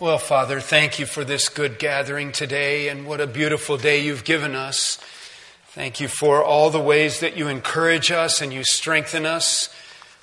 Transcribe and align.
Well, 0.00 0.18
Father, 0.18 0.58
thank 0.58 0.98
you 0.98 1.06
for 1.06 1.24
this 1.24 1.48
good 1.48 1.78
gathering 1.78 2.32
today, 2.32 2.88
and 2.88 3.06
what 3.06 3.20
a 3.20 3.28
beautiful 3.28 3.76
day 3.76 4.00
you've 4.02 4.24
given 4.24 4.56
us. 4.56 4.96
Thank 5.68 6.00
you 6.00 6.08
for 6.08 6.42
all 6.42 6.70
the 6.70 6.80
ways 6.80 7.20
that 7.20 7.36
you 7.36 7.46
encourage 7.46 8.10
us 8.10 8.42
and 8.42 8.52
you 8.52 8.64
strengthen 8.64 9.24
us, 9.24 9.72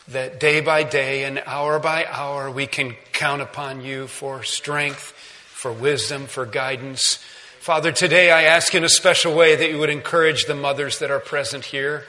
that 0.09 0.41
day 0.41 0.59
by 0.59 0.83
day 0.83 1.23
and 1.23 1.41
hour 1.45 1.79
by 1.79 2.05
hour 2.05 2.51
we 2.51 2.67
can 2.67 2.97
count 3.13 3.41
upon 3.41 3.79
you 3.79 4.07
for 4.07 4.43
strength, 4.43 5.13
for 5.45 5.71
wisdom, 5.71 6.25
for 6.25 6.45
guidance. 6.45 7.15
Father, 7.61 7.93
today 7.93 8.29
I 8.29 8.43
ask 8.43 8.75
in 8.75 8.83
a 8.83 8.89
special 8.89 9.33
way 9.33 9.55
that 9.55 9.71
you 9.71 9.79
would 9.79 9.89
encourage 9.89 10.47
the 10.47 10.55
mothers 10.55 10.99
that 10.99 11.11
are 11.11 11.19
present 11.19 11.63
here. 11.63 12.03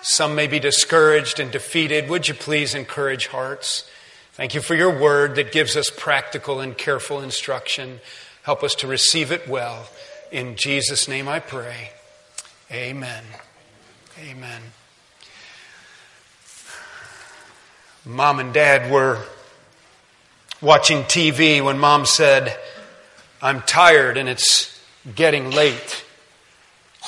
Some 0.00 0.34
may 0.34 0.46
be 0.46 0.60
discouraged 0.60 1.40
and 1.40 1.50
defeated. 1.50 2.08
Would 2.08 2.26
you 2.26 2.32
please 2.32 2.74
encourage 2.74 3.26
hearts? 3.26 3.84
Thank 4.36 4.54
you 4.54 4.60
for 4.60 4.74
your 4.74 4.90
word 4.90 5.36
that 5.36 5.50
gives 5.50 5.78
us 5.78 5.88
practical 5.88 6.60
and 6.60 6.76
careful 6.76 7.22
instruction. 7.22 8.00
Help 8.42 8.62
us 8.62 8.74
to 8.74 8.86
receive 8.86 9.32
it 9.32 9.48
well. 9.48 9.88
In 10.30 10.56
Jesus' 10.56 11.08
name 11.08 11.26
I 11.26 11.38
pray. 11.38 11.92
Amen. 12.70 13.24
Amen. 14.20 14.60
Mom 18.04 18.38
and 18.38 18.52
dad 18.52 18.92
were 18.92 19.22
watching 20.60 21.04
TV 21.04 21.64
when 21.64 21.78
mom 21.78 22.04
said, 22.04 22.58
I'm 23.40 23.62
tired 23.62 24.18
and 24.18 24.28
it's 24.28 24.78
getting 25.14 25.50
late. 25.50 26.04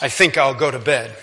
I 0.01 0.09
think 0.09 0.39
I'll 0.39 0.55
go 0.55 0.71
to 0.71 0.79
bed. 0.79 1.15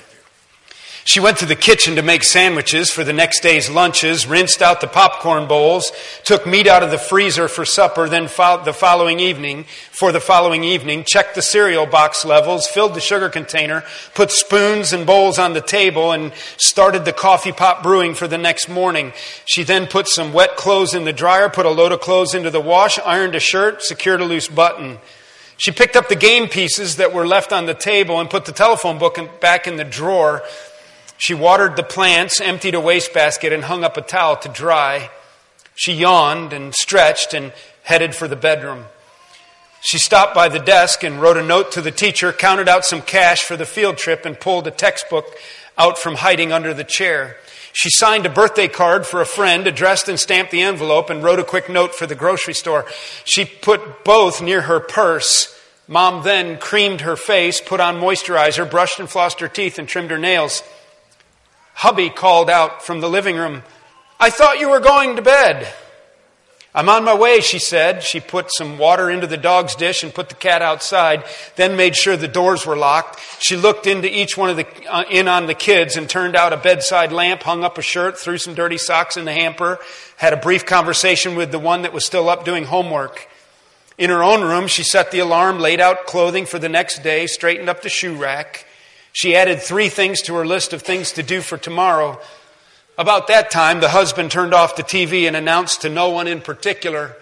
She 1.07 1.19
went 1.19 1.37
to 1.37 1.45
the 1.45 1.55
kitchen 1.55 1.97
to 1.97 2.01
make 2.01 2.23
sandwiches 2.23 2.89
for 2.89 3.03
the 3.03 3.13
next 3.13 3.41
day's 3.41 3.69
lunches, 3.69 4.25
rinsed 4.25 4.63
out 4.63 4.81
the 4.81 4.87
popcorn 4.87 5.47
bowls, 5.47 5.91
took 6.23 6.47
meat 6.47 6.65
out 6.65 6.81
of 6.81 6.89
the 6.89 6.97
freezer 6.97 7.47
for 7.47 7.63
supper, 7.63 8.09
then 8.09 8.23
the 8.23 8.75
following 8.75 9.19
evening, 9.19 9.65
for 9.91 10.11
the 10.11 10.19
following 10.19 10.63
evening, 10.63 11.03
checked 11.05 11.35
the 11.35 11.43
cereal 11.43 11.85
box 11.85 12.25
levels, 12.25 12.65
filled 12.65 12.95
the 12.95 12.99
sugar 12.99 13.29
container, 13.29 13.83
put 14.15 14.31
spoons 14.31 14.93
and 14.93 15.05
bowls 15.05 15.37
on 15.37 15.53
the 15.53 15.61
table, 15.61 16.11
and 16.11 16.33
started 16.57 17.05
the 17.05 17.13
coffee 17.13 17.51
pot 17.51 17.83
brewing 17.83 18.15
for 18.15 18.27
the 18.27 18.39
next 18.39 18.67
morning. 18.67 19.13
She 19.45 19.61
then 19.61 19.85
put 19.85 20.07
some 20.07 20.33
wet 20.33 20.57
clothes 20.57 20.95
in 20.95 21.03
the 21.03 21.13
dryer, 21.13 21.49
put 21.49 21.67
a 21.67 21.69
load 21.69 21.91
of 21.91 22.01
clothes 22.01 22.33
into 22.33 22.49
the 22.49 22.59
wash, 22.59 22.97
ironed 22.97 23.35
a 23.35 23.39
shirt, 23.39 23.83
secured 23.83 24.21
a 24.21 24.25
loose 24.25 24.47
button. 24.47 24.97
She 25.57 25.71
picked 25.71 25.95
up 25.95 26.09
the 26.09 26.17
game 26.17 26.49
pieces 26.49 26.97
that 26.97 27.13
were 27.13 27.25
left 27.25 27.53
on 27.53 27.65
the 27.65 27.73
table 27.73 28.19
and 28.19 28.29
put 28.29 28.43
the 28.43 28.51
telephone 28.51 28.97
book 28.97 29.17
back 29.39 29.67
in 29.67 29.77
the 29.77 29.85
drawer. 29.85 30.43
She 31.17 31.33
watered 31.33 31.75
the 31.75 31.83
plants, 31.83 32.41
emptied 32.41 32.75
a 32.75 32.79
wastebasket, 32.79 33.53
and 33.53 33.63
hung 33.63 33.83
up 33.83 33.97
a 33.97 34.01
towel 34.01 34.35
to 34.37 34.49
dry. 34.49 35.09
She 35.75 35.93
yawned 35.93 36.53
and 36.53 36.73
stretched 36.73 37.33
and 37.33 37.53
headed 37.83 38.15
for 38.15 38.27
the 38.27 38.35
bedroom. 38.35 38.85
She 39.81 39.99
stopped 39.99 40.33
by 40.33 40.49
the 40.49 40.59
desk 40.59 41.03
and 41.03 41.21
wrote 41.21 41.37
a 41.37 41.43
note 41.43 41.71
to 41.73 41.81
the 41.81 41.91
teacher, 41.91 42.33
counted 42.33 42.67
out 42.67 42.85
some 42.85 43.01
cash 43.01 43.43
for 43.43 43.55
the 43.55 43.65
field 43.65 43.97
trip, 43.97 44.25
and 44.25 44.39
pulled 44.39 44.65
a 44.67 44.71
textbook 44.71 45.27
out 45.77 45.99
from 45.99 46.15
hiding 46.15 46.51
under 46.51 46.73
the 46.73 46.83
chair. 46.83 47.37
She 47.71 47.89
signed 47.89 48.25
a 48.25 48.29
birthday 48.29 48.67
card 48.67 49.05
for 49.05 49.21
a 49.21 49.25
friend, 49.25 49.67
addressed 49.67 50.07
and 50.07 50.19
stamped 50.19 50.51
the 50.51 50.61
envelope, 50.61 51.09
and 51.09 51.23
wrote 51.23 51.39
a 51.39 51.43
quick 51.43 51.69
note 51.69 51.93
for 51.93 52.07
the 52.07 52.15
grocery 52.15 52.53
store. 52.53 52.85
She 53.25 53.45
put 53.45 54.03
both 54.03 54.41
near 54.41 54.61
her 54.61 54.79
purse. 54.79 55.55
Mom 55.87 56.23
then 56.23 56.57
creamed 56.57 57.01
her 57.01 57.15
face, 57.15 57.61
put 57.61 57.79
on 57.79 57.97
moisturizer, 57.97 58.69
brushed 58.69 58.99
and 58.99 59.09
flossed 59.09 59.39
her 59.39 59.47
teeth, 59.47 59.77
and 59.77 59.87
trimmed 59.87 60.09
her 60.09 60.17
nails. 60.17 60.63
Hubby 61.75 62.09
called 62.09 62.49
out 62.49 62.83
from 62.83 63.01
the 63.01 63.09
living 63.09 63.35
room, 63.35 63.61
I 64.19 64.29
thought 64.29 64.59
you 64.59 64.69
were 64.69 64.79
going 64.79 65.17
to 65.17 65.21
bed. 65.21 65.71
I'm 66.73 66.89
on 66.89 67.05
my 67.05 67.13
way, 67.13 67.39
she 67.39 67.59
said. 67.59 68.03
She 68.03 68.19
put 68.19 68.53
some 68.53 68.77
water 68.77 69.09
into 69.09 69.27
the 69.27 69.37
dog's 69.37 69.75
dish 69.75 70.03
and 70.03 70.13
put 70.13 70.27
the 70.27 70.35
cat 70.35 70.61
outside, 70.61 71.23
then 71.55 71.77
made 71.77 71.95
sure 71.95 72.17
the 72.17 72.27
doors 72.27 72.65
were 72.65 72.75
locked. 72.75 73.21
She 73.39 73.55
looked 73.55 73.87
into 73.87 74.13
each 74.13 74.37
one 74.37 74.49
of 74.49 74.57
the, 74.57 74.67
uh, 74.89 75.03
in 75.09 75.29
on 75.29 75.47
the 75.47 75.53
kids 75.53 75.95
and 75.95 76.09
turned 76.09 76.35
out 76.35 76.51
a 76.51 76.57
bedside 76.57 77.13
lamp, 77.13 77.43
hung 77.43 77.63
up 77.63 77.77
a 77.77 77.81
shirt, 77.81 78.17
threw 78.17 78.37
some 78.37 78.55
dirty 78.55 78.77
socks 78.77 79.15
in 79.15 79.23
the 79.23 79.31
hamper, 79.31 79.79
had 80.17 80.33
a 80.33 80.37
brief 80.37 80.65
conversation 80.65 81.35
with 81.35 81.51
the 81.51 81.59
one 81.59 81.83
that 81.83 81.93
was 81.93 82.05
still 82.05 82.27
up 82.29 82.43
doing 82.43 82.65
homework. 82.65 83.29
In 83.97 84.09
her 84.09 84.23
own 84.23 84.41
room, 84.41 84.67
she 84.67 84.83
set 84.83 85.11
the 85.11 85.19
alarm, 85.19 85.59
laid 85.59 85.79
out 85.79 86.05
clothing 86.05 86.45
for 86.45 86.59
the 86.59 86.67
next 86.67 87.03
day, 87.03 87.27
straightened 87.27 87.69
up 87.69 87.81
the 87.83 87.89
shoe 87.89 88.15
rack. 88.15 88.65
She 89.15 89.33
added 89.33 89.61
three 89.61 89.87
things 89.87 90.21
to 90.23 90.35
her 90.35 90.45
list 90.45 90.73
of 90.73 90.81
things 90.81 91.13
to 91.13 91.23
do 91.23 91.39
for 91.39 91.57
tomorrow. 91.57 92.19
About 92.97 93.27
that 93.27 93.49
time, 93.49 93.79
the 93.79 93.87
husband 93.87 94.29
turned 94.29 94.53
off 94.53 94.75
the 94.75 94.83
TV 94.83 95.25
and 95.25 95.37
announced 95.37 95.83
to 95.83 95.89
no 95.89 96.09
one 96.09 96.27
in 96.27 96.41
particular, 96.41 97.15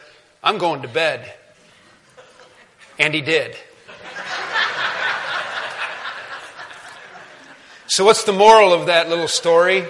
I'm 0.44 0.58
going 0.58 0.82
to 0.82 0.88
bed. 0.88 1.32
And 2.98 3.14
he 3.14 3.22
did. 3.22 3.56
So, 7.86 8.04
what's 8.04 8.24
the 8.24 8.34
moral 8.34 8.74
of 8.74 8.88
that 8.88 9.08
little 9.08 9.28
story? 9.28 9.86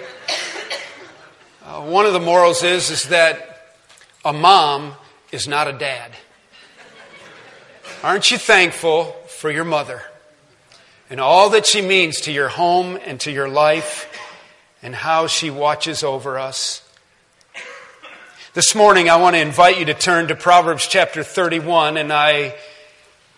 Uh, 1.64 1.80
one 1.86 2.04
of 2.04 2.12
the 2.12 2.20
morals 2.20 2.62
is, 2.62 2.90
is 2.90 3.04
that 3.04 3.78
a 4.26 4.32
mom 4.34 4.92
is 5.32 5.48
not 5.48 5.68
a 5.68 5.72
dad. 5.72 6.12
Aren't 8.02 8.30
you 8.30 8.36
thankful 8.36 9.16
for 9.26 9.50
your 9.50 9.64
mother? 9.64 10.02
And 11.10 11.20
all 11.20 11.50
that 11.50 11.66
she 11.66 11.82
means 11.82 12.22
to 12.22 12.32
your 12.32 12.48
home 12.48 12.98
and 13.04 13.20
to 13.20 13.30
your 13.30 13.48
life 13.48 14.10
and 14.82 14.94
how 14.94 15.26
she 15.26 15.50
watches 15.50 16.02
over 16.02 16.38
us. 16.38 16.80
This 18.54 18.74
morning, 18.74 19.10
I 19.10 19.16
want 19.16 19.34
to 19.34 19.40
invite 19.40 19.78
you 19.78 19.84
to 19.86 19.94
turn 19.94 20.28
to 20.28 20.36
Proverbs 20.36 20.86
chapter 20.86 21.22
31, 21.22 21.96
and 21.96 22.12
I 22.12 22.54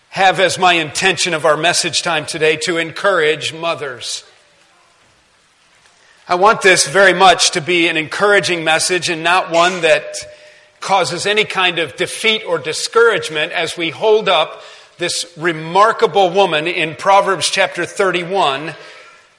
have 0.09 0.39
as 0.39 0.59
my 0.59 0.73
intention 0.73 1.33
of 1.33 1.45
our 1.45 1.57
message 1.57 2.03
time 2.03 2.25
today 2.25 2.55
to 2.57 2.77
encourage 2.77 3.53
mothers. 3.53 4.23
I 6.27 6.35
want 6.35 6.61
this 6.61 6.87
very 6.87 7.13
much 7.13 7.51
to 7.51 7.61
be 7.61 7.87
an 7.87 7.97
encouraging 7.97 8.63
message 8.63 9.09
and 9.09 9.23
not 9.23 9.51
one 9.51 9.81
that 9.81 10.15
causes 10.79 11.25
any 11.25 11.45
kind 11.45 11.79
of 11.79 11.95
defeat 11.95 12.43
or 12.45 12.59
discouragement 12.59 13.51
as 13.51 13.75
we 13.75 13.89
hold 13.89 14.29
up 14.29 14.61
this 14.97 15.31
remarkable 15.37 16.31
woman 16.31 16.65
in 16.65 16.95
Proverbs 16.95 17.49
chapter 17.49 17.85
31. 17.85 18.73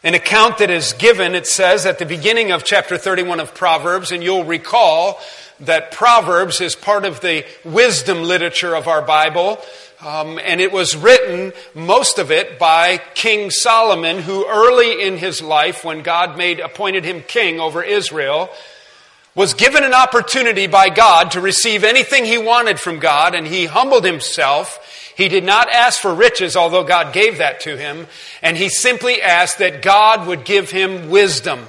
An 0.05 0.15
account 0.15 0.59
that 0.59 0.71
is 0.71 0.93
given, 0.93 1.35
it 1.35 1.49
says, 1.49 1.85
at 1.85 1.99
the 1.99 2.07
beginning 2.07 2.53
of 2.53 2.63
chapter 2.63 2.97
31 2.97 3.41
of 3.41 3.55
Proverbs, 3.55 4.13
and 4.13 4.23
you'll 4.23 4.45
recall 4.45 5.21
that 5.59 5.91
Proverbs 5.91 6.61
is 6.61 6.77
part 6.77 7.05
of 7.05 7.21
the 7.21 7.45
wisdom 7.65 8.23
literature 8.23 8.77
of 8.77 8.87
our 8.87 9.03
Bible. 9.03 9.59
Um, 10.01 10.39
and 10.39 10.61
it 10.61 10.71
was 10.71 10.95
written, 10.95 11.53
most 11.75 12.21
of 12.21 12.31
it, 12.31 12.61
by 12.61 13.01
King 13.15 13.51
Solomon, 13.51 14.19
who 14.19 14.49
early 14.49 15.03
in 15.03 15.19
his 15.19 15.43
life, 15.43 15.85
when 15.85 16.03
God 16.03 16.39
made, 16.39 16.61
appointed 16.61 17.05
him 17.05 17.25
king 17.27 17.59
over 17.59 17.83
Israel, 17.83 18.49
was 19.39 19.55
given 19.55 19.85
an 19.85 19.95
opportunity 19.95 20.67
by 20.67 20.89
God 20.89 21.31
to 21.31 21.41
receive 21.41 21.85
anything 21.85 22.25
he 22.25 22.39
wanted 22.39 22.81
from 22.81 22.99
God, 22.99 23.37
and 23.37 23.47
he 23.47 23.67
humbled 23.67 24.05
himself 24.05 24.85
he 25.17 25.29
did 25.29 25.43
not 25.43 25.69
ask 25.69 26.01
for 26.01 26.15
riches, 26.15 26.57
although 26.57 26.85
God 26.85 27.13
gave 27.13 27.39
that 27.39 27.59
to 27.61 27.77
him, 27.77 28.07
and 28.41 28.57
he 28.57 28.69
simply 28.69 29.21
asked 29.21 29.59
that 29.59 29.83
God 29.83 30.29
would 30.29 30.45
give 30.45 30.71
him 30.71 31.11
wisdom. 31.11 31.67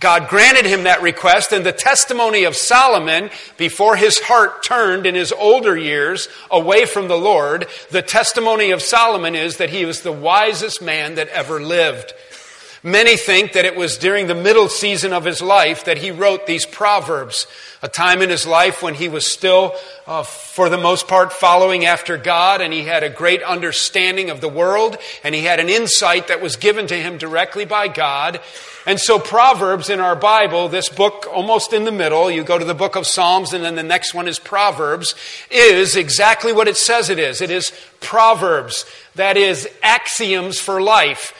God 0.00 0.30
granted 0.30 0.64
him 0.64 0.84
that 0.84 1.02
request, 1.02 1.52
and 1.52 1.64
the 1.64 1.72
testimony 1.72 2.44
of 2.44 2.56
Solomon, 2.56 3.28
before 3.58 3.96
his 3.96 4.18
heart 4.18 4.62
turned 4.62 5.04
in 5.04 5.14
his 5.14 5.30
older 5.30 5.76
years 5.76 6.28
away 6.50 6.86
from 6.86 7.08
the 7.08 7.18
Lord, 7.18 7.66
the 7.90 8.00
testimony 8.00 8.70
of 8.70 8.80
Solomon 8.80 9.34
is 9.34 9.58
that 9.58 9.68
he 9.68 9.84
was 9.84 10.00
the 10.00 10.10
wisest 10.10 10.80
man 10.80 11.16
that 11.16 11.28
ever 11.28 11.60
lived. 11.60 12.14
Many 12.82 13.18
think 13.18 13.52
that 13.52 13.66
it 13.66 13.76
was 13.76 13.98
during 13.98 14.26
the 14.26 14.34
middle 14.34 14.66
season 14.68 15.12
of 15.12 15.26
his 15.26 15.42
life 15.42 15.84
that 15.84 15.98
he 15.98 16.10
wrote 16.10 16.46
these 16.46 16.64
proverbs, 16.64 17.46
a 17.82 17.88
time 17.88 18.22
in 18.22 18.30
his 18.30 18.46
life 18.46 18.82
when 18.82 18.94
he 18.94 19.06
was 19.06 19.26
still, 19.26 19.74
uh, 20.06 20.22
for 20.22 20.70
the 20.70 20.78
most 20.78 21.06
part, 21.06 21.30
following 21.30 21.84
after 21.84 22.16
God, 22.16 22.62
and 22.62 22.72
he 22.72 22.84
had 22.84 23.02
a 23.02 23.10
great 23.10 23.42
understanding 23.42 24.30
of 24.30 24.40
the 24.40 24.48
world, 24.48 24.96
and 25.22 25.34
he 25.34 25.42
had 25.42 25.60
an 25.60 25.68
insight 25.68 26.28
that 26.28 26.40
was 26.40 26.56
given 26.56 26.86
to 26.86 26.94
him 26.94 27.18
directly 27.18 27.66
by 27.66 27.86
God. 27.86 28.40
And 28.86 28.98
so, 28.98 29.18
Proverbs 29.18 29.90
in 29.90 30.00
our 30.00 30.16
Bible, 30.16 30.70
this 30.70 30.88
book 30.88 31.26
almost 31.30 31.74
in 31.74 31.84
the 31.84 31.92
middle, 31.92 32.30
you 32.30 32.42
go 32.44 32.58
to 32.58 32.64
the 32.64 32.74
book 32.74 32.96
of 32.96 33.06
Psalms, 33.06 33.52
and 33.52 33.62
then 33.62 33.74
the 33.74 33.82
next 33.82 34.14
one 34.14 34.26
is 34.26 34.38
Proverbs, 34.38 35.14
is 35.50 35.96
exactly 35.96 36.54
what 36.54 36.66
it 36.66 36.78
says 36.78 37.10
it 37.10 37.18
is. 37.18 37.42
It 37.42 37.50
is 37.50 37.72
Proverbs, 38.00 38.86
that 39.16 39.36
is, 39.36 39.68
axioms 39.82 40.58
for 40.58 40.80
life. 40.80 41.34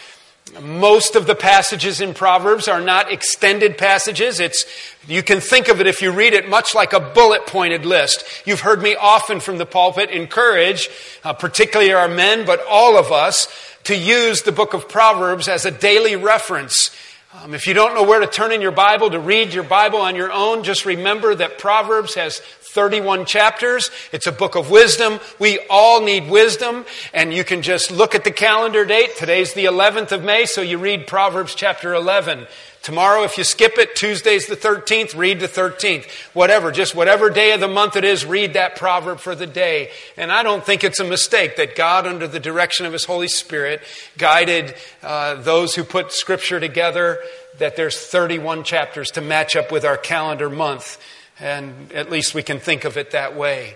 Most 0.58 1.14
of 1.14 1.26
the 1.26 1.37
passages 1.37 2.00
in 2.00 2.12
Proverbs 2.12 2.67
are 2.67 2.81
not 2.81 3.12
extended 3.12 3.79
passages. 3.79 4.41
It's, 4.41 4.64
you 5.06 5.23
can 5.23 5.41
think 5.41 5.69
of 5.69 5.81
it 5.81 5.87
if 5.87 6.02
you 6.02 6.11
read 6.11 6.32
it 6.32 6.49
much 6.49 6.75
like 6.75 6.93
a 6.93 6.99
bullet 6.99 7.47
pointed 7.47 7.87
list. 7.87 8.25
You've 8.44 8.61
heard 8.61 8.82
me 8.82 8.97
often 8.97 9.38
from 9.38 9.58
the 9.58 9.67
pulpit 9.67 10.11
encourage, 10.11 10.91
uh, 11.23 11.35
particularly 11.35 11.93
our 11.93 12.08
men, 12.08 12.44
but 12.47 12.64
all 12.69 12.99
of 12.99 13.12
us, 13.12 13.47
to 13.85 13.97
use 13.97 14.43
the 14.43 14.52
book 14.52 14.75
of 14.75 14.88
Proverbs 14.88 15.47
as 15.47 15.64
a 15.64 15.70
daily 15.70 16.17
reference 16.17 16.91
Um, 17.32 17.54
if 17.54 17.68
you 17.68 17.74
don't 17.74 17.94
know 17.94 18.02
where 18.02 18.18
to 18.18 18.26
turn 18.26 18.50
in 18.50 18.60
your 18.60 18.72
Bible 18.72 19.08
to 19.08 19.20
read 19.20 19.54
your 19.54 19.62
Bible 19.62 20.00
on 20.00 20.16
your 20.16 20.32
own, 20.32 20.64
just 20.64 20.84
remember 20.84 21.32
that 21.32 21.58
Proverbs 21.58 22.14
has 22.14 22.40
31 22.40 23.24
chapters. 23.24 23.92
It's 24.10 24.26
a 24.26 24.32
book 24.32 24.56
of 24.56 24.68
wisdom. 24.68 25.20
We 25.38 25.60
all 25.70 26.02
need 26.02 26.28
wisdom. 26.28 26.84
And 27.14 27.32
you 27.32 27.44
can 27.44 27.62
just 27.62 27.92
look 27.92 28.16
at 28.16 28.24
the 28.24 28.32
calendar 28.32 28.84
date. 28.84 29.16
Today's 29.16 29.54
the 29.54 29.66
11th 29.66 30.10
of 30.10 30.24
May, 30.24 30.44
so 30.44 30.60
you 30.60 30.78
read 30.78 31.06
Proverbs 31.06 31.54
chapter 31.54 31.94
11. 31.94 32.48
Tomorrow, 32.82 33.24
if 33.24 33.36
you 33.36 33.44
skip 33.44 33.76
it, 33.76 33.94
Tuesday's 33.94 34.46
the 34.46 34.56
13th, 34.56 35.14
read 35.14 35.38
the 35.38 35.48
13th. 35.48 36.10
Whatever, 36.32 36.72
just 36.72 36.94
whatever 36.94 37.28
day 37.28 37.52
of 37.52 37.60
the 37.60 37.68
month 37.68 37.94
it 37.94 38.04
is, 38.04 38.24
read 38.24 38.54
that 38.54 38.74
proverb 38.76 39.20
for 39.20 39.34
the 39.34 39.46
day. 39.46 39.90
And 40.16 40.32
I 40.32 40.42
don't 40.42 40.64
think 40.64 40.82
it's 40.82 40.98
a 40.98 41.04
mistake 41.04 41.56
that 41.56 41.76
God, 41.76 42.06
under 42.06 42.26
the 42.26 42.40
direction 42.40 42.86
of 42.86 42.94
His 42.94 43.04
Holy 43.04 43.28
Spirit, 43.28 43.82
guided 44.16 44.74
uh, 45.02 45.34
those 45.34 45.74
who 45.74 45.84
put 45.84 46.12
Scripture 46.12 46.58
together, 46.58 47.18
that 47.58 47.76
there's 47.76 47.98
31 47.98 48.64
chapters 48.64 49.10
to 49.10 49.20
match 49.20 49.56
up 49.56 49.70
with 49.70 49.84
our 49.84 49.98
calendar 49.98 50.48
month. 50.48 50.98
And 51.38 51.92
at 51.92 52.10
least 52.10 52.34
we 52.34 52.42
can 52.42 52.60
think 52.60 52.84
of 52.84 52.96
it 52.96 53.10
that 53.10 53.36
way. 53.36 53.74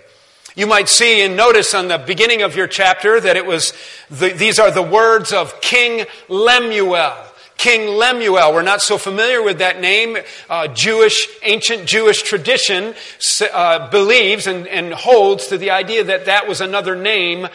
You 0.55 0.65
might 0.65 0.89
see 0.89 1.21
and 1.21 1.35
notice 1.35 1.75
on 1.75 1.89
the 1.89 1.99
beginning 1.99 2.41
of 2.41 2.55
your 2.55 2.67
chapter 2.67 3.19
that 3.19 3.35
it 3.35 3.45
was, 3.45 3.73
the, 4.09 4.29
these 4.29 4.57
are 4.57 4.71
the 4.71 4.81
words 4.81 5.31
of 5.31 5.61
King 5.61 6.05
Lemuel. 6.27 7.13
King 7.57 7.87
Lemuel. 7.87 8.53
We're 8.53 8.61
not 8.61 8.81
so 8.81 8.97
familiar 8.97 9.41
with 9.41 9.59
that 9.59 9.79
name. 9.79 10.17
Uh, 10.49 10.67
Jewish, 10.67 11.27
ancient 11.43 11.85
Jewish 11.85 12.21
tradition 12.21 12.93
uh, 13.51 13.89
believes 13.89 14.47
and, 14.47 14.67
and 14.67 14.93
holds 14.93 15.47
to 15.47 15.57
the 15.57 15.71
idea 15.71 16.03
that 16.03 16.25
that 16.25 16.47
was 16.47 16.61
another 16.61 16.95
name 16.95 17.47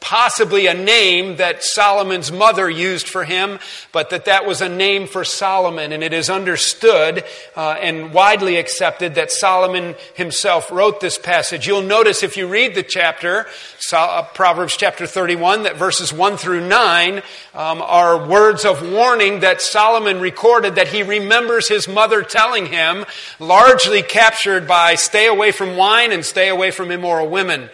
possibly 0.00 0.66
a 0.66 0.74
name 0.74 1.36
that 1.36 1.64
Solomon's 1.64 2.30
mother 2.30 2.68
used 2.68 3.08
for 3.08 3.24
him, 3.24 3.58
but 3.90 4.10
that 4.10 4.26
that 4.26 4.46
was 4.46 4.60
a 4.60 4.68
name 4.68 5.06
for 5.06 5.24
Solomon. 5.24 5.92
And 5.92 6.02
it 6.02 6.12
is 6.12 6.28
understood 6.28 7.24
uh, 7.56 7.70
and 7.80 8.12
widely 8.12 8.56
accepted 8.56 9.14
that 9.14 9.32
Solomon 9.32 9.94
himself 10.14 10.70
wrote 10.70 11.00
this 11.00 11.16
passage. 11.16 11.66
You'll 11.66 11.82
notice 11.82 12.22
if 12.22 12.36
you 12.36 12.48
read 12.48 12.74
the 12.74 12.82
chapter, 12.82 13.46
uh, 13.92 14.22
Proverbs 14.34 14.76
chapter 14.76 15.06
31, 15.06 15.62
that 15.62 15.76
verses 15.76 16.12
1 16.12 16.36
through 16.36 16.68
9 16.68 17.22
um, 17.54 17.80
are 17.80 18.28
words 18.28 18.66
of 18.66 18.92
warning 18.92 19.40
that 19.40 19.62
Solomon 19.62 20.20
recorded 20.20 20.74
that 20.74 20.88
he 20.88 21.02
remembers 21.02 21.66
his 21.66 21.88
mother 21.88 22.22
telling 22.22 22.66
him, 22.66 23.06
largely 23.38 24.02
captured 24.02 24.68
by 24.68 24.96
stay 24.96 25.26
away 25.26 25.50
from 25.50 25.76
wine 25.76 26.12
and 26.12 26.24
stay 26.24 26.50
away 26.50 26.70
from 26.70 26.90
immoral 26.90 27.28
women. 27.28 27.70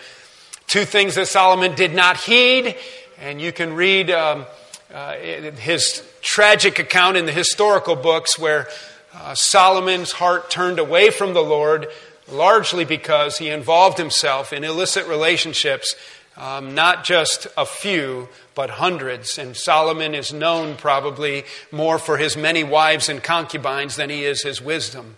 Two 0.66 0.84
things 0.84 1.14
that 1.14 1.28
Solomon 1.28 1.74
did 1.74 1.94
not 1.94 2.16
heed, 2.16 2.76
and 3.20 3.40
you 3.40 3.52
can 3.52 3.74
read 3.74 4.10
um, 4.10 4.46
uh, 4.92 5.14
his 5.16 6.02
tragic 6.20 6.78
account 6.78 7.16
in 7.16 7.26
the 7.26 7.32
historical 7.32 7.96
books 7.96 8.38
where 8.38 8.68
uh, 9.14 9.34
Solomon's 9.34 10.12
heart 10.12 10.50
turned 10.50 10.78
away 10.78 11.10
from 11.10 11.34
the 11.34 11.42
Lord, 11.42 11.88
largely 12.30 12.84
because 12.84 13.38
he 13.38 13.48
involved 13.48 13.98
himself 13.98 14.52
in 14.52 14.64
illicit 14.64 15.06
relationships, 15.06 15.94
um, 16.36 16.74
not 16.74 17.04
just 17.04 17.46
a 17.56 17.66
few, 17.66 18.28
but 18.54 18.70
hundreds. 18.70 19.38
And 19.38 19.56
Solomon 19.56 20.14
is 20.14 20.32
known 20.32 20.76
probably 20.76 21.44
more 21.70 21.98
for 21.98 22.16
his 22.16 22.36
many 22.36 22.64
wives 22.64 23.08
and 23.08 23.22
concubines 23.22 23.96
than 23.96 24.10
he 24.10 24.24
is 24.24 24.42
his 24.42 24.60
wisdom. 24.60 25.16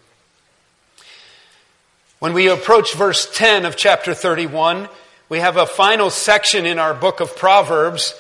When 2.19 2.32
we 2.32 2.49
approach 2.49 2.94
verse 2.94 3.31
10 3.34 3.64
of 3.66 3.76
chapter 3.76 4.14
31, 4.14 4.88
we 5.28 5.40
have 5.40 5.56
a 5.56 5.67
final 5.67 6.11
section 6.11 6.67
in 6.67 6.78
our 6.78 6.94
book 6.94 7.19
of 7.19 7.34
Proverbs, 7.34 8.14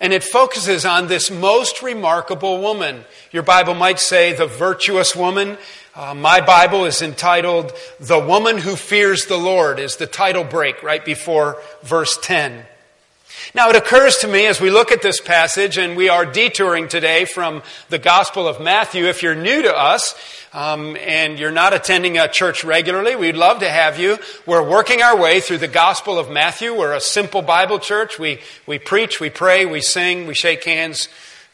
and 0.00 0.10
it 0.10 0.24
focuses 0.24 0.86
on 0.86 1.06
this 1.06 1.30
most 1.30 1.82
remarkable 1.82 2.62
woman. 2.62 3.04
Your 3.30 3.42
Bible 3.42 3.74
might 3.74 4.00
say 4.00 4.32
the 4.32 4.46
virtuous 4.46 5.14
woman. 5.14 5.58
Uh, 5.94 6.14
my 6.14 6.40
Bible 6.40 6.86
is 6.86 7.02
entitled 7.02 7.74
The 8.00 8.18
Woman 8.18 8.56
Who 8.56 8.74
Fears 8.74 9.26
the 9.26 9.36
Lord, 9.36 9.78
is 9.78 9.96
the 9.96 10.06
title 10.06 10.44
break 10.44 10.82
right 10.82 11.04
before 11.04 11.60
verse 11.82 12.18
10. 12.22 12.64
Now, 13.52 13.68
it 13.68 13.76
occurs 13.76 14.16
to 14.18 14.28
me 14.28 14.46
as 14.46 14.60
we 14.60 14.70
look 14.70 14.90
at 14.90 15.02
this 15.02 15.20
passage, 15.20 15.76
and 15.76 15.96
we 15.96 16.08
are 16.08 16.24
detouring 16.24 16.88
today 16.88 17.24
from 17.24 17.62
the 17.90 17.98
Gospel 17.98 18.48
of 18.48 18.60
Matthew. 18.60 19.04
If 19.04 19.22
you're 19.22 19.34
new 19.34 19.62
to 19.62 19.76
us 19.76 20.14
um, 20.52 20.96
and 20.96 21.38
you're 21.38 21.50
not 21.50 21.74
attending 21.74 22.16
a 22.16 22.26
church 22.26 22.64
regularly, 22.64 23.16
we'd 23.16 23.36
love 23.36 23.58
to 23.58 23.68
have 23.68 23.98
you. 23.98 24.18
We're 24.46 24.66
working 24.66 25.02
our 25.02 25.16
way 25.16 25.40
through 25.40 25.58
the 25.58 25.68
Gospel 25.68 26.18
of 26.18 26.30
Matthew. 26.30 26.74
We're 26.74 26.94
a 26.94 27.00
simple 27.00 27.42
Bible 27.42 27.78
church. 27.78 28.18
We, 28.18 28.40
we 28.66 28.78
preach, 28.78 29.20
we 29.20 29.28
pray, 29.30 29.66
we 29.66 29.82
sing, 29.82 30.26
we 30.26 30.34
shake 30.34 30.64
hands, 30.64 31.08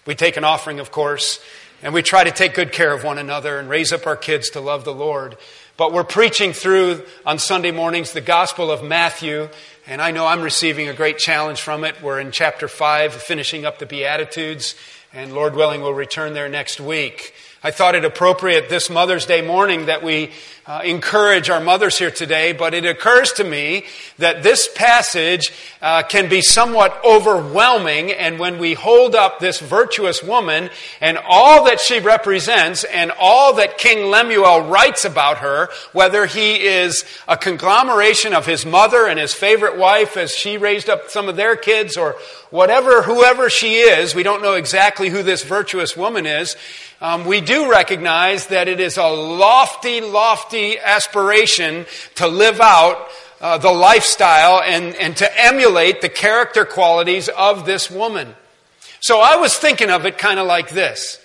we 0.07 0.15
take 0.15 0.37
an 0.37 0.45
offering, 0.45 0.79
of 0.79 0.93
course, 0.93 1.41
and 1.83 1.93
we 1.93 2.03
try 2.03 2.23
to 2.23 2.31
take 2.31 2.55
good 2.55 2.73
care 2.73 2.95
of 2.95 3.03
one 3.03 3.19
another 3.19 3.59
and 3.59 3.69
raise 3.69 3.93
up 3.93 4.07
our 4.07 4.17
kids 4.17 4.51
to 4.51 4.61
love 4.61 4.85
the 4.85 4.95
Lord. 4.95 5.37
But 5.77 5.95
we're 5.95 6.05
preaching 6.05 6.53
through 6.53 7.05
on 7.25 7.39
Sunday 7.39 7.71
mornings 7.71 8.13
the 8.13 8.21
Gospel 8.21 8.71
of 8.71 8.85
Matthew, 8.85 9.49
and 9.87 10.03
I 10.03 10.11
know 10.11 10.27
I'm 10.27 10.43
receiving 10.43 10.89
a 10.89 10.95
great 10.95 11.19
challenge 11.19 11.61
from 11.61 11.85
it. 11.85 12.03
We're 12.03 12.21
in 12.21 12.33
chapter 12.33 12.69
5, 12.69 13.15
finishing 13.15 13.65
up 13.65 13.79
the 13.79 13.87
Beatitudes, 13.87 14.75
and 15.13 15.33
Lord 15.33 15.55
willing, 15.55 15.81
we'll 15.81 15.95
return 15.95 16.35
there 16.35 16.49
next 16.49 16.81
week. 16.81 17.35
I 17.63 17.71
thought 17.71 17.95
it 17.95 18.05
appropriate 18.05 18.69
this 18.69 18.89
Mother's 18.91 19.27
Day 19.27 19.43
morning 19.43 19.87
that 19.87 20.03
we 20.03 20.31
uh, 20.71 20.83
encourage 20.85 21.51
our 21.51 21.61
mothers 21.61 21.99
here 21.99 22.13
today, 22.13 22.53
but 22.53 22.75
it 22.75 22.87
occurs 22.87 23.33
to 23.33 23.43
me 23.43 23.85
that 24.19 24.45
this 24.45 24.69
passage 24.73 25.53
uh, 25.83 26.01
can 26.05 26.29
be 26.29 26.41
somewhat 26.41 26.97
overwhelming, 27.05 28.13
and 28.13 28.39
when 28.39 28.57
we 28.57 28.75
hold 28.75 29.17
up 29.17 29.41
this 29.41 29.59
virtuous 29.59 30.23
woman 30.23 30.71
and 31.01 31.19
all 31.29 31.65
that 31.65 31.81
she 31.81 31.99
represents 31.99 32.85
and 32.85 33.11
all 33.19 33.55
that 33.55 33.79
King 33.79 34.11
Lemuel 34.11 34.61
writes 34.61 35.05
about 35.05 35.39
her, 35.39 35.71
whether 35.93 36.25
he 36.27 36.65
is 36.65 37.05
a 37.27 37.37
conglomeration 37.37 38.33
of 38.33 38.47
his 38.47 38.65
mother 38.65 39.09
and 39.09 39.19
his 39.19 39.35
favorite 39.35 39.77
wife 39.77 40.17
as 40.17 40.31
she 40.31 40.57
raised 40.57 40.89
up 40.89 41.11
some 41.11 41.29
of 41.29 41.35
their 41.35 41.57
kids, 41.57 41.97
or 41.97 42.15
whatever, 42.51 43.03
whoever 43.03 43.51
she 43.51 43.75
is, 43.75 44.15
we 44.15 44.23
don't 44.23 44.43
know 44.43 44.55
exactly 44.55 45.09
who 45.09 45.25
this 45.25 45.43
virtuous 45.43 45.97
woman 45.97 46.27
is, 46.27 46.55
um, 47.03 47.25
we 47.25 47.41
do 47.41 47.71
recognize 47.71 48.49
that 48.49 48.69
it 48.69 48.79
is 48.79 48.99
a 48.99 49.07
lofty, 49.07 50.03
lofty 50.03 50.60
aspiration 50.79 51.87
to 52.17 52.27
live 52.27 52.61
out 52.61 53.09
uh, 53.41 53.59
the 53.59 53.71
lifestyle 53.71 54.61
and, 54.61 54.95
and 54.97 55.17
to 55.17 55.43
emulate 55.43 56.01
the 56.01 56.09
character 56.09 56.65
qualities 56.65 57.29
of 57.29 57.65
this 57.67 57.91
woman. 57.91 58.35
So 59.01 59.21
I 59.21 59.37
was 59.37 59.57
thinking 59.57 59.91
of 59.91 60.05
it 60.05 60.19
kind 60.19 60.39
of 60.39 60.47
like 60.47 60.71
this. 60.71 61.19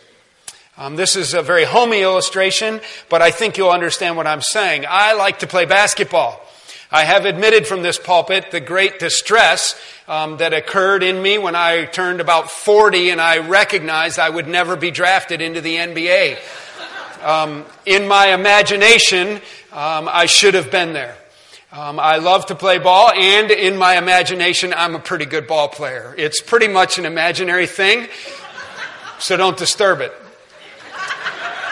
Um, 0.77 0.95
this 0.95 1.15
is 1.15 1.33
a 1.33 1.41
very 1.41 1.63
homey 1.63 2.01
illustration, 2.01 2.81
but 3.09 3.21
I 3.21 3.31
think 3.31 3.57
you'll 3.57 3.69
understand 3.69 4.17
what 4.17 4.27
I'm 4.27 4.41
saying. 4.41 4.85
I 4.87 5.13
like 5.13 5.39
to 5.39 5.47
play 5.47 5.65
basketball. 5.65 6.41
I 6.91 7.03
have 7.03 7.25
admitted 7.25 7.65
from 7.65 7.81
this 7.81 7.97
pulpit 7.97 8.51
the 8.51 8.59
great 8.59 8.99
distress 8.99 9.79
um, 10.07 10.37
that 10.37 10.53
occurred 10.53 11.03
in 11.03 11.21
me 11.21 11.37
when 11.37 11.55
I 11.55 11.85
turned 11.85 12.21
about 12.21 12.51
40 12.51 13.09
and 13.09 13.19
I 13.19 13.39
recognized 13.39 14.19
I 14.19 14.29
would 14.29 14.47
never 14.47 14.75
be 14.75 14.91
drafted 14.91 15.41
into 15.41 15.61
the 15.61 15.75
NBA. 15.75 16.37
Um, 17.25 17.65
in 17.87 18.07
my 18.07 18.35
imagination, 18.35 19.37
um, 19.71 20.07
I 20.07 20.27
should 20.27 20.53
have 20.53 20.69
been 20.69 20.93
there. 20.93 21.17
Um, 21.71 21.99
I 21.99 22.17
love 22.17 22.45
to 22.45 22.55
play 22.55 22.77
ball, 22.77 23.09
and 23.11 23.49
in 23.49 23.77
my 23.77 23.97
imagination, 23.97 24.75
I'm 24.77 24.93
a 24.93 24.99
pretty 24.99 25.25
good 25.25 25.47
ball 25.47 25.67
player. 25.67 26.13
It's 26.19 26.39
pretty 26.39 26.67
much 26.67 26.99
an 26.99 27.05
imaginary 27.07 27.65
thing, 27.65 28.07
so 29.17 29.37
don't 29.37 29.57
disturb 29.57 30.01
it. 30.01 30.13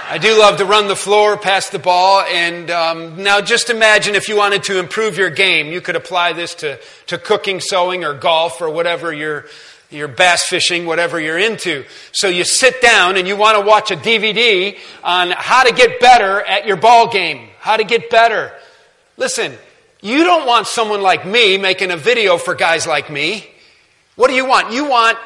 I 0.09 0.17
do 0.17 0.39
love 0.39 0.57
to 0.57 0.65
run 0.65 0.87
the 0.87 0.95
floor, 0.95 1.37
pass 1.37 1.69
the 1.69 1.77
ball, 1.77 2.21
and 2.21 2.71
um, 2.71 3.21
now 3.21 3.39
just 3.39 3.69
imagine 3.69 4.15
if 4.15 4.29
you 4.29 4.35
wanted 4.35 4.63
to 4.63 4.79
improve 4.79 5.19
your 5.19 5.29
game, 5.29 5.67
you 5.67 5.81
could 5.81 5.95
apply 5.95 6.33
this 6.33 6.55
to, 6.55 6.79
to 7.07 7.19
cooking, 7.19 7.59
sewing, 7.59 8.03
or 8.03 8.15
golf, 8.15 8.59
or 8.59 8.71
whatever 8.71 9.13
you're, 9.13 9.45
you're 9.93 10.07
bass 10.07 10.43
fishing, 10.43 10.85
whatever 10.85 11.19
you're 11.19 11.37
into. 11.37 11.85
So 12.11 12.27
you 12.27 12.43
sit 12.43 12.81
down 12.81 13.17
and 13.17 13.27
you 13.27 13.35
want 13.35 13.57
to 13.57 13.65
watch 13.65 13.91
a 13.91 13.95
DVD 13.95 14.77
on 15.03 15.31
how 15.31 15.63
to 15.63 15.73
get 15.73 15.99
better 15.99 16.41
at 16.41 16.65
your 16.65 16.77
ball 16.77 17.09
game, 17.11 17.49
how 17.59 17.77
to 17.77 17.83
get 17.83 18.09
better. 18.09 18.51
Listen, 19.17 19.53
you 20.01 20.23
don't 20.23 20.45
want 20.47 20.67
someone 20.67 21.01
like 21.01 21.25
me 21.25 21.57
making 21.57 21.91
a 21.91 21.97
video 21.97 22.37
for 22.37 22.55
guys 22.55 22.85
like 22.87 23.09
me. 23.09 23.47
What 24.15 24.27
do 24.27 24.33
you 24.33 24.45
want? 24.45 24.73
You 24.73 24.89
want 24.89 25.17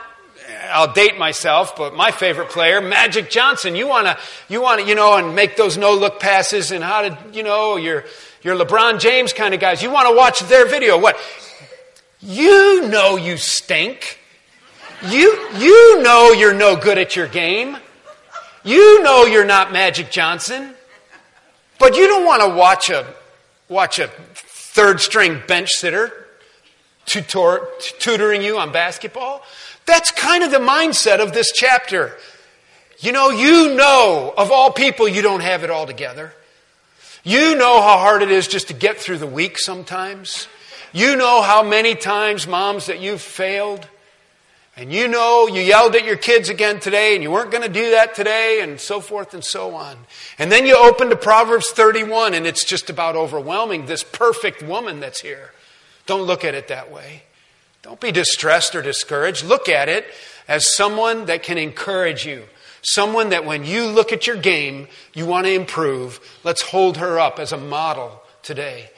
I'll 0.69 0.91
date 0.93 1.17
myself, 1.17 1.75
but 1.75 1.95
my 1.95 2.11
favorite 2.11 2.49
player, 2.49 2.81
Magic 2.81 3.29
Johnson. 3.29 3.75
You 3.75 3.87
want 3.87 4.07
to, 4.07 4.17
you 4.49 4.61
want 4.61 4.81
to, 4.81 4.87
you 4.87 4.95
know, 4.95 5.17
and 5.17 5.35
make 5.35 5.55
those 5.55 5.77
no 5.77 5.93
look 5.93 6.19
passes 6.19 6.71
and 6.71 6.83
how 6.83 7.01
to, 7.01 7.17
you 7.33 7.43
know, 7.43 7.75
your, 7.75 8.05
your 8.41 8.55
LeBron 8.57 8.99
James 8.99 9.33
kind 9.33 9.53
of 9.53 9.59
guys. 9.59 9.83
You 9.83 9.91
want 9.91 10.07
to 10.07 10.15
watch 10.15 10.39
their 10.41 10.65
video. 10.67 10.99
What? 10.99 11.17
You 12.19 12.87
know 12.87 13.17
you 13.17 13.37
stink. 13.37 14.19
You, 15.05 15.49
you 15.57 16.01
know 16.01 16.31
you're 16.31 16.53
no 16.53 16.75
good 16.75 16.97
at 16.97 17.15
your 17.15 17.27
game. 17.27 17.77
You 18.63 19.03
know 19.03 19.25
you're 19.25 19.45
not 19.45 19.71
Magic 19.71 20.09
Johnson. 20.11 20.73
But 21.79 21.95
you 21.95 22.07
don't 22.07 22.25
want 22.25 22.41
to 22.41 22.49
watch 22.49 22.89
a, 22.89 23.05
watch 23.69 23.99
a 23.99 24.07
third 24.07 24.99
string 24.99 25.41
bench 25.47 25.69
sitter 25.71 26.11
tutor, 27.07 27.67
tutoring 27.99 28.43
you 28.43 28.59
on 28.59 28.71
basketball. 28.71 29.41
That's 29.85 30.11
kind 30.11 30.43
of 30.43 30.51
the 30.51 30.59
mindset 30.59 31.19
of 31.19 31.33
this 31.33 31.51
chapter. 31.51 32.15
You 32.99 33.11
know, 33.11 33.29
you 33.29 33.75
know, 33.75 34.33
of 34.37 34.51
all 34.51 34.71
people, 34.71 35.07
you 35.07 35.21
don't 35.21 35.39
have 35.39 35.63
it 35.63 35.71
all 35.71 35.87
together. 35.87 36.33
You 37.23 37.55
know 37.55 37.81
how 37.81 37.97
hard 37.97 38.21
it 38.21 38.31
is 38.31 38.47
just 38.47 38.67
to 38.67 38.73
get 38.73 38.97
through 38.97 39.17
the 39.17 39.27
week 39.27 39.57
sometimes. 39.57 40.47
You 40.93 41.15
know 41.15 41.41
how 41.41 41.63
many 41.63 41.95
times, 41.95 42.47
moms, 42.47 42.87
that 42.87 42.99
you've 42.99 43.21
failed. 43.21 43.87
And 44.77 44.93
you 44.93 45.07
know 45.07 45.47
you 45.47 45.59
yelled 45.59 45.95
at 45.95 46.05
your 46.05 46.17
kids 46.17 46.49
again 46.49 46.79
today 46.79 47.15
and 47.15 47.23
you 47.23 47.31
weren't 47.31 47.49
going 47.49 47.63
to 47.63 47.69
do 47.69 47.91
that 47.91 48.13
today 48.13 48.59
and 48.61 48.79
so 48.79 49.01
forth 49.01 49.33
and 49.33 49.43
so 49.43 49.73
on. 49.73 49.97
And 50.37 50.51
then 50.51 50.67
you 50.67 50.77
open 50.77 51.09
to 51.09 51.15
Proverbs 51.15 51.71
31 51.71 52.35
and 52.35 52.45
it's 52.45 52.63
just 52.63 52.91
about 52.91 53.15
overwhelming 53.15 53.87
this 53.87 54.03
perfect 54.03 54.61
woman 54.61 54.99
that's 54.99 55.21
here. 55.21 55.51
Don't 56.05 56.27
look 56.27 56.45
at 56.45 56.53
it 56.53 56.67
that 56.67 56.91
way. 56.91 57.23
Don't 57.81 57.99
be 57.99 58.11
distressed 58.11 58.75
or 58.75 58.83
discouraged. 58.83 59.43
Look 59.43 59.67
at 59.67 59.89
it 59.89 60.05
as 60.47 60.75
someone 60.75 61.25
that 61.25 61.41
can 61.41 61.57
encourage 61.57 62.23
you. 62.23 62.43
Someone 62.83 63.29
that 63.29 63.45
when 63.45 63.65
you 63.65 63.87
look 63.87 64.13
at 64.13 64.27
your 64.27 64.37
game, 64.37 64.87
you 65.15 65.25
want 65.25 65.47
to 65.47 65.53
improve. 65.53 66.19
Let's 66.43 66.61
hold 66.61 66.97
her 66.97 67.19
up 67.19 67.39
as 67.39 67.51
a 67.51 67.57
model 67.57 68.21
today. 68.43 68.91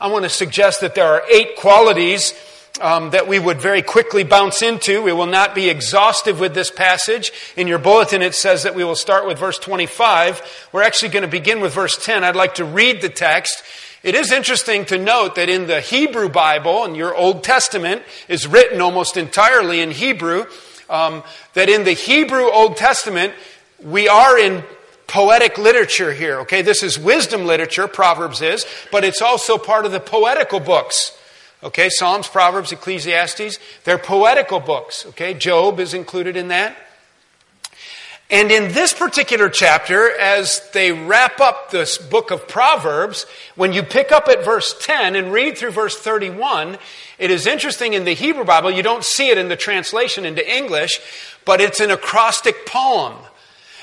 I 0.00 0.06
want 0.08 0.24
to 0.24 0.30
suggest 0.30 0.80
that 0.80 0.94
there 0.94 1.06
are 1.06 1.22
eight 1.30 1.56
qualities 1.56 2.32
um, 2.80 3.10
that 3.10 3.28
we 3.28 3.38
would 3.38 3.60
very 3.60 3.82
quickly 3.82 4.24
bounce 4.24 4.62
into. 4.62 5.02
We 5.02 5.12
will 5.12 5.26
not 5.26 5.54
be 5.54 5.68
exhaustive 5.68 6.40
with 6.40 6.54
this 6.54 6.70
passage. 6.70 7.32
In 7.56 7.66
your 7.66 7.78
bulletin, 7.78 8.22
it 8.22 8.34
says 8.34 8.62
that 8.62 8.74
we 8.74 8.84
will 8.84 8.96
start 8.96 9.26
with 9.26 9.38
verse 9.38 9.58
25. 9.58 10.68
We're 10.72 10.82
actually 10.82 11.10
going 11.10 11.22
to 11.22 11.28
begin 11.28 11.60
with 11.60 11.74
verse 11.74 11.96
10. 11.96 12.24
I'd 12.24 12.36
like 12.36 12.56
to 12.56 12.64
read 12.64 13.00
the 13.00 13.08
text. 13.08 13.62
It 14.02 14.14
is 14.14 14.30
interesting 14.30 14.84
to 14.86 14.98
note 14.98 15.34
that 15.36 15.48
in 15.48 15.66
the 15.66 15.80
Hebrew 15.80 16.28
Bible, 16.28 16.84
and 16.84 16.96
your 16.96 17.14
Old 17.14 17.42
Testament 17.42 18.02
is 18.28 18.46
written 18.46 18.80
almost 18.80 19.16
entirely 19.16 19.80
in 19.80 19.90
Hebrew, 19.90 20.46
um, 20.88 21.24
that 21.54 21.68
in 21.68 21.84
the 21.84 21.92
Hebrew 21.92 22.50
Old 22.50 22.76
Testament, 22.76 23.32
we 23.82 24.08
are 24.08 24.38
in 24.38 24.62
poetic 25.06 25.58
literature 25.58 26.12
here, 26.12 26.40
okay? 26.40 26.62
This 26.62 26.82
is 26.82 26.98
wisdom 26.98 27.46
literature, 27.46 27.88
Proverbs 27.88 28.42
is, 28.42 28.66
but 28.90 29.04
it's 29.04 29.22
also 29.22 29.58
part 29.58 29.86
of 29.86 29.92
the 29.92 30.00
poetical 30.00 30.60
books. 30.60 31.16
Okay, 31.66 31.88
Psalms, 31.88 32.28
Proverbs, 32.28 32.70
Ecclesiastes, 32.70 33.58
they're 33.82 33.98
poetical 33.98 34.60
books. 34.60 35.04
Okay, 35.06 35.34
Job 35.34 35.80
is 35.80 35.94
included 35.94 36.36
in 36.36 36.46
that. 36.46 36.76
And 38.30 38.52
in 38.52 38.72
this 38.72 38.92
particular 38.92 39.48
chapter, 39.48 40.16
as 40.16 40.62
they 40.72 40.92
wrap 40.92 41.40
up 41.40 41.72
this 41.72 41.98
book 41.98 42.30
of 42.30 42.46
Proverbs, 42.46 43.26
when 43.56 43.72
you 43.72 43.82
pick 43.82 44.12
up 44.12 44.28
at 44.28 44.44
verse 44.44 44.76
10 44.80 45.16
and 45.16 45.32
read 45.32 45.58
through 45.58 45.72
verse 45.72 45.98
31, 45.98 46.78
it 47.18 47.32
is 47.32 47.48
interesting 47.48 47.94
in 47.94 48.04
the 48.04 48.14
Hebrew 48.14 48.44
Bible, 48.44 48.70
you 48.70 48.84
don't 48.84 49.04
see 49.04 49.30
it 49.30 49.38
in 49.38 49.48
the 49.48 49.56
translation 49.56 50.24
into 50.24 50.48
English, 50.48 51.00
but 51.44 51.60
it's 51.60 51.80
an 51.80 51.90
acrostic 51.90 52.64
poem. 52.64 53.14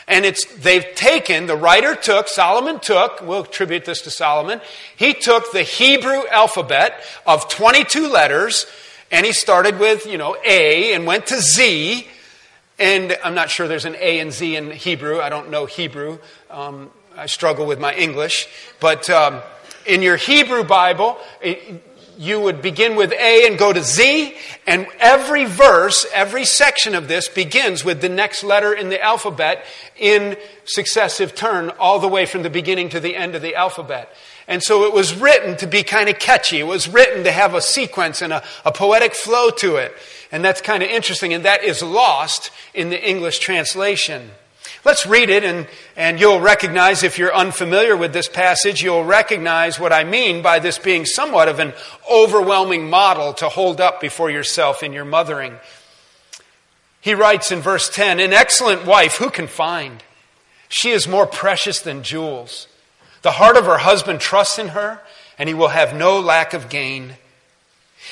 And 0.08 0.26
it's, 0.26 0.46
they've 0.56 0.86
taken, 0.96 1.46
the 1.46 1.56
writer 1.56 1.96
took, 1.96 2.28
Solomon 2.28 2.80
took, 2.80 3.22
we'll 3.22 3.44
attribute 3.44 3.86
this 3.86 4.02
to 4.02 4.12
Solomon, 4.12 4.62
he 4.96 5.14
took 5.14 5.52
the 5.52 5.64
Hebrew 5.64 6.28
alphabet 6.28 7.04
of 7.26 7.50
22 7.50 8.08
letters, 8.08 8.66
and 9.12 9.26
he 9.26 9.32
started 9.32 9.80
with, 9.80 10.06
you 10.06 10.18
know, 10.18 10.36
A 10.46 10.94
and 10.94 11.06
went 11.06 11.28
to 11.28 11.40
Z, 11.40 12.08
and 12.80 13.18
I'm 13.24 13.36
not 13.36 13.50
sure 13.50 13.68
there's 13.68 13.86
an 13.86 13.96
A 14.00 14.20
and 14.20 14.32
Z 14.32 14.56
in 14.56 14.72
Hebrew. 14.72 15.22
I 15.22 15.30
don't 15.30 15.50
know 15.50 15.66
Hebrew. 15.66 16.20
Um, 16.50 16.90
I 17.16 17.28
struggle 17.28 17.66
with 17.66 17.80
my 17.80 17.94
English. 17.94 18.48
But 18.80 19.10
um, 19.10 19.42
in 19.86 20.02
your 20.02 20.18
Hebrew 20.18 20.64
Bible, 20.64 21.18
it, 21.42 21.84
you 22.18 22.40
would 22.40 22.62
begin 22.62 22.96
with 22.96 23.12
A 23.14 23.48
and 23.48 23.58
go 23.58 23.74
to 23.74 23.84
Z, 23.84 24.36
and 24.68 24.88
every 25.00 25.46
verse, 25.46 26.06
every 26.14 26.46
section 26.46 26.96
of 26.96 27.08
this 27.08 27.28
begins 27.28 27.84
with 27.84 28.02
the 28.02 28.10
next 28.10 28.44
letter 28.44 28.74
in 28.74 28.90
the 28.90 29.02
alphabet 29.02 29.66
in 29.98 30.38
successive 30.66 31.36
turn, 31.36 31.70
all 31.80 32.00
the 32.00 32.08
way 32.08 32.26
from 32.26 32.44
the 32.44 32.50
beginning 32.50 32.90
to 32.90 33.00
the 33.00 33.16
end 33.16 33.36
of 33.36 33.42
the 33.42 33.56
alphabet. 33.56 34.14
And 34.48 34.62
so 34.62 34.84
it 34.84 34.94
was 34.94 35.16
written 35.16 35.56
to 35.58 35.68
be 35.68 35.84
kind 35.84 36.10
of 36.10 36.20
catchy. 36.20 36.60
It 36.60 36.68
was 36.68 36.90
written 36.90 37.24
to 37.24 37.32
have 37.32 37.54
a 37.54 37.62
sequence 37.62 38.22
and 38.22 38.34
a, 38.34 38.44
a 38.66 38.72
poetic 38.72 39.16
flow 39.16 39.50
to 39.52 39.78
it. 39.78 39.94
And 40.32 40.44
that's 40.44 40.62
kind 40.62 40.84
of 40.84 40.90
interesting, 40.90 41.34
and 41.34 41.46
that 41.46 41.64
is 41.64 41.82
lost 41.82 42.52
in 42.74 42.90
the 42.90 43.10
English 43.10 43.40
translation. 43.40 44.32
Let's 44.86 45.06
read 45.06 45.30
it, 45.30 45.46
and, 45.46 45.68
and 45.96 46.20
you'll 46.20 46.42
recognize, 46.42 47.04
if 47.04 47.18
you're 47.18 47.34
unfamiliar 47.34 47.96
with 47.96 48.12
this 48.12 48.28
passage, 48.28 48.84
you'll 48.84 49.06
recognize 49.06 49.80
what 49.80 49.94
I 49.94 50.04
mean 50.04 50.42
by 50.42 50.60
this 50.60 50.78
being 50.78 51.06
somewhat 51.06 51.48
of 51.48 51.60
an 51.60 51.74
overwhelming 52.12 52.90
model 52.90 53.34
to 53.36 53.48
hold 53.48 53.80
up 53.80 54.02
before 54.02 54.30
yourself 54.30 54.84
in 54.84 54.92
your 54.92 55.06
mothering. 55.06 55.56
He 57.00 57.14
writes 57.14 57.52
in 57.52 57.60
verse 57.60 57.90
10 57.90 58.20
An 58.20 58.34
excellent 58.34 58.86
wife 58.86 59.18
who 59.18 59.30
can 59.30 59.48
find? 59.48 60.04
She 60.68 60.90
is 60.90 61.08
more 61.08 61.28
precious 61.28 61.80
than 61.80 62.04
jewels. 62.04 62.68
The 63.22 63.32
heart 63.32 63.56
of 63.56 63.66
her 63.66 63.78
husband 63.78 64.20
trusts 64.20 64.60
in 64.60 64.70
her, 64.70 65.00
and 65.38 65.48
he 65.48 65.56
will 65.56 65.70
have 65.70 65.96
no 65.96 66.20
lack 66.20 66.54
of 66.54 66.68
gain. 66.68 67.14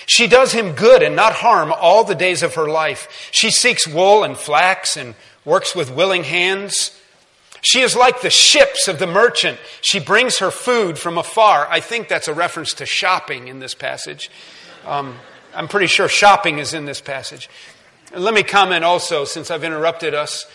She 0.05 0.27
does 0.27 0.53
him 0.53 0.73
good 0.73 1.03
and 1.03 1.15
not 1.15 1.33
harm 1.33 1.73
all 1.75 2.05
the 2.05 2.15
days 2.15 2.43
of 2.43 2.55
her 2.55 2.69
life. 2.69 3.29
She 3.31 3.51
seeks 3.51 3.85
wool 3.85 4.23
and 4.23 4.37
flax 4.37 4.95
and 4.95 5.15
works 5.45 5.75
with 5.75 5.93
willing 5.93 6.23
hands. 6.23 6.91
She 7.61 7.81
is 7.81 7.95
like 7.95 8.21
the 8.21 8.29
ships 8.29 8.87
of 8.87 8.99
the 8.99 9.07
merchant. 9.07 9.59
She 9.81 9.99
brings 9.99 10.39
her 10.39 10.51
food 10.51 10.97
from 10.97 11.17
afar. 11.17 11.67
I 11.69 11.79
think 11.79 12.07
that's 12.07 12.27
a 12.27 12.33
reference 12.33 12.73
to 12.75 12.85
shopping 12.85 13.47
in 13.47 13.59
this 13.59 13.73
passage. 13.73 14.31
Um, 14.85 15.15
I'm 15.53 15.67
pretty 15.67 15.87
sure 15.87 16.07
shopping 16.07 16.57
is 16.59 16.73
in 16.73 16.85
this 16.85 17.01
passage. 17.01 17.49
Let 18.15 18.33
me 18.33 18.43
comment 18.43 18.83
also, 18.83 19.25
since 19.25 19.51
I've 19.51 19.63
interrupted 19.63 20.13
us. 20.13 20.45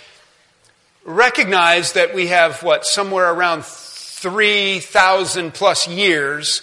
Recognize 1.04 1.92
that 1.92 2.14
we 2.14 2.26
have, 2.26 2.62
what, 2.62 2.84
somewhere 2.84 3.32
around 3.32 3.64
3,000 3.64 5.54
plus 5.54 5.86
years 5.86 6.62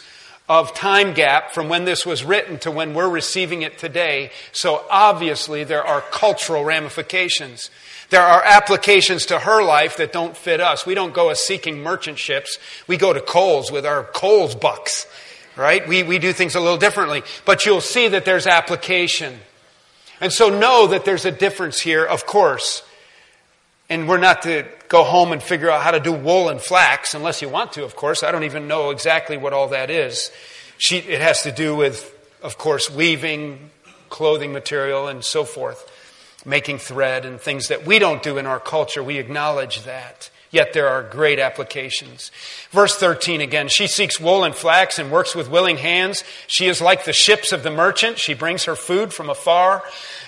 of 0.50 0.74
time 0.74 1.14
gap 1.14 1.52
from 1.52 1.70
when 1.70 1.86
this 1.86 2.06
was 2.06 2.24
written 2.24 2.60
to 2.60 2.70
when 2.70 2.94
we're 2.94 3.10
receiving 3.10 3.62
it 3.62 3.78
today. 3.78 4.32
So 4.52 4.84
obviously 4.90 5.64
there 5.64 5.84
are 5.84 6.02
cultural 6.02 6.66
ramifications. 6.66 7.70
There 8.14 8.22
are 8.22 8.44
applications 8.46 9.26
to 9.26 9.40
her 9.40 9.64
life 9.64 9.98
that 9.98 10.14
don't 10.14 10.38
fit 10.38 10.62
us. 10.62 10.86
We 10.86 10.94
don't 10.94 11.16
go 11.16 11.32
a 11.32 11.36
seeking 11.36 11.82
merchant 11.82 12.20
ships. 12.20 12.60
We 12.86 12.96
go 12.96 13.12
to 13.12 13.20
Kohl's 13.20 13.72
with 13.72 13.88
our 13.88 14.04
Kohl's 14.04 14.54
bucks, 14.54 15.08
right? 15.56 15.88
We, 15.88 16.04
we 16.04 16.20
do 16.20 16.32
things 16.32 16.54
a 16.54 16.60
little 16.60 16.78
differently. 16.78 17.24
But 17.44 17.66
you'll 17.66 17.82
see 17.82 18.10
that 18.10 18.24
there's 18.24 18.46
application. 18.46 19.40
And 20.22 20.32
so 20.32 20.50
know 20.50 20.86
that 20.86 21.06
there's 21.06 21.26
a 21.26 21.32
difference 21.32 21.80
here, 21.80 22.06
of 22.06 22.28
course. 22.28 22.84
And 23.90 24.08
we're 24.08 24.20
not 24.20 24.44
to 24.44 24.68
go 24.90 25.04
home 25.04 25.32
and 25.32 25.42
figure 25.42 25.72
out 25.72 25.82
how 25.82 25.90
to 25.90 26.00
do 26.00 26.14
wool 26.14 26.50
and 26.50 26.62
flax, 26.62 27.16
unless 27.16 27.42
you 27.42 27.50
want 27.50 27.74
to, 27.74 27.84
of 27.84 27.96
course. 27.96 28.22
I 28.22 28.32
don't 28.32 28.44
even 28.44 28.68
know 28.68 28.92
exactly 28.92 29.38
what 29.38 29.54
all 29.54 29.70
that 29.70 29.90
is. 29.90 30.32
She, 30.78 30.98
it 30.98 31.20
has 31.20 31.42
to 31.42 31.52
do 31.52 31.76
with, 31.76 32.16
of 32.44 32.60
course, 32.60 32.92
weaving, 32.92 33.72
clothing 34.10 34.54
material, 34.54 35.08
and 35.08 35.24
so 35.24 35.46
forth 35.46 35.90
making 36.46 36.80
thread 36.80 37.26
and 37.26 37.40
things 37.40 37.68
that 37.68 37.86
we 37.86 38.00
don't 38.00 38.24
do 38.24 38.38
in 38.38 38.46
our 38.46 38.60
culture. 38.60 39.04
We 39.04 39.18
acknowledge 39.18 39.84
that. 39.84 40.30
Yet 40.54 40.74
there 40.74 40.88
are 40.88 41.02
great 41.02 41.40
applications. 41.40 42.30
Verse 42.70 42.96
13 42.96 43.42
again. 43.42 43.70
She 43.70 43.88
seeks 43.88 44.20
wool 44.20 44.44
and 44.44 44.54
flax 44.54 45.00
and 45.00 45.12
works 45.12 45.34
with 45.34 45.50
willing 45.50 45.78
hands. 45.78 46.24
She 46.46 46.68
is 46.68 46.80
like 46.80 47.06
the 47.06 47.12
ships 47.12 47.52
of 47.52 47.64
the 47.64 47.72
merchant. 47.72 48.20
She 48.20 48.36
brings 48.36 48.66
her 48.66 48.76
food 48.76 49.16
from 49.16 49.32
afar. 49.32 49.82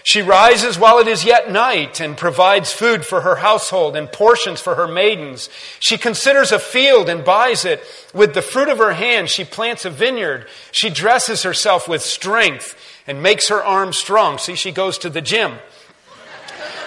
She 0.03 0.23
rises 0.23 0.79
while 0.79 0.97
it 0.97 1.07
is 1.07 1.25
yet 1.25 1.51
night 1.51 2.01
and 2.01 2.17
provides 2.17 2.73
food 2.73 3.05
for 3.05 3.21
her 3.21 3.35
household 3.35 3.95
and 3.95 4.11
portions 4.11 4.59
for 4.59 4.73
her 4.73 4.87
maidens. 4.87 5.47
She 5.79 5.95
considers 5.95 6.51
a 6.51 6.57
field 6.57 7.07
and 7.07 7.23
buys 7.23 7.63
it. 7.63 7.83
With 8.11 8.33
the 8.33 8.41
fruit 8.41 8.69
of 8.69 8.79
her 8.79 8.93
hand, 8.93 9.29
she 9.29 9.43
plants 9.43 9.85
a 9.85 9.91
vineyard. 9.91 10.47
She 10.71 10.89
dresses 10.89 11.43
herself 11.43 11.87
with 11.87 12.01
strength 12.01 12.75
and 13.05 13.21
makes 13.21 13.49
her 13.49 13.63
arms 13.63 13.97
strong. 13.97 14.39
See, 14.39 14.55
she 14.55 14.71
goes 14.71 14.97
to 14.99 15.09
the 15.11 15.21
gym. 15.21 15.59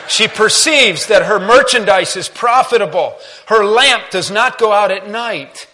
She 0.09 0.29
perceives 0.29 1.07
that 1.07 1.25
her 1.25 1.39
merchandise 1.39 2.17
is 2.17 2.29
profitable. 2.29 3.17
Her 3.47 3.65
lamp 3.65 4.11
does 4.11 4.31
not 4.31 4.59
go 4.59 4.73
out 4.73 4.91
at 4.91 5.09
night. 5.09 5.67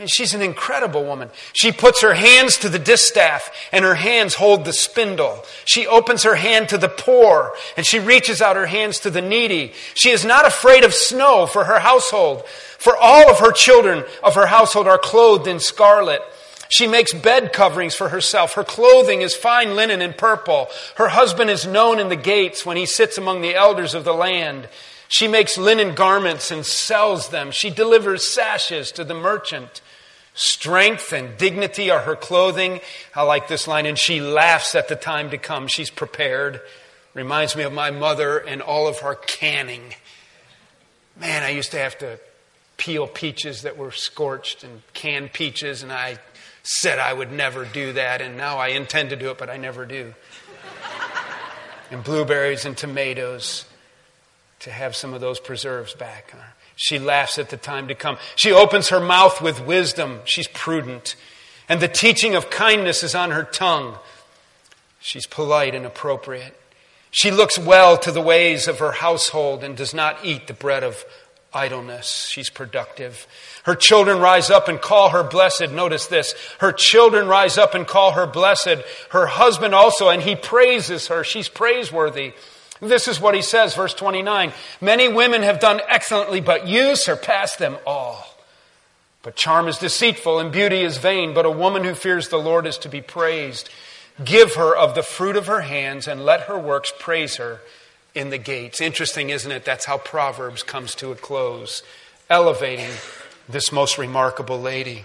And 0.00 0.10
she's 0.10 0.32
an 0.32 0.40
incredible 0.40 1.04
woman. 1.04 1.28
She 1.52 1.72
puts 1.72 2.00
her 2.00 2.14
hands 2.14 2.56
to 2.58 2.70
the 2.70 2.78
distaff 2.78 3.52
and 3.70 3.84
her 3.84 3.96
hands 3.96 4.34
hold 4.34 4.64
the 4.64 4.72
spindle. 4.72 5.44
She 5.66 5.86
opens 5.86 6.22
her 6.22 6.36
hand 6.36 6.70
to 6.70 6.78
the 6.78 6.88
poor 6.88 7.52
and 7.76 7.84
she 7.84 7.98
reaches 7.98 8.40
out 8.40 8.56
her 8.56 8.64
hands 8.64 9.00
to 9.00 9.10
the 9.10 9.20
needy. 9.20 9.74
She 9.92 10.08
is 10.08 10.24
not 10.24 10.46
afraid 10.46 10.84
of 10.84 10.94
snow 10.94 11.44
for 11.44 11.64
her 11.64 11.80
household. 11.80 12.46
For 12.46 12.96
all 12.96 13.30
of 13.30 13.40
her 13.40 13.52
children 13.52 14.04
of 14.22 14.36
her 14.36 14.46
household 14.46 14.88
are 14.88 14.96
clothed 14.96 15.46
in 15.46 15.60
scarlet. 15.60 16.22
She 16.70 16.86
makes 16.86 17.12
bed 17.12 17.52
coverings 17.52 17.96
for 17.96 18.08
herself. 18.08 18.54
Her 18.54 18.64
clothing 18.64 19.22
is 19.22 19.34
fine 19.34 19.74
linen 19.74 20.00
and 20.00 20.16
purple. 20.16 20.68
Her 20.96 21.08
husband 21.08 21.50
is 21.50 21.66
known 21.66 21.98
in 21.98 22.08
the 22.08 22.16
gates 22.16 22.64
when 22.64 22.76
he 22.76 22.86
sits 22.86 23.18
among 23.18 23.42
the 23.42 23.56
elders 23.56 23.92
of 23.94 24.04
the 24.04 24.14
land. 24.14 24.68
She 25.08 25.26
makes 25.26 25.58
linen 25.58 25.96
garments 25.96 26.52
and 26.52 26.64
sells 26.64 27.30
them. 27.30 27.50
She 27.50 27.70
delivers 27.70 28.26
sashes 28.26 28.92
to 28.92 29.02
the 29.02 29.14
merchant. 29.14 29.82
Strength 30.34 31.12
and 31.12 31.36
dignity 31.36 31.90
are 31.90 32.02
her 32.02 32.14
clothing. 32.14 32.80
I 33.16 33.22
like 33.22 33.48
this 33.48 33.66
line. 33.66 33.86
And 33.86 33.98
she 33.98 34.20
laughs 34.20 34.76
at 34.76 34.86
the 34.86 34.94
time 34.94 35.30
to 35.30 35.38
come. 35.38 35.66
She's 35.66 35.90
prepared. 35.90 36.60
Reminds 37.14 37.56
me 37.56 37.64
of 37.64 37.72
my 37.72 37.90
mother 37.90 38.38
and 38.38 38.62
all 38.62 38.86
of 38.86 39.00
her 39.00 39.16
canning. 39.16 39.94
Man, 41.18 41.42
I 41.42 41.50
used 41.50 41.72
to 41.72 41.78
have 41.78 41.98
to 41.98 42.20
peel 42.76 43.08
peaches 43.08 43.62
that 43.62 43.76
were 43.76 43.90
scorched 43.90 44.62
and 44.62 44.82
can 44.94 45.28
peaches, 45.28 45.82
and 45.82 45.92
I 45.92 46.18
said 46.62 46.98
I 46.98 47.12
would 47.12 47.32
never 47.32 47.64
do 47.64 47.92
that, 47.94 48.20
and 48.20 48.36
now 48.36 48.58
I 48.58 48.68
intend 48.68 49.10
to 49.10 49.16
do 49.16 49.30
it, 49.30 49.38
but 49.38 49.50
I 49.50 49.56
never 49.56 49.86
do. 49.86 50.14
and 51.90 52.04
blueberries 52.04 52.64
and 52.64 52.76
tomatoes 52.76 53.64
to 54.60 54.70
have 54.70 54.94
some 54.94 55.14
of 55.14 55.20
those 55.20 55.40
preserves 55.40 55.94
back. 55.94 56.34
She 56.76 56.98
laughs 56.98 57.38
at 57.38 57.50
the 57.50 57.56
time 57.56 57.88
to 57.88 57.94
come. 57.94 58.18
She 58.36 58.52
opens 58.52 58.88
her 58.88 59.00
mouth 59.00 59.42
with 59.42 59.64
wisdom. 59.64 60.20
She's 60.24 60.48
prudent. 60.48 61.16
And 61.68 61.80
the 61.80 61.88
teaching 61.88 62.34
of 62.34 62.50
kindness 62.50 63.02
is 63.02 63.14
on 63.14 63.30
her 63.30 63.42
tongue. 63.42 63.96
She's 65.00 65.26
polite 65.26 65.74
and 65.74 65.86
appropriate. 65.86 66.58
She 67.10 67.30
looks 67.30 67.58
well 67.58 67.98
to 67.98 68.12
the 68.12 68.20
ways 68.20 68.68
of 68.68 68.78
her 68.78 68.92
household 68.92 69.64
and 69.64 69.76
does 69.76 69.92
not 69.92 70.24
eat 70.24 70.46
the 70.46 70.52
bread 70.52 70.84
of 70.84 71.04
idleness. 71.52 72.26
She's 72.26 72.50
productive. 72.50 73.26
Her 73.64 73.74
children 73.74 74.20
rise 74.20 74.50
up 74.50 74.68
and 74.68 74.80
call 74.80 75.10
her 75.10 75.22
blessed. 75.22 75.72
Notice 75.72 76.06
this. 76.06 76.34
Her 76.58 76.72
children 76.72 77.26
rise 77.26 77.58
up 77.58 77.74
and 77.74 77.86
call 77.86 78.12
her 78.12 78.26
blessed. 78.26 78.78
Her 79.10 79.26
husband 79.26 79.74
also, 79.74 80.08
and 80.08 80.22
he 80.22 80.36
praises 80.36 81.08
her. 81.08 81.24
She's 81.24 81.48
praiseworthy. 81.48 82.32
This 82.80 83.08
is 83.08 83.20
what 83.20 83.34
he 83.34 83.42
says, 83.42 83.74
verse 83.74 83.92
29. 83.92 84.52
Many 84.80 85.08
women 85.08 85.42
have 85.42 85.60
done 85.60 85.80
excellently, 85.88 86.40
but 86.40 86.66
you 86.66 86.96
surpass 86.96 87.56
them 87.56 87.76
all. 87.86 88.26
But 89.22 89.36
charm 89.36 89.68
is 89.68 89.76
deceitful 89.76 90.38
and 90.38 90.50
beauty 90.50 90.80
is 90.80 90.96
vain, 90.96 91.34
but 91.34 91.44
a 91.44 91.50
woman 91.50 91.84
who 91.84 91.94
fears 91.94 92.28
the 92.28 92.38
Lord 92.38 92.66
is 92.66 92.78
to 92.78 92.88
be 92.88 93.02
praised. 93.02 93.68
Give 94.24 94.54
her 94.54 94.74
of 94.74 94.94
the 94.94 95.02
fruit 95.02 95.36
of 95.36 95.46
her 95.46 95.60
hands 95.60 96.08
and 96.08 96.24
let 96.24 96.42
her 96.42 96.58
works 96.58 96.92
praise 96.98 97.36
her 97.36 97.60
in 98.14 98.30
the 98.30 98.38
gates. 98.38 98.80
Interesting, 98.80 99.30
isn't 99.30 99.50
it? 99.50 99.64
That's 99.64 99.84
how 99.84 99.98
Proverbs 99.98 100.62
comes 100.62 100.94
to 100.96 101.12
a 101.12 101.14
close, 101.14 101.82
elevating 102.28 102.90
this 103.48 103.72
most 103.72 103.98
remarkable 103.98 104.60
lady. 104.60 105.04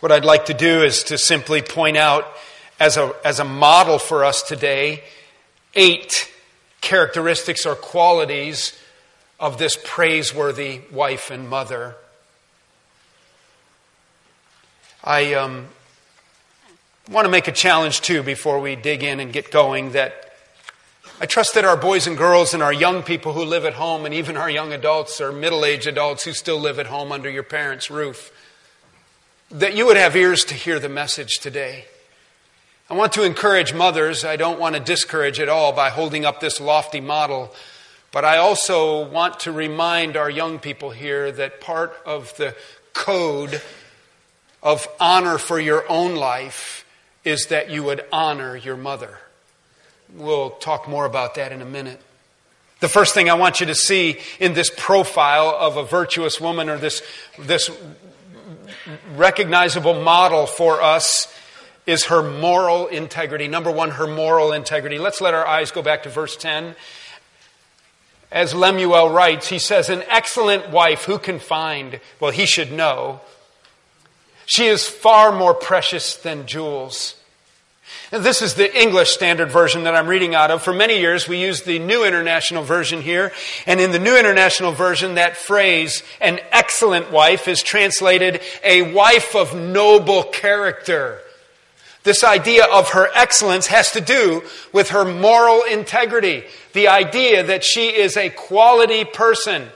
What 0.00 0.12
I'd 0.12 0.24
like 0.24 0.46
to 0.46 0.54
do 0.54 0.82
is 0.82 1.04
to 1.04 1.18
simply 1.18 1.62
point 1.62 1.96
out 1.96 2.26
as 2.78 2.96
a, 2.96 3.14
as 3.24 3.40
a 3.40 3.44
model 3.44 3.98
for 3.98 4.24
us 4.24 4.42
today 4.42 5.02
eight 5.74 6.30
characteristics 6.80 7.66
or 7.66 7.74
qualities 7.74 8.78
of 9.40 9.58
this 9.58 9.78
praiseworthy 9.82 10.82
wife 10.92 11.30
and 11.30 11.48
mother. 11.48 11.96
I 15.02 15.34
um, 15.34 15.66
want 17.10 17.24
to 17.24 17.30
make 17.30 17.48
a 17.48 17.52
challenge 17.52 18.00
too 18.00 18.22
before 18.22 18.60
we 18.60 18.76
dig 18.76 19.02
in 19.02 19.20
and 19.20 19.32
get 19.32 19.50
going 19.50 19.92
that 19.92 20.23
I 21.24 21.26
trust 21.26 21.54
that 21.54 21.64
our 21.64 21.78
boys 21.78 22.06
and 22.06 22.18
girls 22.18 22.52
and 22.52 22.62
our 22.62 22.70
young 22.70 23.02
people 23.02 23.32
who 23.32 23.46
live 23.46 23.64
at 23.64 23.72
home, 23.72 24.04
and 24.04 24.12
even 24.12 24.36
our 24.36 24.50
young 24.50 24.74
adults 24.74 25.22
or 25.22 25.32
middle 25.32 25.64
aged 25.64 25.86
adults 25.86 26.24
who 26.24 26.34
still 26.34 26.58
live 26.58 26.78
at 26.78 26.88
home 26.88 27.12
under 27.12 27.30
your 27.30 27.42
parents' 27.42 27.90
roof, 27.90 28.30
that 29.50 29.74
you 29.74 29.86
would 29.86 29.96
have 29.96 30.14
ears 30.14 30.44
to 30.44 30.54
hear 30.54 30.78
the 30.78 30.90
message 30.90 31.38
today. 31.40 31.86
I 32.90 32.94
want 32.94 33.14
to 33.14 33.22
encourage 33.22 33.72
mothers. 33.72 34.22
I 34.22 34.36
don't 34.36 34.60
want 34.60 34.74
to 34.74 34.82
discourage 34.82 35.40
at 35.40 35.48
all 35.48 35.72
by 35.72 35.88
holding 35.88 36.26
up 36.26 36.40
this 36.40 36.60
lofty 36.60 37.00
model. 37.00 37.54
But 38.12 38.26
I 38.26 38.36
also 38.36 39.08
want 39.08 39.40
to 39.40 39.50
remind 39.50 40.18
our 40.18 40.28
young 40.28 40.58
people 40.58 40.90
here 40.90 41.32
that 41.32 41.58
part 41.58 41.96
of 42.04 42.36
the 42.36 42.54
code 42.92 43.62
of 44.62 44.86
honor 45.00 45.38
for 45.38 45.58
your 45.58 45.90
own 45.90 46.16
life 46.16 46.84
is 47.24 47.46
that 47.46 47.70
you 47.70 47.82
would 47.82 48.04
honor 48.12 48.58
your 48.58 48.76
mother. 48.76 49.20
We'll 50.12 50.50
talk 50.50 50.88
more 50.88 51.06
about 51.06 51.36
that 51.36 51.52
in 51.52 51.62
a 51.62 51.64
minute. 51.64 52.00
The 52.80 52.88
first 52.88 53.14
thing 53.14 53.30
I 53.30 53.34
want 53.34 53.60
you 53.60 53.66
to 53.66 53.74
see 53.74 54.18
in 54.38 54.52
this 54.52 54.70
profile 54.76 55.56
of 55.58 55.76
a 55.76 55.84
virtuous 55.84 56.40
woman 56.40 56.68
or 56.68 56.76
this, 56.76 57.02
this 57.38 57.70
recognizable 59.16 60.02
model 60.02 60.46
for 60.46 60.82
us 60.82 61.32
is 61.86 62.06
her 62.06 62.22
moral 62.22 62.86
integrity. 62.88 63.48
Number 63.48 63.70
one, 63.70 63.92
her 63.92 64.06
moral 64.06 64.52
integrity. 64.52 64.98
Let's 64.98 65.20
let 65.20 65.34
our 65.34 65.46
eyes 65.46 65.70
go 65.70 65.82
back 65.82 66.02
to 66.04 66.10
verse 66.10 66.36
10. 66.36 66.76
As 68.30 68.54
Lemuel 68.54 69.10
writes, 69.10 69.48
he 69.48 69.58
says, 69.58 69.88
An 69.88 70.02
excellent 70.08 70.70
wife 70.70 71.04
who 71.04 71.18
can 71.18 71.38
find? 71.38 72.00
Well, 72.20 72.32
he 72.32 72.46
should 72.46 72.72
know. 72.72 73.20
She 74.46 74.66
is 74.66 74.88
far 74.88 75.32
more 75.32 75.54
precious 75.54 76.16
than 76.16 76.46
jewels. 76.46 77.14
This 78.20 78.42
is 78.42 78.54
the 78.54 78.80
English 78.80 79.10
Standard 79.10 79.50
Version 79.50 79.82
that 79.84 79.96
I'm 79.96 80.06
reading 80.06 80.36
out 80.36 80.52
of. 80.52 80.62
For 80.62 80.72
many 80.72 81.00
years, 81.00 81.26
we 81.26 81.42
used 81.42 81.66
the 81.66 81.80
New 81.80 82.04
International 82.04 82.62
Version 82.62 83.02
here. 83.02 83.32
And 83.66 83.80
in 83.80 83.90
the 83.90 83.98
New 83.98 84.16
International 84.16 84.70
Version, 84.70 85.16
that 85.16 85.36
phrase, 85.36 86.04
an 86.20 86.38
excellent 86.52 87.10
wife, 87.10 87.48
is 87.48 87.60
translated 87.60 88.40
a 88.62 88.92
wife 88.92 89.34
of 89.34 89.56
noble 89.56 90.22
character. 90.22 91.18
This 92.04 92.22
idea 92.22 92.66
of 92.66 92.90
her 92.90 93.08
excellence 93.16 93.66
has 93.66 93.90
to 93.90 94.00
do 94.00 94.44
with 94.72 94.90
her 94.90 95.04
moral 95.04 95.62
integrity. 95.62 96.44
The 96.72 96.86
idea 96.86 97.42
that 97.42 97.64
she 97.64 97.88
is 97.88 98.16
a 98.16 98.30
quality 98.30 99.04
person 99.04 99.70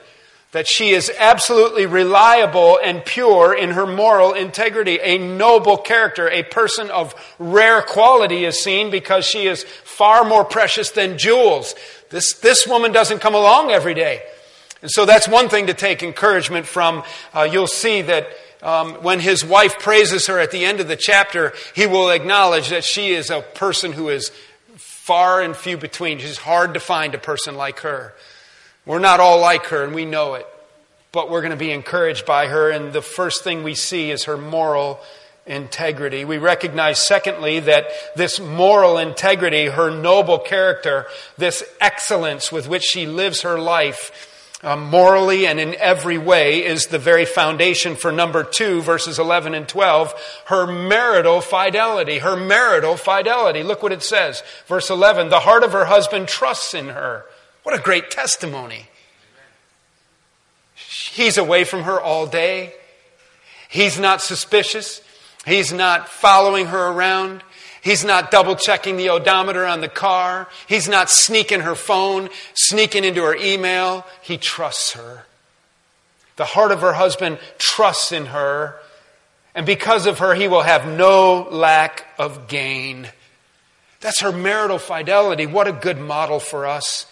that 0.51 0.67
she 0.67 0.89
is 0.89 1.11
absolutely 1.19 1.85
reliable 1.85 2.79
and 2.83 3.05
pure 3.05 3.53
in 3.53 3.71
her 3.71 3.85
moral 3.85 4.33
integrity. 4.33 4.99
A 5.01 5.17
noble 5.17 5.77
character, 5.77 6.27
a 6.27 6.43
person 6.43 6.89
of 6.89 7.13
rare 7.37 7.81
quality 7.83 8.45
is 8.45 8.59
seen 8.59 8.89
because 8.89 9.25
she 9.25 9.45
is 9.45 9.63
far 9.63 10.25
more 10.25 10.43
precious 10.43 10.89
than 10.89 11.19
jewels. 11.19 11.75
This, 12.09 12.33
this 12.33 12.65
woman 12.65 12.91
doesn't 12.91 13.19
come 13.19 13.35
along 13.35 13.69
every 13.69 13.93
day. 13.93 14.23
And 14.81 14.89
so 14.89 15.05
that's 15.05 15.27
one 15.27 15.49
thing 15.49 15.67
to 15.67 15.73
take 15.73 16.01
encouragement 16.01 16.65
from. 16.65 17.03
Uh, 17.33 17.47
you'll 17.51 17.67
see 17.67 18.01
that 18.01 18.29
um, 18.63 18.93
when 19.03 19.19
his 19.19 19.45
wife 19.45 19.77
praises 19.79 20.27
her 20.27 20.39
at 20.39 20.51
the 20.51 20.65
end 20.65 20.79
of 20.79 20.87
the 20.87 20.95
chapter, 20.95 21.53
he 21.75 21.85
will 21.85 22.09
acknowledge 22.09 22.69
that 22.69 22.83
she 22.83 23.09
is 23.09 23.29
a 23.29 23.41
person 23.41 23.93
who 23.93 24.09
is 24.09 24.31
far 24.75 25.41
and 25.41 25.55
few 25.55 25.77
between. 25.77 26.19
It's 26.19 26.37
hard 26.37 26.73
to 26.73 26.79
find 26.79 27.13
a 27.13 27.19
person 27.19 27.55
like 27.55 27.81
her. 27.81 28.15
We're 28.85 28.99
not 28.99 29.19
all 29.19 29.39
like 29.39 29.65
her, 29.67 29.83
and 29.83 29.93
we 29.93 30.05
know 30.05 30.35
it. 30.35 30.47
But 31.11 31.29
we're 31.29 31.41
going 31.41 31.51
to 31.51 31.57
be 31.57 31.71
encouraged 31.71 32.25
by 32.25 32.47
her, 32.47 32.69
and 32.69 32.93
the 32.93 33.01
first 33.01 33.43
thing 33.43 33.63
we 33.63 33.75
see 33.75 34.11
is 34.11 34.25
her 34.25 34.37
moral 34.37 34.99
integrity. 35.49 36.23
We 36.23 36.37
recognize, 36.37 37.05
secondly, 37.05 37.59
that 37.61 37.87
this 38.15 38.39
moral 38.39 38.97
integrity, 38.97 39.65
her 39.65 39.89
noble 39.89 40.39
character, 40.39 41.07
this 41.37 41.63
excellence 41.81 42.51
with 42.51 42.69
which 42.69 42.83
she 42.83 43.07
lives 43.07 43.41
her 43.41 43.59
life, 43.59 44.27
uh, 44.61 44.75
morally 44.75 45.47
and 45.47 45.59
in 45.59 45.73
every 45.75 46.17
way, 46.17 46.65
is 46.65 46.87
the 46.87 46.99
very 46.99 47.25
foundation 47.25 47.95
for 47.95 48.11
number 48.11 48.43
two, 48.43 48.81
verses 48.81 49.17
11 49.17 49.55
and 49.55 49.67
12, 49.67 50.13
her 50.45 50.67
marital 50.67 51.41
fidelity. 51.41 52.19
Her 52.19 52.35
marital 52.35 52.97
fidelity. 52.97 53.63
Look 53.63 53.81
what 53.81 53.93
it 53.93 54.03
says. 54.03 54.43
Verse 54.67 54.89
11, 54.89 55.29
the 55.29 55.39
heart 55.39 55.63
of 55.63 55.71
her 55.71 55.85
husband 55.85 56.27
trusts 56.27 56.73
in 56.73 56.89
her. 56.89 57.25
What 57.63 57.77
a 57.77 57.81
great 57.81 58.09
testimony. 58.09 58.87
He's 60.73 61.37
away 61.37 61.63
from 61.63 61.83
her 61.83 61.99
all 61.99 62.25
day. 62.27 62.73
He's 63.69 63.99
not 63.99 64.21
suspicious. 64.21 65.01
He's 65.45 65.71
not 65.71 66.09
following 66.09 66.67
her 66.67 66.87
around. 66.87 67.43
He's 67.81 68.03
not 68.03 68.31
double 68.31 68.55
checking 68.55 68.97
the 68.97 69.09
odometer 69.09 69.65
on 69.65 69.81
the 69.81 69.87
car. 69.87 70.47
He's 70.67 70.89
not 70.89 71.09
sneaking 71.09 71.61
her 71.61 71.75
phone, 71.75 72.29
sneaking 72.53 73.03
into 73.03 73.23
her 73.23 73.35
email. 73.35 74.05
He 74.21 74.37
trusts 74.37 74.93
her. 74.93 75.25
The 76.35 76.45
heart 76.45 76.71
of 76.71 76.81
her 76.81 76.93
husband 76.93 77.37
trusts 77.57 78.11
in 78.11 78.27
her, 78.27 78.79
and 79.53 79.65
because 79.65 80.05
of 80.05 80.19
her, 80.19 80.35
he 80.35 80.47
will 80.47 80.61
have 80.61 80.87
no 80.87 81.47
lack 81.51 82.05
of 82.17 82.47
gain. 82.47 83.09
That's 83.99 84.21
her 84.21 84.31
marital 84.31 84.77
fidelity. 84.77 85.45
What 85.45 85.67
a 85.67 85.73
good 85.73 85.99
model 85.99 86.39
for 86.39 86.65
us. 86.65 87.05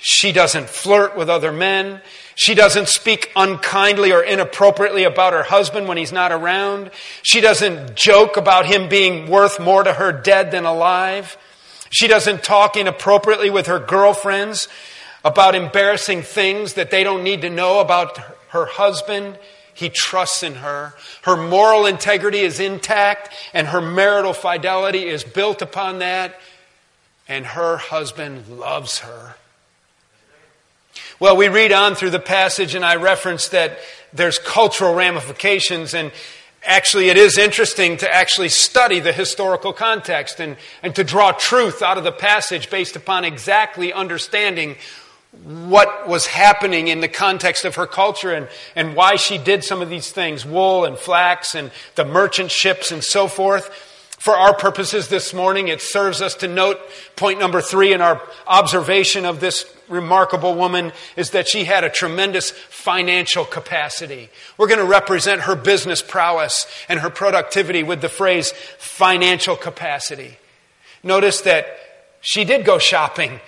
She 0.00 0.32
doesn't 0.32 0.70
flirt 0.70 1.16
with 1.16 1.28
other 1.28 1.52
men. 1.52 2.00
She 2.34 2.54
doesn't 2.54 2.88
speak 2.88 3.30
unkindly 3.36 4.12
or 4.12 4.22
inappropriately 4.22 5.04
about 5.04 5.34
her 5.34 5.42
husband 5.42 5.88
when 5.88 5.98
he's 5.98 6.12
not 6.12 6.32
around. 6.32 6.90
She 7.22 7.42
doesn't 7.42 7.96
joke 7.96 8.38
about 8.38 8.64
him 8.64 8.88
being 8.88 9.28
worth 9.28 9.60
more 9.60 9.84
to 9.84 9.92
her 9.92 10.10
dead 10.10 10.50
than 10.50 10.64
alive. 10.64 11.36
She 11.90 12.06
doesn't 12.06 12.42
talk 12.42 12.76
inappropriately 12.76 13.50
with 13.50 13.66
her 13.66 13.78
girlfriends 13.78 14.68
about 15.22 15.54
embarrassing 15.54 16.22
things 16.22 16.74
that 16.74 16.90
they 16.90 17.04
don't 17.04 17.22
need 17.22 17.42
to 17.42 17.50
know 17.50 17.80
about 17.80 18.18
her 18.48 18.64
husband. 18.64 19.38
He 19.74 19.90
trusts 19.90 20.42
in 20.42 20.54
her. 20.56 20.94
Her 21.22 21.36
moral 21.36 21.84
integrity 21.84 22.40
is 22.40 22.58
intact, 22.58 23.30
and 23.52 23.68
her 23.68 23.80
marital 23.80 24.32
fidelity 24.32 25.06
is 25.08 25.24
built 25.24 25.60
upon 25.60 25.98
that. 25.98 26.40
And 27.28 27.44
her 27.44 27.76
husband 27.76 28.48
loves 28.48 29.00
her. 29.00 29.36
Well, 31.20 31.36
we 31.36 31.48
read 31.48 31.70
on 31.70 31.96
through 31.96 32.12
the 32.12 32.18
passage, 32.18 32.74
and 32.74 32.82
I 32.82 32.96
referenced 32.96 33.50
that 33.50 33.78
there's 34.10 34.38
cultural 34.38 34.94
ramifications, 34.94 35.92
and 35.92 36.12
actually, 36.64 37.10
it 37.10 37.18
is 37.18 37.36
interesting 37.36 37.98
to 37.98 38.10
actually 38.10 38.48
study 38.48 39.00
the 39.00 39.12
historical 39.12 39.74
context 39.74 40.40
and, 40.40 40.56
and 40.82 40.94
to 40.94 41.04
draw 41.04 41.32
truth 41.32 41.82
out 41.82 41.98
of 41.98 42.04
the 42.04 42.10
passage 42.10 42.70
based 42.70 42.96
upon 42.96 43.26
exactly 43.26 43.92
understanding 43.92 44.76
what 45.42 46.08
was 46.08 46.26
happening 46.26 46.88
in 46.88 47.00
the 47.00 47.08
context 47.08 47.66
of 47.66 47.74
her 47.74 47.86
culture 47.86 48.32
and, 48.32 48.48
and 48.74 48.96
why 48.96 49.16
she 49.16 49.36
did 49.36 49.62
some 49.62 49.82
of 49.82 49.90
these 49.90 50.10
things 50.10 50.46
wool 50.46 50.86
and 50.86 50.96
flax 50.96 51.54
and 51.54 51.70
the 51.96 52.04
merchant 52.06 52.50
ships 52.50 52.90
and 52.90 53.04
so 53.04 53.28
forth. 53.28 53.89
For 54.20 54.36
our 54.36 54.54
purposes 54.54 55.08
this 55.08 55.32
morning, 55.32 55.68
it 55.68 55.80
serves 55.80 56.20
us 56.20 56.34
to 56.36 56.48
note 56.48 56.78
point 57.16 57.40
number 57.40 57.62
three 57.62 57.94
in 57.94 58.02
our 58.02 58.20
observation 58.46 59.24
of 59.24 59.40
this 59.40 59.64
remarkable 59.88 60.54
woman 60.54 60.92
is 61.16 61.30
that 61.30 61.48
she 61.48 61.64
had 61.64 61.84
a 61.84 61.88
tremendous 61.88 62.50
financial 62.50 63.46
capacity. 63.46 64.28
We're 64.58 64.66
going 64.68 64.78
to 64.78 64.84
represent 64.84 65.40
her 65.42 65.56
business 65.56 66.02
prowess 66.02 66.66
and 66.86 67.00
her 67.00 67.08
productivity 67.08 67.82
with 67.82 68.02
the 68.02 68.10
phrase 68.10 68.52
financial 68.76 69.56
capacity. 69.56 70.36
Notice 71.02 71.40
that 71.40 71.78
she 72.20 72.44
did 72.44 72.66
go 72.66 72.78
shopping. 72.78 73.40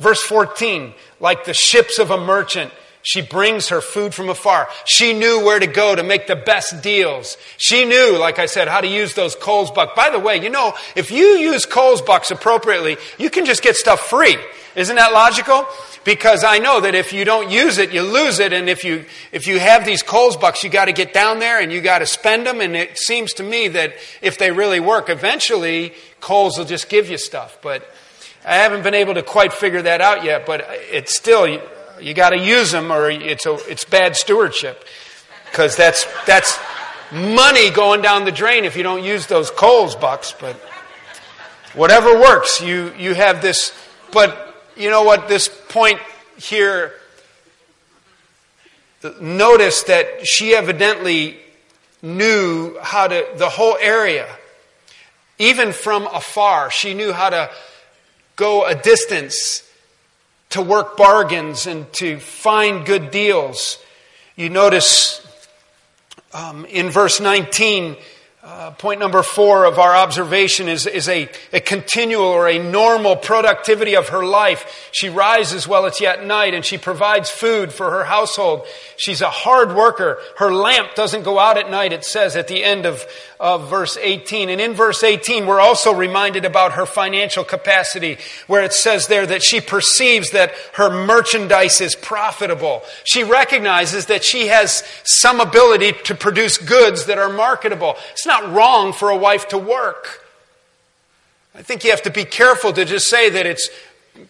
Verse 0.00 0.22
14, 0.22 0.94
like 1.20 1.44
the 1.44 1.54
ships 1.54 2.00
of 2.00 2.10
a 2.10 2.18
merchant, 2.18 2.72
she 3.02 3.22
brings 3.22 3.68
her 3.68 3.80
food 3.80 4.14
from 4.14 4.28
afar. 4.28 4.68
She 4.84 5.12
knew 5.12 5.44
where 5.44 5.58
to 5.58 5.66
go 5.66 5.94
to 5.94 6.02
make 6.02 6.26
the 6.26 6.36
best 6.36 6.82
deals. 6.82 7.36
She 7.56 7.84
knew, 7.84 8.18
like 8.18 8.38
I 8.38 8.46
said, 8.46 8.68
how 8.68 8.80
to 8.80 8.88
use 8.88 9.14
those 9.14 9.34
Kohl's 9.34 9.70
bucks. 9.70 9.92
By 9.94 10.10
the 10.10 10.18
way, 10.18 10.42
you 10.42 10.50
know, 10.50 10.74
if 10.96 11.10
you 11.10 11.24
use 11.24 11.64
Kohl's 11.64 12.02
bucks 12.02 12.30
appropriately, 12.30 12.96
you 13.18 13.30
can 13.30 13.44
just 13.44 13.62
get 13.62 13.76
stuff 13.76 14.00
free. 14.00 14.36
Isn't 14.74 14.96
that 14.96 15.12
logical? 15.12 15.66
Because 16.04 16.44
I 16.44 16.58
know 16.58 16.80
that 16.80 16.94
if 16.94 17.12
you 17.12 17.24
don't 17.24 17.50
use 17.50 17.78
it, 17.78 17.92
you 17.92 18.02
lose 18.02 18.38
it. 18.38 18.52
And 18.52 18.68
if 18.68 18.84
you, 18.84 19.04
if 19.32 19.46
you 19.46 19.58
have 19.58 19.84
these 19.84 20.02
Kohl's 20.02 20.36
bucks, 20.36 20.62
you 20.62 20.70
got 20.70 20.86
to 20.86 20.92
get 20.92 21.12
down 21.12 21.38
there 21.38 21.60
and 21.60 21.72
you 21.72 21.80
got 21.80 22.00
to 22.00 22.06
spend 22.06 22.46
them. 22.46 22.60
And 22.60 22.76
it 22.76 22.98
seems 22.98 23.32
to 23.34 23.42
me 23.42 23.68
that 23.68 23.94
if 24.22 24.38
they 24.38 24.50
really 24.50 24.80
work, 24.80 25.08
eventually 25.08 25.94
Kohl's 26.20 26.58
will 26.58 26.64
just 26.64 26.88
give 26.88 27.08
you 27.10 27.18
stuff. 27.18 27.58
But 27.62 27.88
I 28.44 28.56
haven't 28.56 28.82
been 28.82 28.94
able 28.94 29.14
to 29.14 29.22
quite 29.22 29.52
figure 29.52 29.82
that 29.82 30.00
out 30.00 30.24
yet, 30.24 30.46
but 30.46 30.64
it's 30.68 31.16
still, 31.16 31.60
you, 32.00 32.14
got 32.14 32.30
to 32.30 32.38
use 32.38 32.72
them 32.72 32.92
or 32.92 33.10
it's, 33.10 33.46
a, 33.46 33.54
it's 33.70 33.84
bad 33.84 34.16
stewardship. 34.16 34.84
Because 35.50 35.76
that's, 35.76 36.06
that's 36.26 36.58
money 37.12 37.70
going 37.70 38.02
down 38.02 38.24
the 38.24 38.32
drain 38.32 38.64
if 38.64 38.76
you 38.76 38.82
don't 38.82 39.02
use 39.02 39.26
those 39.26 39.50
Kohl's 39.50 39.96
bucks. 39.96 40.34
But 40.38 40.56
whatever 41.74 42.18
works, 42.18 42.60
you, 42.60 42.92
you 42.98 43.14
have 43.14 43.42
this. 43.42 43.72
But 44.12 44.54
you 44.76 44.90
know 44.90 45.02
what? 45.02 45.28
This 45.28 45.48
point 45.68 46.00
here, 46.36 46.92
notice 49.20 49.84
that 49.84 50.26
she 50.26 50.54
evidently 50.54 51.38
knew 52.02 52.78
how 52.80 53.08
to, 53.08 53.26
the 53.36 53.48
whole 53.48 53.76
area, 53.80 54.28
even 55.38 55.72
from 55.72 56.06
afar, 56.06 56.70
she 56.70 56.94
knew 56.94 57.12
how 57.12 57.30
to 57.30 57.50
go 58.36 58.64
a 58.64 58.74
distance 58.74 59.67
to 60.50 60.62
work 60.62 60.96
bargains 60.96 61.66
and 61.66 61.92
to 61.94 62.18
find 62.18 62.86
good 62.86 63.10
deals. 63.10 63.78
You 64.36 64.48
notice 64.48 65.26
um, 66.32 66.64
in 66.66 66.90
verse 66.90 67.20
19, 67.20 67.96
uh, 68.48 68.70
point 68.70 68.98
number 68.98 69.22
four 69.22 69.66
of 69.66 69.78
our 69.78 69.94
observation 69.94 70.68
is, 70.68 70.86
is 70.86 71.06
a, 71.06 71.28
a 71.52 71.60
continual 71.60 72.24
or 72.24 72.48
a 72.48 72.58
normal 72.58 73.14
productivity 73.14 73.94
of 73.94 74.08
her 74.08 74.24
life. 74.24 74.88
She 74.90 75.10
rises 75.10 75.68
while 75.68 75.84
it's 75.84 76.00
yet 76.00 76.24
night 76.24 76.54
and 76.54 76.64
she 76.64 76.78
provides 76.78 77.28
food 77.28 77.74
for 77.74 77.90
her 77.90 78.04
household. 78.04 78.66
She's 78.96 79.20
a 79.20 79.28
hard 79.28 79.76
worker. 79.76 80.18
Her 80.38 80.50
lamp 80.50 80.94
doesn't 80.94 81.24
go 81.24 81.38
out 81.38 81.58
at 81.58 81.70
night, 81.70 81.92
it 81.92 82.06
says 82.06 82.36
at 82.36 82.48
the 82.48 82.64
end 82.64 82.86
of, 82.86 83.04
of 83.38 83.68
verse 83.68 83.98
18. 83.98 84.48
And 84.48 84.62
in 84.62 84.72
verse 84.72 85.02
18, 85.02 85.46
we're 85.46 85.60
also 85.60 85.92
reminded 85.92 86.46
about 86.46 86.72
her 86.72 86.86
financial 86.86 87.44
capacity, 87.44 88.16
where 88.46 88.64
it 88.64 88.72
says 88.72 89.08
there 89.08 89.26
that 89.26 89.42
she 89.42 89.60
perceives 89.60 90.30
that 90.30 90.52
her 90.72 90.88
merchandise 90.88 91.82
is 91.82 91.94
profitable. 91.94 92.82
She 93.04 93.24
recognizes 93.24 94.06
that 94.06 94.24
she 94.24 94.46
has 94.46 94.84
some 95.04 95.38
ability 95.38 95.92
to 96.04 96.14
produce 96.14 96.56
goods 96.56 97.04
that 97.06 97.18
are 97.18 97.32
marketable. 97.32 97.96
It's 98.12 98.26
not 98.26 98.37
not 98.40 98.54
wrong 98.54 98.92
for 98.92 99.10
a 99.10 99.16
wife 99.16 99.48
to 99.48 99.58
work. 99.58 100.24
I 101.54 101.62
think 101.62 101.84
you 101.84 101.90
have 101.90 102.02
to 102.02 102.10
be 102.10 102.24
careful 102.24 102.72
to 102.72 102.84
just 102.84 103.08
say 103.08 103.30
that 103.30 103.46
it's 103.46 103.68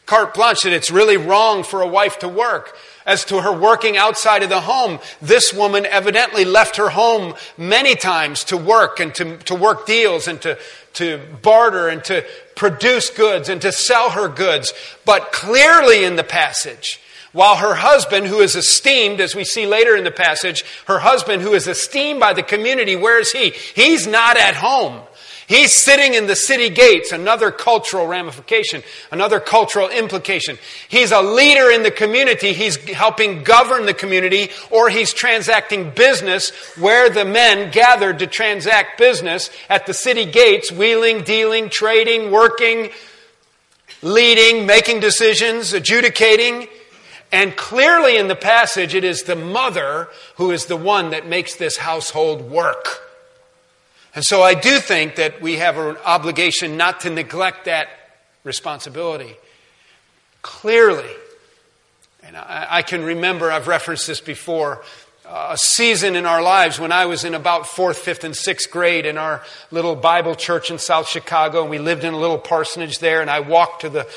carte 0.06 0.34
blanche, 0.34 0.62
that 0.62 0.72
it's 0.72 0.90
really 0.90 1.16
wrong 1.16 1.62
for 1.62 1.82
a 1.82 1.86
wife 1.86 2.18
to 2.20 2.28
work. 2.28 2.76
As 3.04 3.24
to 3.26 3.40
her 3.40 3.52
working 3.52 3.96
outside 3.96 4.42
of 4.42 4.50
the 4.50 4.60
home, 4.60 4.98
this 5.22 5.52
woman 5.52 5.86
evidently 5.86 6.44
left 6.44 6.76
her 6.76 6.90
home 6.90 7.34
many 7.56 7.94
times 7.94 8.44
to 8.44 8.56
work 8.56 9.00
and 9.00 9.14
to, 9.14 9.38
to 9.38 9.54
work 9.54 9.86
deals 9.86 10.28
and 10.28 10.40
to, 10.42 10.58
to 10.94 11.18
barter 11.40 11.88
and 11.88 12.04
to 12.04 12.24
produce 12.54 13.08
goods 13.08 13.48
and 13.48 13.62
to 13.62 13.72
sell 13.72 14.10
her 14.10 14.28
goods. 14.28 14.74
But 15.06 15.32
clearly 15.32 16.04
in 16.04 16.16
the 16.16 16.24
passage, 16.24 17.00
while 17.32 17.56
her 17.56 17.74
husband, 17.74 18.26
who 18.26 18.40
is 18.40 18.56
esteemed, 18.56 19.20
as 19.20 19.34
we 19.34 19.44
see 19.44 19.66
later 19.66 19.96
in 19.96 20.04
the 20.04 20.10
passage, 20.10 20.64
her 20.86 20.98
husband, 20.98 21.42
who 21.42 21.54
is 21.54 21.66
esteemed 21.66 22.20
by 22.20 22.32
the 22.32 22.42
community, 22.42 22.96
where 22.96 23.20
is 23.20 23.32
he? 23.32 23.50
He's 23.50 24.06
not 24.06 24.36
at 24.36 24.54
home. 24.54 25.02
He's 25.48 25.72
sitting 25.72 26.12
in 26.12 26.26
the 26.26 26.36
city 26.36 26.68
gates, 26.68 27.10
another 27.10 27.50
cultural 27.50 28.06
ramification, 28.06 28.82
another 29.10 29.40
cultural 29.40 29.88
implication. 29.88 30.58
He's 30.88 31.10
a 31.10 31.22
leader 31.22 31.70
in 31.70 31.82
the 31.82 31.90
community. 31.90 32.52
He's 32.52 32.76
helping 32.76 33.44
govern 33.44 33.86
the 33.86 33.94
community, 33.94 34.50
or 34.70 34.90
he's 34.90 35.14
transacting 35.14 35.92
business 35.92 36.50
where 36.76 37.08
the 37.08 37.24
men 37.24 37.70
gathered 37.70 38.18
to 38.18 38.26
transact 38.26 38.98
business 38.98 39.48
at 39.70 39.86
the 39.86 39.94
city 39.94 40.26
gates, 40.26 40.70
wheeling, 40.70 41.22
dealing, 41.22 41.70
trading, 41.70 42.30
working, 42.30 42.90
leading, 44.02 44.66
making 44.66 45.00
decisions, 45.00 45.72
adjudicating. 45.72 46.68
And 47.30 47.56
clearly 47.56 48.16
in 48.16 48.28
the 48.28 48.36
passage, 48.36 48.94
it 48.94 49.04
is 49.04 49.22
the 49.22 49.36
mother 49.36 50.08
who 50.36 50.50
is 50.50 50.66
the 50.66 50.76
one 50.76 51.10
that 51.10 51.26
makes 51.26 51.56
this 51.56 51.76
household 51.76 52.50
work. 52.50 53.02
And 54.14 54.24
so 54.24 54.42
I 54.42 54.54
do 54.54 54.78
think 54.78 55.16
that 55.16 55.42
we 55.42 55.56
have 55.56 55.76
an 55.76 55.96
obligation 56.04 56.76
not 56.76 57.00
to 57.00 57.10
neglect 57.10 57.66
that 57.66 57.88
responsibility. 58.44 59.36
Clearly, 60.40 61.10
and 62.22 62.36
I, 62.36 62.66
I 62.70 62.82
can 62.82 63.04
remember, 63.04 63.52
I've 63.52 63.68
referenced 63.68 64.06
this 64.06 64.20
before, 64.20 64.82
a 65.30 65.58
season 65.58 66.16
in 66.16 66.24
our 66.24 66.40
lives 66.40 66.80
when 66.80 66.90
I 66.90 67.04
was 67.04 67.22
in 67.22 67.34
about 67.34 67.66
fourth, 67.66 67.98
fifth, 67.98 68.24
and 68.24 68.34
sixth 68.34 68.70
grade 68.70 69.04
in 69.04 69.18
our 69.18 69.42
little 69.70 69.94
Bible 69.94 70.34
church 70.34 70.70
in 70.70 70.78
South 70.78 71.06
Chicago, 71.06 71.60
and 71.60 71.70
we 71.70 71.78
lived 71.78 72.04
in 72.04 72.14
a 72.14 72.18
little 72.18 72.38
parsonage 72.38 72.98
there, 72.98 73.20
and 73.20 73.28
I 73.28 73.40
walked 73.40 73.82
to 73.82 73.90
the 73.90 74.08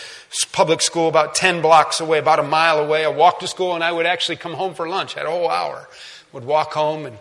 public 0.53 0.81
school 0.81 1.09
about 1.09 1.35
10 1.35 1.61
blocks 1.61 1.99
away, 1.99 2.19
about 2.19 2.39
a 2.39 2.43
mile 2.43 2.79
away. 2.79 3.03
I 3.03 3.09
walked 3.09 3.41
to 3.41 3.47
school, 3.47 3.75
and 3.75 3.83
I 3.83 3.91
would 3.91 4.05
actually 4.05 4.37
come 4.37 4.53
home 4.53 4.73
for 4.73 4.87
lunch, 4.87 5.13
had 5.13 5.25
a 5.25 5.29
whole 5.29 5.49
hour. 5.49 5.85
Would 6.31 6.45
walk 6.45 6.71
home, 6.71 7.05
and, 7.05 7.17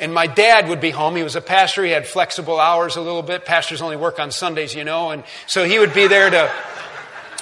and 0.00 0.12
my 0.12 0.26
dad 0.26 0.68
would 0.68 0.80
be 0.80 0.90
home. 0.90 1.14
He 1.14 1.22
was 1.22 1.36
a 1.36 1.40
pastor, 1.40 1.84
he 1.84 1.92
had 1.92 2.08
flexible 2.08 2.58
hours 2.58 2.96
a 2.96 3.00
little 3.00 3.22
bit. 3.22 3.44
Pastors 3.44 3.82
only 3.82 3.96
work 3.96 4.18
on 4.18 4.32
Sundays, 4.32 4.74
you 4.74 4.82
know, 4.82 5.10
and 5.10 5.22
so 5.46 5.64
he 5.64 5.78
would 5.78 5.94
be 5.94 6.08
there 6.08 6.28
to 6.28 6.50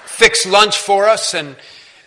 fix 0.04 0.44
lunch 0.44 0.76
for 0.76 1.08
us, 1.08 1.32
and 1.32 1.56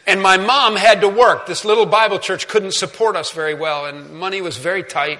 and 0.07 0.21
my 0.21 0.37
mom 0.37 0.75
had 0.75 1.01
to 1.01 1.09
work. 1.09 1.47
This 1.47 1.65
little 1.65 1.85
Bible 1.85 2.19
church 2.19 2.47
couldn't 2.47 2.73
support 2.73 3.15
us 3.15 3.31
very 3.31 3.53
well, 3.53 3.85
and 3.85 4.11
money 4.11 4.41
was 4.41 4.57
very 4.57 4.83
tight. 4.83 5.19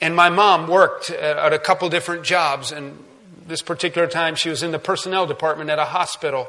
And 0.00 0.16
my 0.16 0.30
mom 0.30 0.68
worked 0.68 1.10
uh, 1.10 1.14
at 1.14 1.52
a 1.52 1.58
couple 1.58 1.88
different 1.88 2.24
jobs. 2.24 2.72
And 2.72 3.02
this 3.46 3.62
particular 3.62 4.08
time, 4.08 4.34
she 4.34 4.48
was 4.48 4.62
in 4.62 4.72
the 4.72 4.78
personnel 4.78 5.26
department 5.26 5.70
at 5.70 5.78
a 5.78 5.84
hospital. 5.84 6.48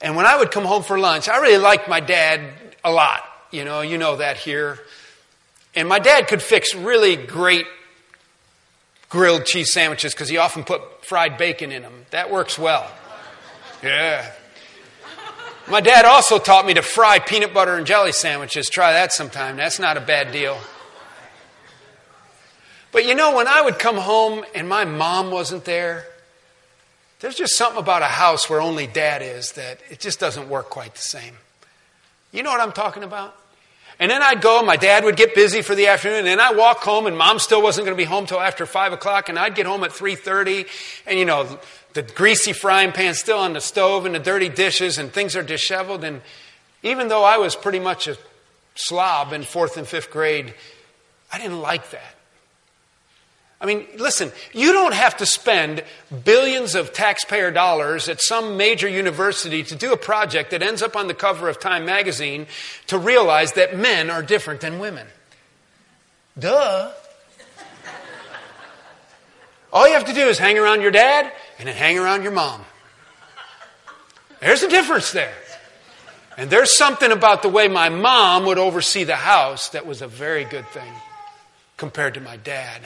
And 0.00 0.16
when 0.16 0.26
I 0.26 0.36
would 0.36 0.50
come 0.50 0.64
home 0.64 0.82
for 0.82 0.98
lunch, 0.98 1.28
I 1.28 1.38
really 1.38 1.62
liked 1.62 1.88
my 1.88 2.00
dad 2.00 2.40
a 2.84 2.90
lot. 2.90 3.22
You 3.50 3.64
know, 3.64 3.80
you 3.80 3.98
know 3.98 4.16
that 4.16 4.36
here. 4.36 4.78
And 5.74 5.88
my 5.88 5.98
dad 5.98 6.28
could 6.28 6.42
fix 6.42 6.74
really 6.74 7.16
great 7.16 7.66
grilled 9.08 9.44
cheese 9.44 9.72
sandwiches 9.72 10.12
because 10.12 10.28
he 10.28 10.36
often 10.36 10.64
put 10.64 11.04
fried 11.04 11.38
bacon 11.38 11.70
in 11.70 11.82
them. 11.82 12.06
That 12.10 12.30
works 12.30 12.58
well. 12.58 12.90
Yeah. 13.82 14.30
My 15.68 15.80
dad 15.80 16.04
also 16.04 16.38
taught 16.38 16.64
me 16.64 16.74
to 16.74 16.82
fry 16.82 17.18
peanut 17.18 17.52
butter 17.52 17.74
and 17.74 17.86
jelly 17.86 18.12
sandwiches. 18.12 18.70
Try 18.70 18.92
that 18.92 19.12
sometime. 19.12 19.56
That's 19.56 19.80
not 19.80 19.96
a 19.96 20.00
bad 20.00 20.30
deal. 20.30 20.58
But 22.92 23.04
you 23.04 23.14
know, 23.14 23.34
when 23.34 23.48
I 23.48 23.62
would 23.62 23.78
come 23.78 23.96
home 23.96 24.44
and 24.54 24.68
my 24.68 24.84
mom 24.84 25.30
wasn't 25.32 25.64
there, 25.64 26.06
there's 27.20 27.34
just 27.34 27.56
something 27.56 27.78
about 27.78 28.02
a 28.02 28.06
house 28.06 28.48
where 28.48 28.60
only 28.60 28.86
dad 28.86 29.22
is 29.22 29.52
that 29.52 29.80
it 29.90 29.98
just 29.98 30.20
doesn't 30.20 30.48
work 30.48 30.70
quite 30.70 30.94
the 30.94 31.02
same. 31.02 31.34
You 32.30 32.42
know 32.44 32.50
what 32.50 32.60
I'm 32.60 32.72
talking 32.72 33.02
about? 33.02 33.34
And 33.98 34.10
then 34.10 34.22
I'd 34.22 34.42
go, 34.42 34.62
my 34.62 34.76
dad 34.76 35.04
would 35.04 35.16
get 35.16 35.34
busy 35.34 35.62
for 35.62 35.74
the 35.74 35.86
afternoon, 35.86 36.26
and 36.26 36.38
I'd 36.40 36.56
walk 36.56 36.78
home, 36.78 37.06
and 37.06 37.16
mom 37.16 37.38
still 37.38 37.62
wasn't 37.62 37.86
going 37.86 37.96
to 37.96 38.00
be 38.00 38.04
home 38.04 38.26
till 38.26 38.40
after 38.40 38.66
5 38.66 38.92
o'clock, 38.92 39.30
and 39.30 39.38
I'd 39.38 39.54
get 39.54 39.64
home 39.64 39.84
at 39.84 39.90
3.30, 39.90 40.68
and 41.06 41.18
you 41.18 41.24
know, 41.24 41.58
the 41.96 42.02
greasy 42.02 42.52
frying 42.52 42.92
pan 42.92 43.14
still 43.14 43.38
on 43.38 43.54
the 43.54 43.60
stove 43.60 44.04
and 44.04 44.14
the 44.14 44.20
dirty 44.20 44.50
dishes 44.50 44.98
and 44.98 45.10
things 45.10 45.34
are 45.34 45.42
disheveled. 45.42 46.04
And 46.04 46.20
even 46.82 47.08
though 47.08 47.24
I 47.24 47.38
was 47.38 47.56
pretty 47.56 47.80
much 47.80 48.06
a 48.06 48.16
slob 48.74 49.32
in 49.32 49.42
fourth 49.42 49.78
and 49.78 49.88
fifth 49.88 50.10
grade, 50.10 50.54
I 51.32 51.38
didn't 51.38 51.60
like 51.60 51.90
that. 51.90 52.14
I 53.58 53.64
mean, 53.64 53.86
listen, 53.96 54.30
you 54.52 54.74
don't 54.74 54.92
have 54.92 55.16
to 55.16 55.26
spend 55.26 55.82
billions 56.24 56.74
of 56.74 56.92
taxpayer 56.92 57.50
dollars 57.50 58.10
at 58.10 58.20
some 58.20 58.58
major 58.58 58.86
university 58.86 59.62
to 59.64 59.74
do 59.74 59.94
a 59.94 59.96
project 59.96 60.50
that 60.50 60.62
ends 60.62 60.82
up 60.82 60.94
on 60.94 61.08
the 61.08 61.14
cover 61.14 61.48
of 61.48 61.58
Time 61.58 61.86
magazine 61.86 62.46
to 62.88 62.98
realize 62.98 63.52
that 63.52 63.76
men 63.76 64.10
are 64.10 64.22
different 64.22 64.60
than 64.60 64.78
women. 64.78 65.06
Duh. 66.38 66.92
All 69.72 69.88
you 69.88 69.94
have 69.94 70.04
to 70.04 70.12
do 70.12 70.28
is 70.28 70.38
hang 70.38 70.58
around 70.58 70.82
your 70.82 70.90
dad 70.90 71.32
and 71.58 71.68
then 71.68 71.74
hang 71.74 71.98
around 71.98 72.22
your 72.22 72.32
mom. 72.32 72.64
There's 74.40 74.62
a 74.62 74.68
difference 74.68 75.12
there. 75.12 75.34
And 76.36 76.50
there's 76.50 76.76
something 76.76 77.10
about 77.10 77.42
the 77.42 77.48
way 77.48 77.66
my 77.66 77.88
mom 77.88 78.44
would 78.44 78.58
oversee 78.58 79.04
the 79.04 79.16
house 79.16 79.70
that 79.70 79.86
was 79.86 80.02
a 80.02 80.08
very 80.08 80.44
good 80.44 80.66
thing 80.68 80.92
compared 81.78 82.14
to 82.14 82.20
my 82.20 82.36
dad. 82.36 82.82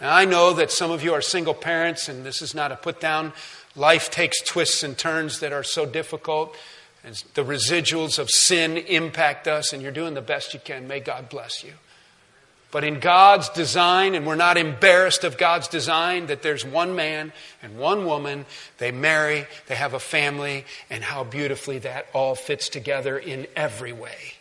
Now, 0.00 0.14
I 0.14 0.24
know 0.24 0.54
that 0.54 0.70
some 0.70 0.90
of 0.90 1.02
you 1.02 1.12
are 1.12 1.20
single 1.20 1.54
parents, 1.54 2.08
and 2.08 2.24
this 2.24 2.40
is 2.40 2.54
not 2.54 2.72
a 2.72 2.76
put 2.76 3.00
down. 3.00 3.32
Life 3.76 4.10
takes 4.10 4.40
twists 4.42 4.82
and 4.82 4.96
turns 4.96 5.40
that 5.40 5.52
are 5.52 5.62
so 5.62 5.84
difficult, 5.84 6.56
and 7.04 7.22
the 7.34 7.44
residuals 7.44 8.18
of 8.18 8.30
sin 8.30 8.76
impact 8.76 9.46
us, 9.46 9.72
and 9.72 9.82
you're 9.82 9.92
doing 9.92 10.14
the 10.14 10.22
best 10.22 10.54
you 10.54 10.60
can. 10.60 10.88
May 10.88 11.00
God 11.00 11.28
bless 11.28 11.62
you. 11.62 11.72
But 12.70 12.84
in 12.84 13.00
God's 13.00 13.48
design, 13.48 14.14
and 14.14 14.26
we're 14.26 14.34
not 14.34 14.58
embarrassed 14.58 15.24
of 15.24 15.38
God's 15.38 15.68
design, 15.68 16.26
that 16.26 16.42
there's 16.42 16.66
one 16.66 16.94
man 16.94 17.32
and 17.62 17.78
one 17.78 18.04
woman, 18.04 18.44
they 18.76 18.92
marry, 18.92 19.46
they 19.68 19.74
have 19.74 19.94
a 19.94 19.98
family, 19.98 20.66
and 20.90 21.02
how 21.02 21.24
beautifully 21.24 21.78
that 21.78 22.08
all 22.12 22.34
fits 22.34 22.68
together 22.68 23.18
in 23.18 23.46
every 23.56 23.92
way. 23.92 24.34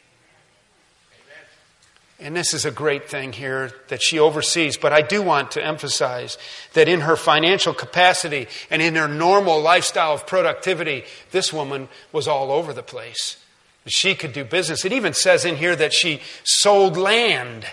And 2.19 2.35
this 2.35 2.53
is 2.53 2.65
a 2.65 2.71
great 2.71 3.09
thing 3.09 3.31
here 3.31 3.71
that 3.89 4.01
she 4.01 4.17
oversees, 4.17 4.75
but 4.75 4.91
I 4.91 5.03
do 5.03 5.21
want 5.21 5.51
to 5.51 5.63
emphasize 5.63 6.37
that 6.73 6.89
in 6.89 7.01
her 7.01 7.15
financial 7.15 7.75
capacity 7.75 8.47
and 8.71 8.81
in 8.81 8.95
her 8.95 9.07
normal 9.07 9.61
lifestyle 9.61 10.13
of 10.13 10.25
productivity, 10.25 11.03
this 11.31 11.53
woman 11.53 11.89
was 12.11 12.27
all 12.27 12.51
over 12.51 12.73
the 12.73 12.83
place. 12.83 13.37
She 13.85 14.15
could 14.15 14.33
do 14.33 14.43
business. 14.43 14.83
It 14.83 14.91
even 14.91 15.13
says 15.13 15.45
in 15.45 15.57
here 15.57 15.75
that 15.75 15.93
she 15.93 16.21
sold 16.43 16.97
land 16.97 17.67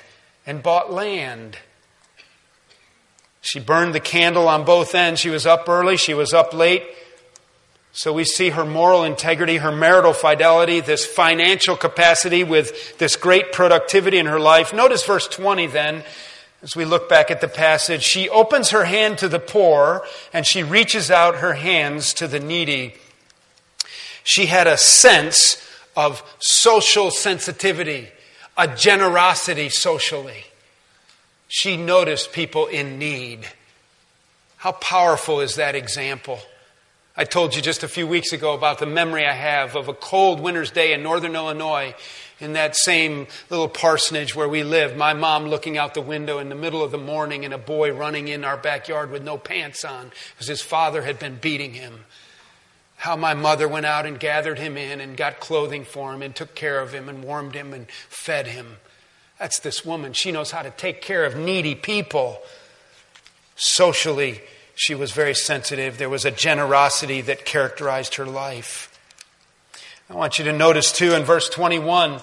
and 0.46 0.62
bought 0.62 0.92
land. 0.92 1.59
She 3.40 3.61
burned 3.61 3.94
the 3.94 4.00
candle 4.00 4.48
on 4.48 4.64
both 4.64 4.94
ends. 4.94 5.20
She 5.20 5.30
was 5.30 5.46
up 5.46 5.68
early, 5.68 5.96
she 5.96 6.14
was 6.14 6.33
up 6.33 6.54
late. 6.54 6.85
So 7.92 8.12
we 8.12 8.24
see 8.24 8.50
her 8.50 8.64
moral 8.64 9.04
integrity, 9.04 9.59
her 9.59 9.70
marital 9.70 10.12
fidelity, 10.12 10.80
this 10.80 11.07
financial 11.07 11.76
capacity 11.76 12.42
with 12.42 12.98
this 12.98 13.14
great 13.14 13.52
productivity 13.52 14.18
in 14.18 14.26
her 14.26 14.40
life. 14.40 14.74
Notice 14.74 15.07
verse 15.07 15.28
20 15.28 15.68
then, 15.68 16.02
as 16.61 16.74
we 16.74 16.85
look 16.85 17.09
back 17.09 17.30
at 17.30 17.40
the 17.40 17.46
passage. 17.46 18.02
She 18.02 18.28
opens 18.28 18.70
her 18.70 18.85
hand 18.85 19.18
to 19.18 19.28
the 19.28 19.38
poor 19.38 20.04
and 20.33 20.44
she 20.44 20.64
reaches 20.64 21.09
out 21.09 21.37
her 21.37 21.52
hands 21.52 22.12
to 22.14 22.26
the 22.26 22.40
needy. 22.40 22.94
She 24.24 24.46
had 24.46 24.66
a 24.66 24.76
sense 24.76 25.62
of 25.94 26.22
social 26.40 27.11
sensitivity, 27.11 28.09
a 28.57 28.69
generosity 28.69 29.69
socially. 29.69 30.45
She 31.49 31.77
noticed 31.77 32.33
people 32.33 32.67
in 32.67 32.99
need. 32.99 33.47
How 34.57 34.73
powerful 34.73 35.40
is 35.40 35.57
that 35.57 35.75
example? 35.75 36.40
I 37.17 37.25
told 37.25 37.55
you 37.55 37.62
just 37.62 37.85
a 37.85 37.88
few 37.88 38.07
weeks 38.07 38.33
ago 38.33 38.55
about 38.55 38.81
the 38.81 38.87
memory 38.87 39.25
I 39.25 39.35
have 39.35 39.77
of 39.77 39.88
a 39.88 39.95
cold 39.95 40.40
winter's 40.40 40.73
day 40.73 40.93
in 40.93 41.03
northern 41.03 41.37
Illinois 41.37 41.95
in 42.40 42.55
that 42.55 42.75
same 42.77 43.29
little 43.51 43.69
parsonage 43.69 44.35
where 44.35 44.49
we 44.49 44.64
lived. 44.64 44.97
My 44.97 45.14
mom 45.14 45.47
looking 45.47 45.79
out 45.79 45.95
the 45.95 46.01
window 46.01 46.38
in 46.38 46.49
the 46.49 46.57
middle 46.57 46.83
of 46.83 46.90
the 46.90 46.99
morning 46.99 47.45
and 47.45 47.55
a 47.55 47.59
boy 47.59 47.93
running 47.93 48.29
in 48.29 48.45
our 48.45 48.57
backyard 48.57 49.11
with 49.11 49.23
no 49.23 49.38
pants 49.38 49.85
on 49.85 50.11
because 50.33 50.49
his 50.49 50.61
father 50.61 51.03
had 51.03 51.21
been 51.21 51.37
beating 51.37 51.75
him. 51.75 52.01
How 53.05 53.17
my 53.17 53.35
mother 53.35 53.69
went 53.69 53.85
out 53.85 54.07
and 54.07 54.19
gathered 54.19 54.59
him 54.59 54.79
in 54.79 54.99
and 54.99 55.14
got 55.14 55.38
clothing 55.38 55.85
for 55.85 56.14
him 56.14 56.23
and 56.23 56.35
took 56.35 56.55
care 56.55 56.81
of 56.81 56.95
him 56.95 57.11
and 57.11 57.23
warmed 57.23 57.55
him 57.55 57.75
and 57.75 57.87
fed 58.09 58.47
him. 58.47 58.79
That's 59.38 59.59
this 59.59 59.85
woman. 59.85 60.14
She 60.14 60.33
knows 60.33 60.51
how 60.51 60.62
to 60.62 60.71
take 60.71 61.03
care 61.03 61.27
of 61.27 61.37
needy 61.37 61.75
people 61.75 62.40
socially 63.57 64.40
she 64.75 64.95
was 64.95 65.12
very 65.12 65.35
sensitive. 65.35 65.99
There 65.99 66.09
was 66.09 66.25
a 66.25 66.31
generosity 66.31 67.21
that 67.21 67.45
characterized 67.45 68.14
her 68.14 68.25
life. 68.25 68.90
I 70.09 70.14
want 70.14 70.38
you 70.38 70.47
to 70.47 70.53
notice, 70.55 70.90
too, 70.90 71.12
in 71.12 71.25
verse 71.25 71.51
21, 71.51 72.21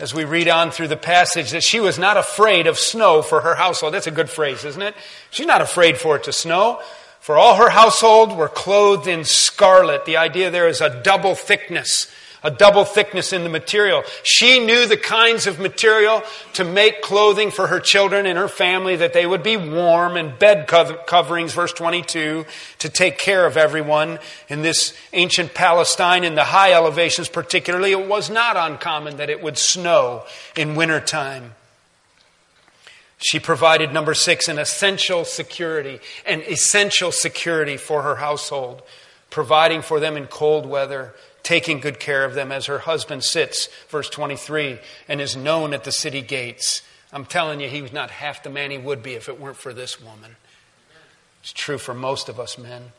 as 0.00 0.14
we 0.14 0.24
read 0.24 0.48
on 0.48 0.70
through 0.70 0.88
the 0.88 0.96
passage, 0.96 1.50
that 1.50 1.62
she 1.62 1.80
was 1.80 1.98
not 1.98 2.16
afraid 2.16 2.66
of 2.66 2.78
snow 2.78 3.20
for 3.20 3.42
her 3.42 3.56
household. 3.56 3.92
That's 3.92 4.06
a 4.06 4.10
good 4.10 4.30
phrase, 4.30 4.64
isn't 4.64 4.80
it? 4.80 4.94
She's 5.30 5.46
not 5.46 5.60
afraid 5.60 5.98
for 5.98 6.16
it 6.16 6.24
to 6.24 6.32
snow. 6.32 6.80
For 7.24 7.38
all 7.38 7.56
her 7.56 7.70
household 7.70 8.36
were 8.36 8.50
clothed 8.50 9.06
in 9.06 9.24
scarlet. 9.24 10.04
The 10.04 10.18
idea 10.18 10.50
there 10.50 10.68
is 10.68 10.82
a 10.82 11.02
double 11.02 11.34
thickness 11.34 12.06
a 12.42 12.50
double 12.50 12.84
thickness 12.84 13.32
in 13.32 13.42
the 13.42 13.48
material. 13.48 14.02
She 14.22 14.60
knew 14.60 14.86
the 14.86 14.98
kinds 14.98 15.46
of 15.46 15.58
material 15.58 16.22
to 16.52 16.62
make 16.62 17.00
clothing 17.00 17.50
for 17.50 17.68
her 17.68 17.80
children 17.80 18.26
and 18.26 18.36
her 18.36 18.48
family 18.48 18.96
that 18.96 19.14
they 19.14 19.24
would 19.24 19.42
be 19.42 19.56
warm 19.56 20.18
and 20.18 20.38
bed 20.38 20.68
coverings, 20.68 21.54
verse 21.54 21.72
22, 21.72 22.44
to 22.80 22.88
take 22.90 23.16
care 23.16 23.46
of 23.46 23.56
everyone. 23.56 24.18
In 24.50 24.60
this 24.60 24.92
ancient 25.14 25.54
Palestine, 25.54 26.22
in 26.22 26.34
the 26.34 26.44
high 26.44 26.74
elevations 26.74 27.30
particularly, 27.30 27.92
it 27.92 28.06
was 28.06 28.28
not 28.28 28.58
uncommon 28.58 29.16
that 29.16 29.30
it 29.30 29.42
would 29.42 29.56
snow 29.56 30.24
in 30.54 30.74
wintertime. 30.74 31.54
She 33.18 33.38
provided, 33.38 33.92
number 33.92 34.14
six, 34.14 34.48
an 34.48 34.58
essential 34.58 35.24
security, 35.24 36.00
an 36.26 36.42
essential 36.42 37.12
security 37.12 37.76
for 37.76 38.02
her 38.02 38.16
household, 38.16 38.82
providing 39.30 39.82
for 39.82 40.00
them 40.00 40.16
in 40.16 40.26
cold 40.26 40.66
weather, 40.66 41.14
taking 41.42 41.80
good 41.80 42.00
care 42.00 42.24
of 42.24 42.34
them 42.34 42.50
as 42.50 42.66
her 42.66 42.80
husband 42.80 43.24
sits, 43.24 43.68
verse 43.88 44.10
23, 44.10 44.78
and 45.08 45.20
is 45.20 45.36
known 45.36 45.72
at 45.72 45.84
the 45.84 45.92
city 45.92 46.22
gates. 46.22 46.82
I'm 47.12 47.24
telling 47.24 47.60
you, 47.60 47.68
he 47.68 47.82
was 47.82 47.92
not 47.92 48.10
half 48.10 48.42
the 48.42 48.50
man 48.50 48.70
he 48.70 48.78
would 48.78 49.02
be 49.02 49.14
if 49.14 49.28
it 49.28 49.40
weren't 49.40 49.56
for 49.56 49.72
this 49.72 50.00
woman. 50.00 50.36
It's 51.42 51.52
true 51.52 51.78
for 51.78 51.94
most 51.94 52.28
of 52.28 52.40
us 52.40 52.58
men. 52.58 52.92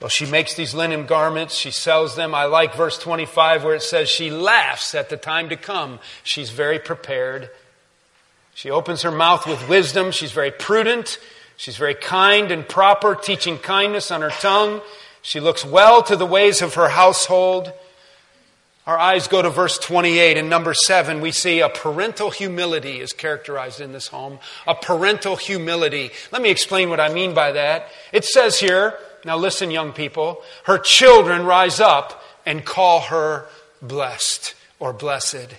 Well, 0.00 0.08
she 0.08 0.26
makes 0.26 0.54
these 0.54 0.74
linen 0.74 1.06
garments, 1.06 1.54
she 1.54 1.70
sells 1.70 2.16
them. 2.16 2.34
I 2.34 2.46
like 2.46 2.74
verse 2.74 2.98
25 2.98 3.62
where 3.62 3.76
it 3.76 3.82
says 3.82 4.08
she 4.08 4.30
laughs 4.30 4.96
at 4.96 5.10
the 5.10 5.16
time 5.16 5.48
to 5.50 5.56
come. 5.56 6.00
She's 6.24 6.50
very 6.50 6.80
prepared. 6.80 7.50
She 8.54 8.70
opens 8.70 9.02
her 9.02 9.10
mouth 9.10 9.46
with 9.46 9.68
wisdom. 9.68 10.10
She's 10.10 10.32
very 10.32 10.50
prudent. 10.50 11.18
She's 11.56 11.76
very 11.76 11.94
kind 11.94 12.50
and 12.50 12.68
proper, 12.68 13.14
teaching 13.14 13.58
kindness 13.58 14.10
on 14.10 14.22
her 14.22 14.30
tongue. 14.30 14.80
She 15.22 15.40
looks 15.40 15.64
well 15.64 16.02
to 16.02 16.16
the 16.16 16.26
ways 16.26 16.62
of 16.62 16.74
her 16.74 16.88
household. 16.88 17.72
Our 18.84 18.98
eyes 18.98 19.28
go 19.28 19.40
to 19.40 19.48
verse 19.48 19.78
28 19.78 20.36
and 20.36 20.50
number 20.50 20.74
7. 20.74 21.20
We 21.20 21.30
see 21.30 21.60
a 21.60 21.68
parental 21.68 22.30
humility 22.30 22.98
is 22.98 23.12
characterized 23.12 23.80
in 23.80 23.92
this 23.92 24.08
home. 24.08 24.40
A 24.66 24.74
parental 24.74 25.36
humility. 25.36 26.10
Let 26.32 26.42
me 26.42 26.50
explain 26.50 26.90
what 26.90 26.98
I 26.98 27.12
mean 27.12 27.32
by 27.32 27.52
that. 27.52 27.88
It 28.12 28.24
says 28.24 28.58
here, 28.58 28.98
now 29.24 29.36
listen, 29.36 29.70
young 29.70 29.92
people, 29.92 30.42
her 30.64 30.78
children 30.78 31.46
rise 31.46 31.78
up 31.78 32.24
and 32.44 32.64
call 32.64 33.02
her 33.02 33.46
blessed 33.80 34.56
or 34.80 34.92
blessed. 34.92 35.54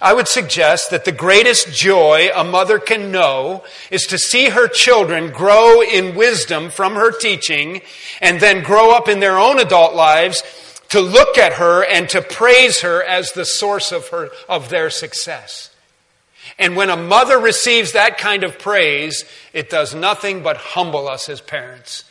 I 0.00 0.12
would 0.12 0.28
suggest 0.28 0.90
that 0.90 1.04
the 1.04 1.12
greatest 1.12 1.72
joy 1.72 2.30
a 2.34 2.44
mother 2.44 2.78
can 2.78 3.10
know 3.10 3.64
is 3.90 4.06
to 4.06 4.18
see 4.18 4.50
her 4.50 4.68
children 4.68 5.32
grow 5.32 5.82
in 5.82 6.14
wisdom 6.14 6.70
from 6.70 6.94
her 6.94 7.10
teaching 7.10 7.82
and 8.20 8.40
then 8.40 8.62
grow 8.62 8.92
up 8.92 9.08
in 9.08 9.20
their 9.20 9.38
own 9.38 9.58
adult 9.58 9.94
lives 9.94 10.42
to 10.90 11.00
look 11.00 11.36
at 11.36 11.54
her 11.54 11.84
and 11.84 12.08
to 12.08 12.22
praise 12.22 12.80
her 12.80 13.02
as 13.02 13.32
the 13.32 13.44
source 13.44 13.92
of 13.92 14.08
her, 14.08 14.30
of 14.48 14.68
their 14.68 14.90
success. 14.90 15.70
And 16.58 16.76
when 16.76 16.90
a 16.90 16.96
mother 16.96 17.38
receives 17.38 17.92
that 17.92 18.18
kind 18.18 18.42
of 18.42 18.58
praise, 18.58 19.24
it 19.52 19.70
does 19.70 19.94
nothing 19.94 20.42
but 20.42 20.56
humble 20.56 21.08
us 21.08 21.28
as 21.28 21.40
parents. 21.40 22.04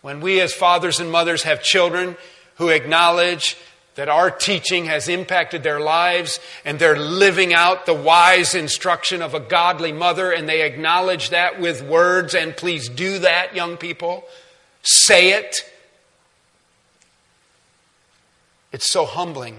When 0.00 0.20
we 0.20 0.40
as 0.40 0.52
fathers 0.52 1.00
and 1.00 1.10
mothers 1.10 1.42
have 1.42 1.62
children 1.62 2.16
who 2.56 2.68
acknowledge 2.68 3.56
that 3.94 4.08
our 4.08 4.30
teaching 4.30 4.86
has 4.86 5.08
impacted 5.08 5.62
their 5.62 5.80
lives 5.80 6.40
and 6.64 6.78
they're 6.78 6.98
living 6.98 7.54
out 7.54 7.86
the 7.86 7.94
wise 7.94 8.54
instruction 8.54 9.22
of 9.22 9.34
a 9.34 9.40
godly 9.40 9.92
mother 9.92 10.32
and 10.32 10.48
they 10.48 10.62
acknowledge 10.62 11.30
that 11.30 11.60
with 11.60 11.82
words. 11.82 12.34
And 12.34 12.56
please 12.56 12.88
do 12.88 13.20
that, 13.20 13.54
young 13.54 13.76
people. 13.76 14.24
Say 14.82 15.32
it. 15.32 15.70
It's 18.72 18.90
so 18.90 19.04
humbling. 19.04 19.58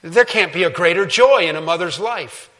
There 0.00 0.24
can't 0.24 0.52
be 0.52 0.64
a 0.64 0.70
greater 0.70 1.04
joy 1.04 1.48
in 1.48 1.56
a 1.56 1.60
mother's 1.60 2.00
life 2.00 2.50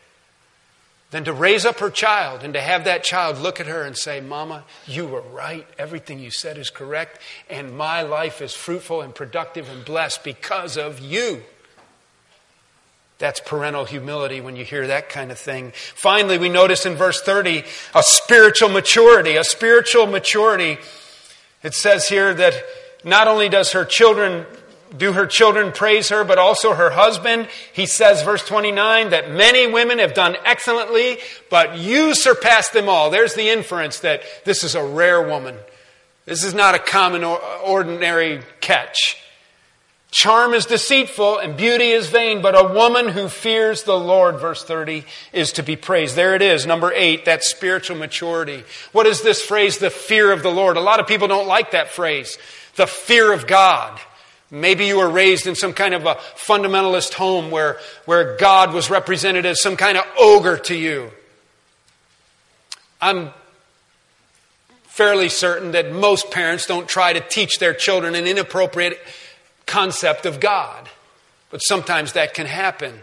than 1.11 1.25
to 1.25 1.33
raise 1.33 1.65
up 1.65 1.79
her 1.79 1.91
child 1.91 2.43
and 2.43 2.55
to 2.55 2.61
have 2.61 2.85
that 2.85 3.05
child 3.05 3.39
look 3.39 3.61
at 3.61 3.67
her 3.67 3.83
and 3.83 3.97
say, 3.97 4.21
Mama, 4.21 4.65
you 4.87 5.07
were 5.07 5.21
right. 5.21 5.67
Everything 5.79 6.19
you 6.19 6.31
said 6.31 6.59
is 6.59 6.71
correct. 6.71 7.21
And 7.49 7.77
my 7.77 8.03
life 8.03 8.43
is 8.43 8.55
fruitful 8.55 9.03
and 9.03 9.15
productive 9.15 9.69
and 9.69 9.85
blessed 9.85 10.25
because 10.25 10.77
of 10.77 10.99
you. 10.99 11.43
That's 13.19 13.41
parental 13.41 13.87
humility 13.87 14.41
when 14.41 14.57
you 14.57 14.65
hear 14.65 14.89
that 14.89 15.09
kind 15.09 15.31
of 15.31 15.39
thing. 15.39 15.73
Finally, 15.75 16.39
we 16.39 16.51
notice 16.51 16.85
in 16.85 16.97
verse 16.97 17.23
30 17.23 17.65
a 17.95 18.03
spiritual 18.03 18.69
maturity. 18.69 19.37
A 19.37 19.45
spiritual 19.45 20.07
maturity. 20.07 20.77
It 21.63 21.73
says 21.73 22.09
here 22.09 22.35
that 22.35 22.63
not 23.05 23.27
only 23.27 23.49
does 23.49 23.73
her 23.73 23.85
children 23.85 24.45
do 24.97 25.13
her 25.13 25.27
children 25.27 25.73
praise 25.73 26.09
her, 26.09 26.25
but 26.25 26.39
also 26.39 26.75
her 26.75 26.91
husband. 26.91 27.49
He 27.73 27.87
says, 27.87 28.23
verse 28.23 28.45
29, 28.47 29.11
that 29.11 29.31
many 29.31 29.67
women 29.67 29.99
have 29.99 30.15
done 30.15 30.37
excellently, 30.45 31.19
but 31.51 31.79
you 31.79 32.15
surpass 32.15 32.69
them 32.71 32.89
all. 32.89 33.11
There's 33.11 33.35
the 33.35 33.49
inference 33.49 34.01
that 34.01 34.23
this 34.45 34.65
is 34.65 34.75
a 34.75 34.85
rare 34.85 35.23
woman. 35.23 35.57
This 36.25 36.43
is 36.43 36.55
not 36.55 36.75
a 36.75 36.79
common, 36.81 37.23
ordinary 37.25 38.43
catch. 38.61 39.17
Charm 40.11 40.55
is 40.55 40.67
deceitful 40.67 41.39
and 41.39 41.57
beauty 41.57 41.91
is 41.91 42.09
vain, 42.09 42.41
but 42.41 42.57
a 42.57 42.73
woman 42.73 43.09
who 43.09 43.29
fears 43.29 43.83
the 43.83 43.99
Lord, 43.99 44.41
verse 44.41 44.65
30, 44.65 45.05
is 45.33 45.53
to 45.53 45.63
be 45.63 45.77
praised. 45.77 46.17
There 46.17 46.35
it 46.35 46.43
is, 46.43 46.65
number 46.65 46.93
eight, 46.95 47.27
that 47.27 47.45
spiritual 47.45 47.97
maturity. 47.97 48.65
What 48.93 49.07
is 49.07 49.23
this 49.23 49.43
phrase, 49.43 49.79
the 49.79 49.91
fear 49.91 50.33
of 50.33 50.43
the 50.43 50.51
Lord? 50.51 50.77
A 50.77 50.81
lot 50.81 51.01
of 51.01 51.07
people 51.07 51.29
don't 51.29 51.47
like 51.47 51.73
that 51.73 51.91
phrase, 51.91 52.39
the 52.77 52.87
fear 52.87 53.33
of 53.33 53.47
God. 53.47 54.01
Maybe 54.51 54.87
you 54.87 54.99
were 54.99 55.11
raised 55.11 55.47
in 55.47 55.55
some 55.57 55.73
kind 55.73 55.93
of 55.93 56.07
a 56.07 56.15
fundamentalist 56.15 57.15
home 57.15 57.51
where, 57.51 57.79
where 58.05 58.37
God 58.37 58.73
was 58.73 58.89
represented 58.89 59.45
as 59.45 59.61
some 59.61 59.77
kind 59.77 59.99
of 59.99 60.05
ogre 60.19 60.57
to 60.59 60.75
you. 60.75 61.11
I'm 63.01 63.31
fairly 64.85 65.29
certain 65.29 65.73
that 65.73 65.93
most 65.93 66.31
parents 66.31 66.67
don't 66.67 66.89
try 66.89 67.13
to 67.13 67.21
teach 67.21 67.59
their 67.59 67.75
children 67.75 68.15
an 68.15 68.27
inappropriate 68.27 68.99
concept 69.67 70.27
of 70.27 70.41
God. 70.41 70.89
But 71.51 71.59
sometimes 71.59 72.13
that 72.15 72.33
can 72.33 72.47
happen. 72.47 73.03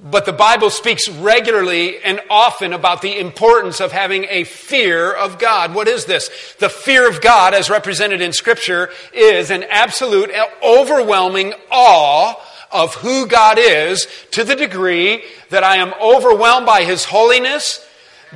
But 0.00 0.26
the 0.26 0.32
Bible 0.32 0.70
speaks 0.70 1.08
regularly 1.08 1.98
and 2.02 2.20
often 2.28 2.72
about 2.72 3.00
the 3.00 3.18
importance 3.18 3.80
of 3.80 3.92
having 3.92 4.26
a 4.28 4.44
fear 4.44 5.12
of 5.12 5.38
God. 5.38 5.72
What 5.72 5.86
is 5.86 6.04
this? 6.04 6.56
The 6.58 6.68
fear 6.68 7.08
of 7.08 7.20
God, 7.20 7.54
as 7.54 7.70
represented 7.70 8.20
in 8.20 8.32
Scripture, 8.32 8.90
is 9.12 9.50
an 9.50 9.62
absolute, 9.64 10.30
overwhelming 10.62 11.54
awe 11.70 12.34
of 12.72 12.94
who 12.96 13.26
God 13.26 13.56
is 13.58 14.08
to 14.32 14.42
the 14.42 14.56
degree 14.56 15.22
that 15.50 15.62
I 15.62 15.76
am 15.76 15.94
overwhelmed 16.02 16.66
by 16.66 16.82
His 16.82 17.04
holiness, 17.04 17.83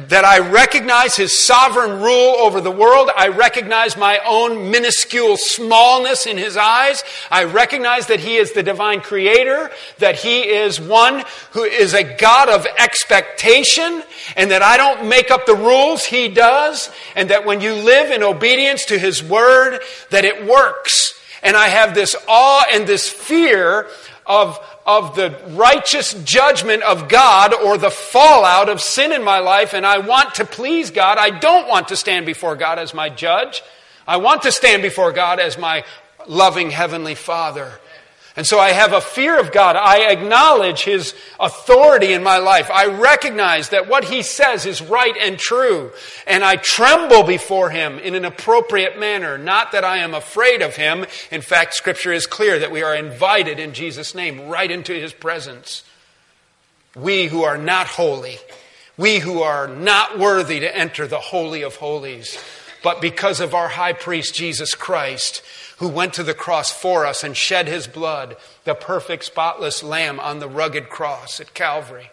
that 0.06 0.24
I 0.24 0.38
recognize 0.38 1.16
his 1.16 1.36
sovereign 1.36 2.00
rule 2.00 2.36
over 2.38 2.60
the 2.60 2.70
world. 2.70 3.10
I 3.16 3.28
recognize 3.28 3.96
my 3.96 4.20
own 4.24 4.70
minuscule 4.70 5.36
smallness 5.36 6.26
in 6.26 6.36
his 6.36 6.56
eyes. 6.56 7.02
I 7.30 7.44
recognize 7.44 8.06
that 8.06 8.20
he 8.20 8.36
is 8.36 8.52
the 8.52 8.62
divine 8.62 9.00
creator, 9.00 9.70
that 9.98 10.14
he 10.14 10.42
is 10.42 10.80
one 10.80 11.24
who 11.50 11.64
is 11.64 11.94
a 11.94 12.04
God 12.04 12.48
of 12.48 12.64
expectation, 12.78 14.02
and 14.36 14.52
that 14.52 14.62
I 14.62 14.76
don't 14.76 15.08
make 15.08 15.32
up 15.32 15.46
the 15.46 15.56
rules, 15.56 16.04
he 16.04 16.28
does, 16.28 16.90
and 17.16 17.30
that 17.30 17.44
when 17.44 17.60
you 17.60 17.74
live 17.74 18.12
in 18.12 18.22
obedience 18.22 18.84
to 18.86 18.98
his 18.98 19.22
word, 19.22 19.80
that 20.10 20.24
it 20.24 20.46
works. 20.46 21.14
And 21.42 21.56
I 21.56 21.68
have 21.68 21.94
this 21.94 22.14
awe 22.28 22.64
and 22.72 22.86
this 22.86 23.08
fear 23.08 23.88
of, 24.26 24.58
of 24.88 25.14
the 25.14 25.38
righteous 25.50 26.14
judgment 26.24 26.82
of 26.82 27.10
God 27.10 27.52
or 27.52 27.76
the 27.76 27.90
fallout 27.90 28.70
of 28.70 28.80
sin 28.80 29.12
in 29.12 29.22
my 29.22 29.38
life, 29.38 29.74
and 29.74 29.84
I 29.84 29.98
want 29.98 30.36
to 30.36 30.46
please 30.46 30.90
God. 30.90 31.18
I 31.18 31.28
don't 31.28 31.68
want 31.68 31.88
to 31.88 31.96
stand 31.96 32.24
before 32.24 32.56
God 32.56 32.78
as 32.78 32.94
my 32.94 33.10
judge. 33.10 33.62
I 34.06 34.16
want 34.16 34.42
to 34.42 34.50
stand 34.50 34.80
before 34.80 35.12
God 35.12 35.40
as 35.40 35.58
my 35.58 35.84
loving 36.26 36.70
Heavenly 36.70 37.14
Father. 37.14 37.70
And 38.38 38.46
so 38.46 38.60
I 38.60 38.70
have 38.70 38.92
a 38.92 39.00
fear 39.00 39.36
of 39.40 39.50
God. 39.50 39.74
I 39.74 40.12
acknowledge 40.12 40.84
His 40.84 41.12
authority 41.40 42.12
in 42.12 42.22
my 42.22 42.38
life. 42.38 42.70
I 42.70 42.86
recognize 42.86 43.70
that 43.70 43.88
what 43.88 44.04
He 44.04 44.22
says 44.22 44.64
is 44.64 44.80
right 44.80 45.16
and 45.20 45.36
true. 45.36 45.90
And 46.24 46.44
I 46.44 46.54
tremble 46.54 47.24
before 47.24 47.70
Him 47.70 47.98
in 47.98 48.14
an 48.14 48.24
appropriate 48.24 48.96
manner. 48.96 49.38
Not 49.38 49.72
that 49.72 49.82
I 49.82 49.98
am 49.98 50.14
afraid 50.14 50.62
of 50.62 50.76
Him. 50.76 51.04
In 51.32 51.40
fact, 51.40 51.74
Scripture 51.74 52.12
is 52.12 52.28
clear 52.28 52.60
that 52.60 52.70
we 52.70 52.84
are 52.84 52.94
invited 52.94 53.58
in 53.58 53.72
Jesus' 53.72 54.14
name 54.14 54.46
right 54.46 54.70
into 54.70 54.92
His 54.92 55.12
presence. 55.12 55.82
We 56.94 57.26
who 57.26 57.42
are 57.42 57.58
not 57.58 57.88
holy, 57.88 58.38
we 58.96 59.18
who 59.18 59.42
are 59.42 59.66
not 59.66 60.16
worthy 60.16 60.60
to 60.60 60.76
enter 60.76 61.08
the 61.08 61.18
Holy 61.18 61.62
of 61.62 61.74
Holies, 61.74 62.38
but 62.84 63.00
because 63.00 63.40
of 63.40 63.52
our 63.52 63.68
high 63.68 63.94
priest, 63.94 64.36
Jesus 64.36 64.76
Christ, 64.76 65.42
who 65.78 65.88
went 65.88 66.14
to 66.14 66.22
the 66.22 66.34
cross 66.34 66.70
for 66.70 67.06
us 67.06 67.22
and 67.22 67.36
shed 67.36 67.68
his 67.68 67.86
blood, 67.86 68.36
the 68.64 68.74
perfect, 68.74 69.24
spotless 69.24 69.82
lamb 69.82 70.18
on 70.20 70.40
the 70.40 70.48
rugged 70.48 70.88
cross 70.88 71.40
at 71.40 71.54
Calvary. 71.54 72.10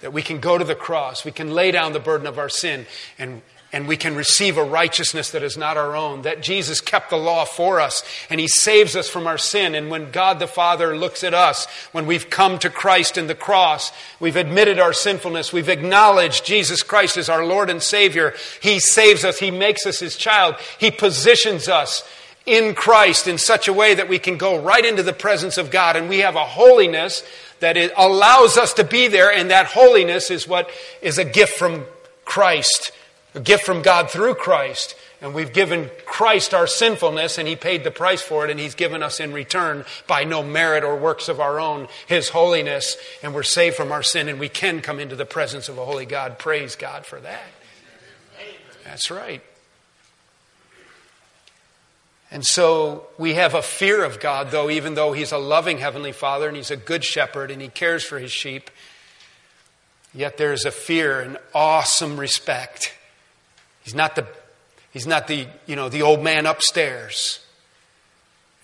That 0.00 0.12
we 0.12 0.22
can 0.22 0.40
go 0.40 0.58
to 0.58 0.64
the 0.64 0.74
cross, 0.74 1.24
we 1.24 1.32
can 1.32 1.54
lay 1.54 1.70
down 1.70 1.92
the 1.92 2.00
burden 2.00 2.26
of 2.26 2.38
our 2.38 2.48
sin, 2.48 2.86
and, 3.18 3.40
and 3.72 3.88
we 3.88 3.96
can 3.96 4.14
receive 4.14 4.58
a 4.58 4.64
righteousness 4.64 5.30
that 5.30 5.42
is 5.42 5.56
not 5.56 5.76
our 5.76 5.96
own. 5.96 6.22
That 6.22 6.42
Jesus 6.42 6.80
kept 6.80 7.10
the 7.10 7.16
law 7.16 7.44
for 7.44 7.80
us, 7.80 8.02
and 8.28 8.38
he 8.38 8.48
saves 8.48 8.94
us 8.94 9.08
from 9.08 9.26
our 9.26 9.38
sin. 9.38 9.74
And 9.74 9.90
when 9.90 10.10
God 10.10 10.38
the 10.38 10.46
Father 10.46 10.96
looks 10.96 11.24
at 11.24 11.32
us, 11.32 11.66
when 11.92 12.06
we've 12.06 12.28
come 12.28 12.58
to 12.58 12.70
Christ 12.70 13.16
in 13.16 13.28
the 13.28 13.34
cross, 13.34 13.90
we've 14.20 14.36
admitted 14.36 14.78
our 14.78 14.92
sinfulness, 14.92 15.52
we've 15.52 15.70
acknowledged 15.70 16.44
Jesus 16.44 16.82
Christ 16.82 17.16
as 17.16 17.28
our 17.28 17.46
Lord 17.46 17.70
and 17.70 17.82
Savior, 17.82 18.34
he 18.60 18.78
saves 18.78 19.24
us, 19.24 19.38
he 19.38 19.50
makes 19.50 19.86
us 19.86 20.00
his 20.00 20.16
child, 20.16 20.56
he 20.78 20.90
positions 20.90 21.68
us 21.68 22.06
in 22.44 22.74
Christ 22.74 23.28
in 23.28 23.38
such 23.38 23.68
a 23.68 23.72
way 23.72 23.94
that 23.94 24.08
we 24.08 24.18
can 24.18 24.36
go 24.36 24.60
right 24.60 24.84
into 24.84 25.02
the 25.02 25.12
presence 25.12 25.58
of 25.58 25.70
God 25.70 25.96
and 25.96 26.08
we 26.08 26.18
have 26.18 26.36
a 26.36 26.44
holiness 26.44 27.22
that 27.60 27.76
it 27.76 27.92
allows 27.96 28.58
us 28.58 28.74
to 28.74 28.84
be 28.84 29.08
there 29.08 29.32
and 29.32 29.50
that 29.50 29.66
holiness 29.66 30.30
is 30.30 30.48
what 30.48 30.68
is 31.00 31.18
a 31.18 31.24
gift 31.24 31.56
from 31.56 31.84
Christ, 32.24 32.92
a 33.34 33.40
gift 33.40 33.64
from 33.64 33.82
God 33.82 34.10
through 34.10 34.34
Christ. 34.34 34.94
And 35.20 35.34
we've 35.34 35.52
given 35.52 35.88
Christ 36.04 36.52
our 36.52 36.66
sinfulness 36.66 37.38
and 37.38 37.46
he 37.46 37.54
paid 37.54 37.84
the 37.84 37.90
price 37.90 38.20
for 38.20 38.44
it 38.44 38.50
and 38.50 38.58
he's 38.58 38.74
given 38.74 39.02
us 39.02 39.20
in 39.20 39.32
return 39.32 39.84
by 40.06 40.24
no 40.24 40.42
merit 40.42 40.82
or 40.82 40.96
works 40.96 41.28
of 41.28 41.38
our 41.40 41.60
own 41.60 41.86
his 42.06 42.30
holiness 42.30 42.96
and 43.22 43.32
we're 43.32 43.44
saved 43.44 43.76
from 43.76 43.92
our 43.92 44.02
sin 44.02 44.28
and 44.28 44.40
we 44.40 44.48
can 44.48 44.80
come 44.80 44.98
into 44.98 45.14
the 45.14 45.24
presence 45.24 45.68
of 45.68 45.78
a 45.78 45.84
holy 45.84 46.06
God. 46.06 46.38
Praise 46.38 46.74
God 46.74 47.06
for 47.06 47.20
that. 47.20 47.44
That's 48.84 49.10
right. 49.10 49.42
And 52.32 52.44
so 52.46 53.06
we 53.18 53.34
have 53.34 53.54
a 53.54 53.60
fear 53.60 54.02
of 54.02 54.18
God, 54.18 54.50
though, 54.50 54.70
even 54.70 54.94
though 54.94 55.12
He's 55.12 55.32
a 55.32 55.38
loving 55.38 55.78
Heavenly 55.78 56.12
Father 56.12 56.48
and 56.48 56.56
He's 56.56 56.70
a 56.70 56.76
good 56.76 57.04
shepherd 57.04 57.50
and 57.50 57.60
He 57.60 57.68
cares 57.68 58.04
for 58.04 58.18
His 58.18 58.32
sheep. 58.32 58.70
Yet 60.14 60.38
there's 60.38 60.64
a 60.64 60.70
fear 60.70 61.20
an 61.20 61.36
awesome 61.54 62.18
respect. 62.18 62.94
He's 63.82 63.94
not 63.94 64.16
the, 64.16 64.26
he's 64.92 65.06
not 65.06 65.28
the, 65.28 65.46
you 65.66 65.76
know, 65.76 65.88
the 65.88 66.02
old 66.02 66.22
man 66.22 66.46
upstairs. 66.46 67.40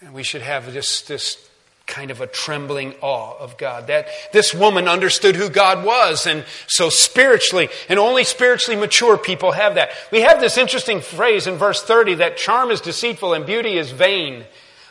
And 0.00 0.14
we 0.14 0.22
should 0.22 0.42
have 0.42 0.72
this, 0.72 1.02
this 1.02 1.48
kind 1.88 2.10
of 2.10 2.20
a 2.20 2.26
trembling 2.26 2.94
awe 3.00 3.36
of 3.38 3.56
God. 3.56 3.88
That 3.88 4.08
this 4.32 4.54
woman 4.54 4.86
understood 4.86 5.34
who 5.34 5.48
God 5.48 5.84
was, 5.84 6.26
and 6.26 6.44
so 6.68 6.90
spiritually, 6.90 7.68
and 7.88 7.98
only 7.98 8.22
spiritually 8.22 8.78
mature 8.78 9.18
people 9.18 9.52
have 9.52 9.74
that. 9.74 9.90
We 10.12 10.20
have 10.20 10.38
this 10.38 10.58
interesting 10.58 11.00
phrase 11.00 11.46
in 11.46 11.56
verse 11.56 11.82
30 11.82 12.16
that 12.16 12.36
charm 12.36 12.70
is 12.70 12.80
deceitful 12.80 13.34
and 13.34 13.44
beauty 13.44 13.76
is 13.76 13.90
vain. 13.90 14.44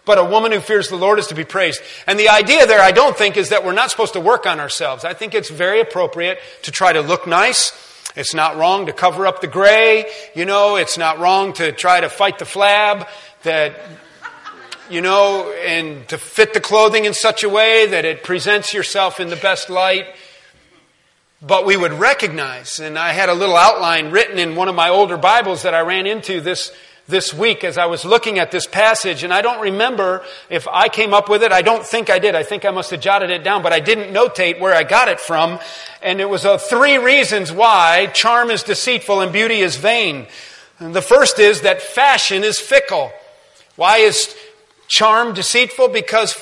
But 0.03 0.17
a 0.17 0.23
woman 0.23 0.53
who 0.53 0.61
fears 0.61 0.89
the 0.89 0.95
Lord 0.95 1.19
is 1.19 1.27
to 1.27 1.35
be 1.35 1.43
praised. 1.43 1.81
And 2.07 2.17
the 2.17 2.29
idea 2.29 2.65
there, 2.65 2.81
I 2.81 2.91
don't 2.91 3.17
think, 3.17 3.35
is 3.37 3.49
that 3.49 3.65
we're 3.65 3.73
not 3.73 3.91
supposed 3.91 4.13
to 4.13 4.21
work 4.21 4.45
on 4.45 4.59
ourselves. 4.59 5.03
I 5.03 5.13
think 5.13 5.35
it's 5.35 5.49
very 5.49 5.81
appropriate 5.81 6.39
to 6.63 6.71
try 6.71 6.93
to 6.93 7.01
look 7.01 7.27
nice. 7.27 7.71
It's 8.15 8.33
not 8.33 8.57
wrong 8.57 8.87
to 8.87 8.93
cover 8.93 9.27
up 9.27 9.41
the 9.41 9.47
gray. 9.47 10.05
You 10.35 10.45
know, 10.45 10.75
it's 10.75 10.97
not 10.97 11.19
wrong 11.19 11.53
to 11.53 11.71
try 11.71 12.01
to 12.01 12.09
fight 12.09 12.39
the 12.39 12.45
flab. 12.45 13.07
That 13.43 13.75
you 14.89 15.01
know, 15.01 15.51
and 15.65 16.07
to 16.07 16.17
fit 16.17 16.53
the 16.53 16.61
clothing 16.61 17.05
in 17.05 17.13
such 17.13 17.43
a 17.43 17.49
way 17.49 17.87
that 17.87 18.05
it 18.05 18.23
presents 18.23 18.73
yourself 18.73 19.19
in 19.19 19.29
the 19.29 19.35
best 19.35 19.69
light. 19.69 20.05
But 21.41 21.65
we 21.65 21.77
would 21.77 21.93
recognize, 21.93 22.79
and 22.79 22.97
I 22.97 23.11
had 23.11 23.29
a 23.29 23.33
little 23.33 23.57
outline 23.57 24.09
written 24.11 24.39
in 24.39 24.55
one 24.55 24.69
of 24.69 24.75
my 24.75 24.89
older 24.89 25.17
Bibles 25.17 25.63
that 25.63 25.75
I 25.75 25.81
ran 25.81 26.07
into 26.07 26.41
this, 26.41 26.71
this 27.07 27.33
week 27.33 27.63
as 27.63 27.77
I 27.77 27.85
was 27.85 28.03
looking 28.03 28.37
at 28.37 28.51
this 28.51 28.67
passage, 28.67 29.23
and 29.23 29.33
I 29.33 29.41
don't 29.41 29.61
remember 29.61 30.23
if 30.49 30.67
I 30.67 30.89
came 30.89 31.13
up 31.13 31.29
with 31.29 31.41
it. 31.41 31.51
I 31.51 31.61
don't 31.61 31.85
think 31.85 32.09
I 32.09 32.19
did. 32.19 32.35
I 32.35 32.43
think 32.43 32.65
I 32.65 32.71
must 32.71 32.91
have 32.91 32.99
jotted 32.99 33.29
it 33.29 33.43
down, 33.43 33.63
but 33.63 33.71
I 33.71 33.79
didn't 33.79 34.13
notate 34.13 34.59
where 34.59 34.73
I 34.73 34.83
got 34.83 35.07
it 35.07 35.19
from. 35.19 35.59
And 36.01 36.19
it 36.19 36.29
was 36.29 36.45
uh, 36.45 36.57
three 36.57 36.97
reasons 36.97 37.51
why 37.51 38.07
charm 38.13 38.51
is 38.51 38.63
deceitful 38.63 39.21
and 39.21 39.31
beauty 39.31 39.59
is 39.59 39.77
vain. 39.77 40.27
And 40.79 40.93
the 40.93 41.01
first 41.01 41.39
is 41.39 41.61
that 41.61 41.81
fashion 41.81 42.43
is 42.43 42.59
fickle. 42.59 43.11
Why 43.77 43.97
is 43.97 44.35
charm 44.87 45.33
deceitful? 45.33 45.89
Because 45.89 46.33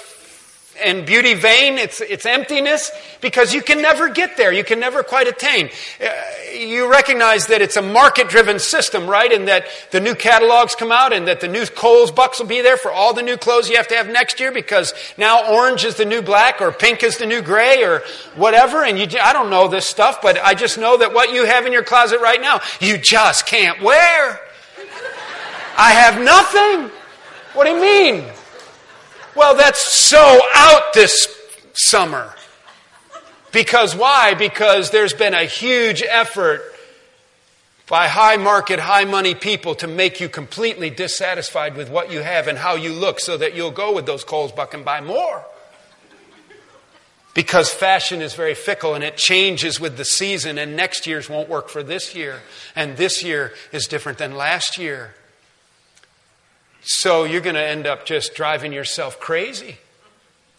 and 0.84 1.06
beauty 1.06 1.34
vain, 1.34 1.78
it's, 1.78 2.02
it's 2.02 2.26
emptiness, 2.26 2.92
because 3.22 3.54
you 3.54 3.62
can 3.62 3.82
never 3.82 4.10
get 4.10 4.38
there. 4.38 4.52
You 4.52 4.64
can 4.64 4.80
never 4.80 5.04
quite 5.04 5.28
attain. 5.28 5.70
Uh, 6.02 6.10
you 6.54 6.90
recognize 6.90 7.48
that 7.48 7.62
it's 7.62 7.78
a 7.78 7.82
market 7.82 8.30
driven 8.30 8.60
system, 8.60 9.08
right? 9.08 9.32
And 9.32 9.48
that 9.48 9.66
the 9.92 10.00
new 10.00 10.16
catalogs 10.16 10.76
come 10.76 10.92
out 10.92 11.14
and 11.14 11.28
that 11.28 11.42
the 11.42 11.48
new 11.48 11.66
Kohl's 11.66 12.12
bucks 12.12 12.40
will 12.40 12.48
be 12.48 12.62
there 12.62 12.78
for 12.78 12.92
all 12.92 13.14
the 13.14 13.24
new 13.24 13.38
clothes 13.38 13.70
you 13.70 13.78
have 13.78 13.88
to 13.90 13.96
have 13.96 14.08
next 14.08 14.40
year 14.40 14.52
because 14.52 14.94
now 15.18 15.52
orange 15.52 15.86
is 15.86 15.96
the 15.96 16.06
new 16.06 16.22
black 16.22 16.62
or 16.62 16.72
pink 16.72 17.04
is 17.04 17.18
the 17.18 17.26
new 17.26 17.42
gray 17.42 17.84
or 17.84 18.04
whatever. 18.36 18.84
And 18.84 18.98
you, 18.98 19.08
I 19.20 19.34
don't 19.34 19.50
know 19.50 19.68
this 19.68 19.88
stuff, 19.88 20.22
but 20.22 20.38
I 20.40 20.54
just 20.54 20.78
know 20.78 20.98
that 20.98 21.14
what 21.14 21.34
you 21.34 21.46
have 21.46 21.66
in 21.66 21.74
your 21.74 21.84
closet 21.84 22.20
right 22.20 22.42
now, 22.42 22.62
you 22.80 22.98
just 22.98 23.48
can't 23.48 23.82
wear. 23.82 24.42
I 25.78 25.92
have 25.92 26.22
nothing. 26.22 26.92
What 27.54 27.66
do 27.66 27.72
you 27.72 27.82
mean? 27.82 28.35
Well, 29.36 29.56
that's 29.56 29.92
so 29.92 30.40
out 30.54 30.94
this 30.94 31.28
summer. 31.74 32.34
Because 33.52 33.96
why? 33.96 34.34
Because 34.34 34.92
there's 34.92 35.14
been 35.14 35.34
a 35.34 35.46
huge 35.46 36.02
effort 36.04 36.62
by 37.88 38.08
high 38.08 38.38
market, 38.38 38.80
high 38.80 39.06
money 39.06 39.36
people 39.36 39.76
to 39.76 39.88
make 39.88 40.20
you 40.20 40.28
completely 40.28 40.90
dissatisfied 40.90 41.76
with 41.76 41.90
what 41.90 42.12
you 42.12 42.22
have 42.22 42.48
and 42.48 42.58
how 42.58 42.76
you 42.76 42.92
look 42.92 43.20
so 43.20 43.38
that 43.38 43.56
you'll 43.56 43.72
go 43.72 43.94
with 43.94 44.06
those 44.06 44.24
Kohl's 44.24 44.52
buck 44.52 44.74
and 44.74 44.84
buy 44.84 45.02
more. 45.02 45.46
Because 47.34 47.70
fashion 47.70 48.22
is 48.22 48.34
very 48.34 48.56
fickle 48.56 48.96
and 48.96 49.04
it 49.04 49.18
changes 49.18 49.80
with 49.80 49.98
the 49.98 50.06
season, 50.06 50.58
and 50.58 50.76
next 50.78 51.06
year's 51.06 51.30
won't 51.30 51.50
work 51.50 51.68
for 51.68 51.84
this 51.84 52.16
year, 52.16 52.42
and 52.76 52.96
this 52.96 53.24
year 53.24 53.54
is 53.74 53.88
different 53.88 54.18
than 54.18 54.36
last 54.36 54.78
year. 54.78 55.14
So 56.88 57.24
you're 57.24 57.42
going 57.42 57.56
to 57.56 57.66
end 57.66 57.88
up 57.88 58.06
just 58.06 58.36
driving 58.36 58.72
yourself 58.72 59.20
crazy. 59.20 59.78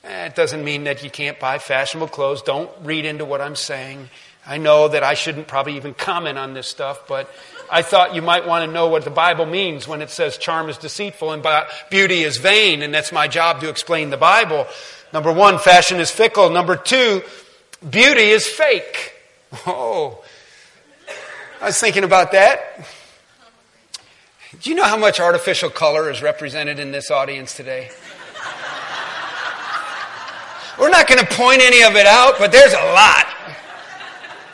Eh, 0.03 0.27
it 0.27 0.35
doesn't 0.35 0.65
mean 0.65 0.83
that 0.85 1.05
you 1.05 1.11
can't 1.11 1.39
buy 1.39 1.59
fashionable 1.59 2.09
clothes. 2.09 2.43
Don't 2.43 2.69
read 2.83 3.05
into 3.05 3.25
what 3.25 3.41
I'm 3.41 3.55
saying. 3.55 4.11
I 4.45 4.59
know 4.59 4.89
that 4.89 5.05
I 5.05 5.15
shouldn't 5.15 5.47
probably 5.47 5.77
even 5.77 5.95
comment 5.95 6.37
on 6.37 6.53
this 6.53 6.67
stuff, 6.67 7.07
but 7.07 7.33
I 7.71 7.83
thought 7.83 8.15
you 8.15 8.23
might 8.23 8.45
want 8.45 8.67
to 8.69 8.73
know 8.73 8.89
what 8.89 9.05
the 9.05 9.11
Bible 9.11 9.47
means 9.47 9.87
when 9.87 10.03
it 10.03 10.11
says 10.11 10.37
charm 10.37 10.69
is 10.69 10.79
deceitful 10.79 11.31
and 11.31 11.47
beauty 11.91 12.25
is 12.25 12.39
vain, 12.39 12.83
and 12.83 12.93
that's 12.93 13.13
my 13.13 13.29
job 13.29 13.61
to 13.61 13.69
explain 13.69 14.11
the 14.11 14.17
Bible. 14.17 14.67
Number 15.13 15.33
one, 15.33 15.61
fashion 15.61 16.01
is 16.01 16.11
fickle. 16.11 16.51
Number 16.51 16.77
two, 16.77 17.23
beauty 17.89 18.31
is 18.31 18.47
fake. 18.47 19.13
Oh, 19.65 20.23
I 21.63 21.67
was 21.67 21.81
thinking 21.81 22.05
about 22.05 22.33
that. 22.33 22.85
Do 24.63 24.71
you 24.71 24.77
know 24.77 24.85
how 24.85 24.97
much 24.97 25.21
artificial 25.21 25.69
color 25.69 26.11
is 26.11 26.23
represented 26.23 26.79
in 26.79 26.91
this 26.91 27.11
audience 27.11 27.55
today? 27.55 27.91
We're 30.79 30.89
not 30.89 31.07
going 31.09 31.19
to 31.19 31.27
point 31.35 31.61
any 31.61 31.83
of 31.83 31.95
it 31.95 32.07
out, 32.07 32.39
but 32.39 32.53
there's 32.53 32.73
a 32.73 32.93
lot. 32.93 33.27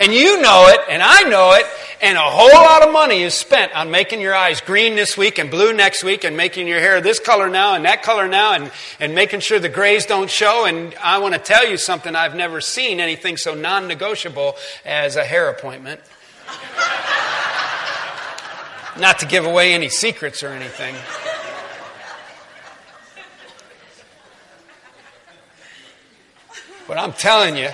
And 0.00 0.12
you 0.12 0.40
know 0.40 0.66
it, 0.68 0.80
and 0.90 1.02
I 1.04 1.22
know 1.28 1.52
it, 1.52 1.66
and 2.00 2.18
a 2.18 2.22
whole 2.22 2.52
lot 2.52 2.82
of 2.82 2.92
money 2.92 3.22
is 3.22 3.34
spent 3.34 3.72
on 3.76 3.92
making 3.92 4.20
your 4.20 4.34
eyes 4.34 4.60
green 4.60 4.96
this 4.96 5.16
week 5.16 5.38
and 5.38 5.48
blue 5.52 5.72
next 5.72 6.02
week 6.02 6.24
and 6.24 6.36
making 6.36 6.66
your 6.66 6.80
hair 6.80 7.00
this 7.00 7.20
color 7.20 7.48
now 7.48 7.74
and 7.74 7.84
that 7.84 8.02
color 8.02 8.26
now 8.26 8.54
and, 8.54 8.72
and 8.98 9.14
making 9.14 9.38
sure 9.38 9.60
the 9.60 9.68
grays 9.68 10.06
don't 10.06 10.30
show. 10.30 10.64
And 10.64 10.96
I 10.96 11.18
want 11.18 11.34
to 11.34 11.40
tell 11.40 11.68
you 11.68 11.76
something 11.76 12.16
I've 12.16 12.34
never 12.34 12.60
seen 12.60 12.98
anything 12.98 13.36
so 13.36 13.54
non 13.54 13.86
negotiable 13.86 14.56
as 14.84 15.14
a 15.14 15.24
hair 15.24 15.48
appointment. 15.48 16.00
Not 18.98 19.20
to 19.20 19.26
give 19.26 19.46
away 19.46 19.72
any 19.72 19.88
secrets 19.88 20.42
or 20.42 20.48
anything. 20.48 20.94
But 26.86 26.98
I'm 26.98 27.12
telling 27.14 27.56
you, 27.56 27.70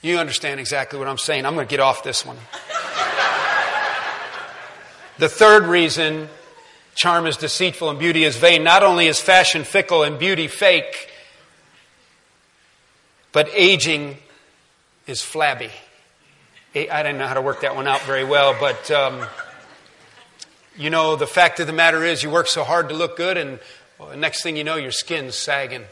you 0.00 0.18
understand 0.18 0.60
exactly 0.60 0.98
what 0.98 1.08
I'm 1.08 1.18
saying. 1.18 1.44
I'm 1.44 1.54
going 1.54 1.66
to 1.66 1.70
get 1.70 1.80
off 1.80 2.04
this 2.04 2.24
one. 2.24 2.36
the 5.18 5.28
third 5.28 5.64
reason 5.64 6.28
charm 6.94 7.26
is 7.26 7.36
deceitful 7.36 7.90
and 7.90 7.98
beauty 7.98 8.22
is 8.22 8.36
vain 8.36 8.62
not 8.62 8.82
only 8.82 9.06
is 9.06 9.20
fashion 9.20 9.64
fickle 9.64 10.04
and 10.04 10.18
beauty 10.18 10.46
fake, 10.46 11.10
but 13.32 13.48
aging 13.54 14.18
is 15.06 15.22
flabby. 15.22 15.70
I 16.74 17.02
didn't 17.02 17.18
know 17.18 17.26
how 17.26 17.34
to 17.34 17.42
work 17.42 17.60
that 17.60 17.76
one 17.76 17.86
out 17.86 18.00
very 18.02 18.24
well, 18.24 18.56
but 18.58 18.90
um, 18.90 19.26
you 20.74 20.88
know, 20.88 21.16
the 21.16 21.26
fact 21.26 21.60
of 21.60 21.66
the 21.66 21.72
matter 21.72 22.02
is, 22.02 22.22
you 22.22 22.30
work 22.30 22.46
so 22.46 22.64
hard 22.64 22.88
to 22.88 22.94
look 22.94 23.14
good, 23.14 23.36
and 23.36 23.58
well, 23.98 24.16
next 24.16 24.42
thing 24.42 24.56
you 24.56 24.64
know, 24.64 24.76
your 24.76 24.90
skin's 24.90 25.34
sagging. 25.34 25.84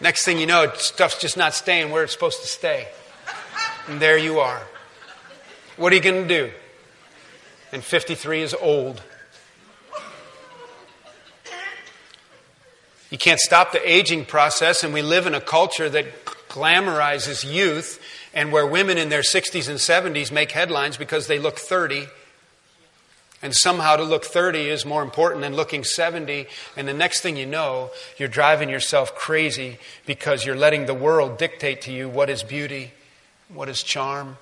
Next 0.00 0.24
thing 0.24 0.38
you 0.38 0.46
know, 0.46 0.72
stuff's 0.74 1.18
just 1.18 1.36
not 1.36 1.54
staying 1.54 1.90
where 1.90 2.04
it's 2.04 2.12
supposed 2.12 2.40
to 2.42 2.46
stay. 2.46 2.86
And 3.88 3.98
there 3.98 4.16
you 4.16 4.38
are. 4.38 4.62
What 5.76 5.92
are 5.92 5.96
you 5.96 6.02
going 6.02 6.28
to 6.28 6.28
do? 6.28 6.52
And 7.72 7.82
53 7.82 8.42
is 8.42 8.54
old. 8.54 9.02
You 13.10 13.18
can't 13.18 13.40
stop 13.40 13.72
the 13.72 13.90
aging 13.90 14.26
process, 14.26 14.84
and 14.84 14.94
we 14.94 15.02
live 15.02 15.26
in 15.26 15.34
a 15.34 15.40
culture 15.40 15.88
that 15.88 16.24
glamorizes 16.48 17.44
youth 17.50 18.00
and 18.36 18.52
where 18.52 18.66
women 18.66 18.98
in 18.98 19.08
their 19.08 19.22
60s 19.22 19.66
and 19.66 19.78
70s 19.78 20.30
make 20.30 20.52
headlines 20.52 20.98
because 20.98 21.26
they 21.26 21.38
look 21.38 21.58
30. 21.58 22.06
And 23.42 23.54
somehow 23.54 23.96
to 23.96 24.04
look 24.04 24.26
30 24.26 24.68
is 24.68 24.84
more 24.84 25.02
important 25.02 25.40
than 25.40 25.56
looking 25.56 25.84
70. 25.84 26.46
And 26.76 26.86
the 26.86 26.92
next 26.92 27.22
thing 27.22 27.38
you 27.38 27.46
know, 27.46 27.90
you're 28.18 28.28
driving 28.28 28.68
yourself 28.68 29.14
crazy 29.14 29.78
because 30.04 30.44
you're 30.44 30.54
letting 30.54 30.84
the 30.84 30.94
world 30.94 31.38
dictate 31.38 31.80
to 31.82 31.92
you 31.92 32.10
what 32.10 32.28
is 32.28 32.42
beauty, 32.42 32.92
what 33.48 33.70
is 33.70 33.82
charm. 33.82 34.36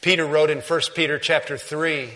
Peter 0.00 0.24
wrote 0.24 0.48
in 0.48 0.60
1 0.60 0.80
Peter 0.94 1.18
chapter 1.18 1.58
3 1.58 2.10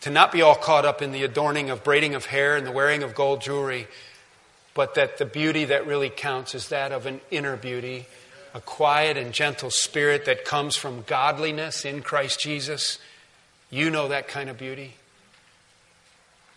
to 0.00 0.10
not 0.10 0.32
be 0.32 0.42
all 0.42 0.56
caught 0.56 0.84
up 0.84 1.00
in 1.00 1.12
the 1.12 1.22
adorning 1.22 1.70
of 1.70 1.84
braiding 1.84 2.16
of 2.16 2.26
hair 2.26 2.56
and 2.56 2.66
the 2.66 2.72
wearing 2.72 3.04
of 3.04 3.14
gold 3.14 3.40
jewelry, 3.40 3.86
but 4.78 4.94
that 4.94 5.18
the 5.18 5.24
beauty 5.24 5.64
that 5.64 5.88
really 5.88 6.08
counts 6.08 6.54
is 6.54 6.68
that 6.68 6.92
of 6.92 7.04
an 7.04 7.20
inner 7.32 7.56
beauty, 7.56 8.06
a 8.54 8.60
quiet 8.60 9.16
and 9.16 9.32
gentle 9.32 9.70
spirit 9.70 10.26
that 10.26 10.44
comes 10.44 10.76
from 10.76 11.02
godliness 11.02 11.84
in 11.84 12.00
Christ 12.00 12.38
Jesus. 12.38 13.00
You 13.70 13.90
know 13.90 14.06
that 14.06 14.28
kind 14.28 14.48
of 14.48 14.56
beauty. 14.56 14.94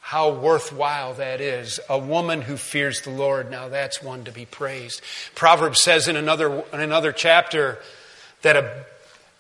How 0.01 0.30
worthwhile 0.30 1.15
that 1.15 1.41
is. 1.41 1.80
A 1.89 1.97
woman 1.97 2.43
who 2.43 2.57
fears 2.57 3.01
the 3.01 3.09
Lord, 3.09 3.49
now 3.49 3.69
that's 3.69 4.03
one 4.03 4.24
to 4.26 4.32
be 4.32 4.45
praised. 4.45 5.01
Proverbs 5.34 5.82
says 5.82 6.07
in 6.07 6.15
another, 6.15 6.63
in 6.72 6.80
another 6.80 7.11
chapter 7.11 7.80
that 8.43 8.55
a, 8.55 8.86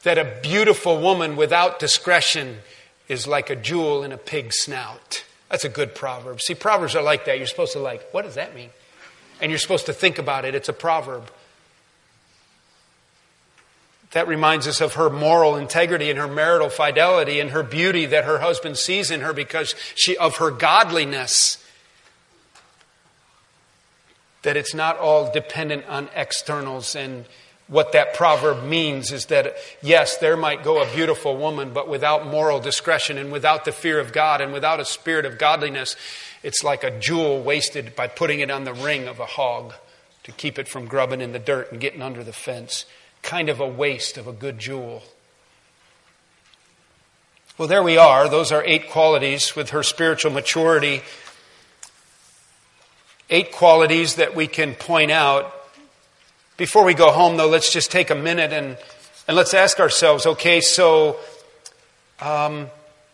that 0.01 0.17
a 0.17 0.39
beautiful 0.41 0.99
woman 0.99 1.35
without 1.35 1.77
discretion 1.77 2.57
is 3.07 3.27
like 3.27 3.51
a 3.51 3.55
jewel 3.55 4.01
in 4.01 4.11
a 4.11 4.17
pig's 4.17 4.57
snout. 4.57 5.23
That's 5.51 5.65
a 5.65 5.69
good 5.69 5.93
proverb. 5.93 6.39
See, 6.39 6.55
proverbs 6.55 6.95
are 6.95 7.03
like 7.03 7.25
that. 7.25 7.37
You're 7.37 7.45
supposed 7.45 7.73
to 7.73 7.79
like, 7.79 8.09
what 8.13 8.23
does 8.23 8.35
that 8.35 8.55
mean? 8.55 8.69
And 9.41 9.51
you're 9.51 9.59
supposed 9.59 9.87
to 9.87 9.93
think 9.93 10.17
about 10.17 10.45
it. 10.45 10.55
It's 10.55 10.69
a 10.69 10.73
proverb. 10.73 11.29
That 14.11 14.29
reminds 14.29 14.65
us 14.65 14.79
of 14.79 14.93
her 14.93 15.09
moral 15.09 15.57
integrity 15.57 16.09
and 16.09 16.17
her 16.17 16.27
marital 16.27 16.69
fidelity 16.69 17.41
and 17.41 17.49
her 17.49 17.63
beauty 17.63 18.05
that 18.05 18.23
her 18.23 18.39
husband 18.39 18.77
sees 18.77 19.11
in 19.11 19.19
her 19.21 19.33
because 19.33 19.75
she, 19.93 20.15
of 20.15 20.37
her 20.37 20.51
godliness. 20.51 21.61
That 24.43 24.55
it's 24.55 24.73
not 24.73 24.97
all 24.97 25.33
dependent 25.33 25.85
on 25.87 26.07
externals 26.15 26.95
and 26.95 27.25
what 27.71 27.93
that 27.93 28.13
proverb 28.13 28.65
means 28.65 29.13
is 29.13 29.27
that, 29.27 29.55
yes, 29.81 30.17
there 30.17 30.35
might 30.35 30.61
go 30.61 30.81
a 30.81 30.93
beautiful 30.93 31.37
woman, 31.37 31.71
but 31.71 31.87
without 31.87 32.27
moral 32.27 32.59
discretion 32.59 33.17
and 33.17 33.31
without 33.31 33.63
the 33.63 33.71
fear 33.71 33.97
of 33.97 34.11
God 34.11 34.41
and 34.41 34.51
without 34.51 34.81
a 34.81 34.85
spirit 34.85 35.25
of 35.25 35.37
godliness, 35.37 35.95
it's 36.43 36.65
like 36.65 36.83
a 36.83 36.99
jewel 36.99 37.41
wasted 37.41 37.95
by 37.95 38.07
putting 38.07 38.41
it 38.41 38.51
on 38.51 38.65
the 38.65 38.73
ring 38.73 39.07
of 39.07 39.21
a 39.21 39.25
hog 39.25 39.73
to 40.23 40.33
keep 40.33 40.59
it 40.59 40.67
from 40.67 40.85
grubbing 40.85 41.21
in 41.21 41.31
the 41.31 41.39
dirt 41.39 41.71
and 41.71 41.79
getting 41.79 42.01
under 42.01 42.25
the 42.25 42.33
fence. 42.33 42.85
Kind 43.21 43.47
of 43.47 43.61
a 43.61 43.67
waste 43.67 44.17
of 44.17 44.27
a 44.27 44.33
good 44.33 44.59
jewel. 44.59 45.03
Well, 47.57 47.69
there 47.69 47.83
we 47.83 47.97
are. 47.97 48.27
Those 48.27 48.51
are 48.51 48.65
eight 48.65 48.89
qualities 48.89 49.55
with 49.55 49.69
her 49.69 49.81
spiritual 49.81 50.31
maturity. 50.31 51.03
Eight 53.29 53.53
qualities 53.53 54.15
that 54.15 54.35
we 54.35 54.47
can 54.47 54.75
point 54.75 55.11
out 55.11 55.55
before 56.61 56.85
we 56.85 56.93
go 56.93 57.11
home, 57.11 57.37
though, 57.37 57.49
let's 57.49 57.73
just 57.73 57.89
take 57.89 58.11
a 58.11 58.15
minute 58.15 58.53
and, 58.53 58.77
and 59.27 59.35
let's 59.35 59.55
ask 59.55 59.79
ourselves 59.79 60.27
okay, 60.27 60.61
so 60.61 61.17
um, 62.19 62.69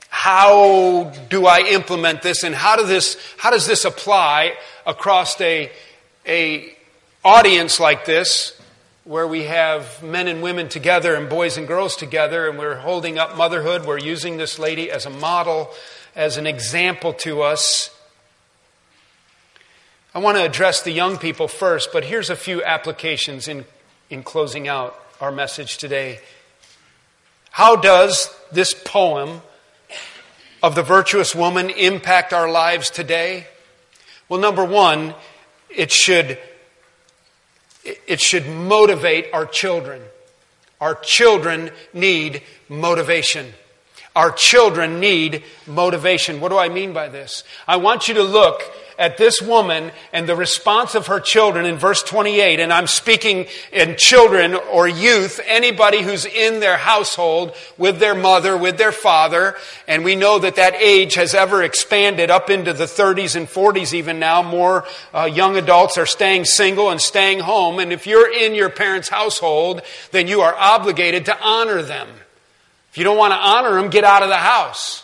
how 0.10 1.14
do 1.30 1.45
I 1.45 1.60
implement 1.60 2.22
this 2.22 2.43
and 2.43 2.54
how, 2.54 2.76
do 2.76 2.86
this, 2.86 3.18
how 3.38 3.50
does 3.50 3.66
this 3.66 3.86
apply 3.86 4.58
across 4.86 5.39
a, 5.39 5.72
a 6.26 6.76
audience 7.24 7.80
like 7.80 8.04
this 8.04 8.60
where 9.06 9.26
we 9.26 9.43
have 9.43 10.04
men 10.04 10.28
and 10.28 10.43
women 10.43 10.68
together 10.68 11.16
and 11.16 11.30
boys 11.30 11.56
and 11.56 11.70
girls 11.70 11.95
together 11.95 12.50
and 12.50 12.60
we're 12.60 12.76
holding 12.76 13.18
up 13.18 13.38
motherhood. 13.38 13.86
We're 13.86 13.98
using 13.98 14.36
this 14.36 14.60
lady 14.60 14.91
as 14.91 15.06
a 15.06 15.10
model, 15.10 15.70
as 16.18 16.36
an 16.36 16.48
example 16.48 17.14
to 17.14 17.43
us. 17.43 17.97
I 20.18 20.20
want 20.20 20.36
to 20.38 20.43
address 20.43 20.82
the 20.82 20.89
young 20.89 21.18
people 21.20 21.47
first, 21.47 21.93
but 21.93 22.03
here's 22.03 22.32
a 22.32 22.36
few 22.36 22.63
applications 22.63 23.47
in, 23.47 23.65
in 24.09 24.24
closing 24.24 24.68
out 24.68 24.99
our 25.22 25.32
message 25.32 25.78
today. 25.78 26.22
How 27.51 27.76
does 27.76 28.36
this 28.51 28.74
poem 28.74 29.43
of 30.63 30.74
the 30.74 30.82
virtuous 30.82 31.36
woman 31.36 31.70
impact 31.70 32.34
our 32.34 32.49
lives 32.49 32.89
today? 32.89 33.45
Well, 34.28 34.39
number 34.39 34.65
one, 34.65 35.13
it 35.70 35.91
should, 35.91 36.39
it 37.84 38.20
should 38.20 38.47
motivate 38.47 39.28
our 39.34 39.45
children. 39.45 40.01
Our 40.82 40.95
children 40.95 41.70
need 41.93 42.41
motivation. 42.70 43.53
Our 44.15 44.32
children 44.32 44.99
need 44.99 45.43
motivation. 45.68 46.39
What 46.39 46.49
do 46.49 46.57
I 46.57 46.70
mean 46.70 46.91
by 46.91 47.07
this? 47.07 47.43
I 47.68 47.78
want 47.78 48.07
you 48.07 48.15
to 48.15 48.24
look 48.24 48.63
at 48.98 49.18
this 49.18 49.41
woman 49.41 49.91
and 50.12 50.28
the 50.28 50.36
response 50.36 50.95
of 50.95 51.08
her 51.08 51.20
children 51.20 51.66
in 51.66 51.78
verse 51.78 52.02
28. 52.04 52.60
And 52.60 52.74
I'm 52.74 52.88
speaking 52.88 53.45
in 53.72 53.95
children 53.98 54.56
or 54.56 54.88
youth, 54.88 55.39
anybody 55.45 56.02
who's 56.02 56.26
in 56.26 56.60
their 56.60 56.78
household 56.78 57.54
with 57.78 58.00
their 58.00 58.16
mother, 58.16 58.58
with 58.58 58.78
their 58.78 58.91
father. 58.91 59.56
And 59.88 60.04
we 60.04 60.16
know 60.16 60.39
that 60.39 60.56
that 60.56 60.76
age 60.76 61.16
has 61.16 61.34
ever 61.34 61.64
expanded 61.64 62.32
up 62.32 62.50
into 62.50 62.74
the 62.74 62.86
30s 62.86 63.36
and 63.36 63.48
40s 63.48 63.93
even 63.93 64.20
now. 64.20 64.41
More 64.41 64.86
uh, 65.14 65.26
young 65.26 65.58
adults 65.58 65.98
are 65.98 66.06
staying 66.06 66.45
single 66.45 66.89
and 66.89 67.00
staying 67.00 67.39
home. 67.39 67.80
And 67.80 67.93
if 67.93 68.08
you're 68.08 68.32
in 68.32 68.56
your 68.56 68.70
parents' 68.70 69.10
household, 69.10 69.82
then 70.12 70.28
you 70.28 70.41
are 70.41 70.56
obligated 70.56 71.26
to 71.26 71.39
honor 71.41 71.82
them. 71.82 72.08
If 72.91 72.98
you 72.98 73.04
don't 73.04 73.18
want 73.18 73.32
to 73.32 73.38
honor 73.38 73.80
them, 73.80 73.91
get 73.91 74.04
out 74.04 74.24
of 74.24 74.30
the 74.30 74.38
house. 74.38 75.04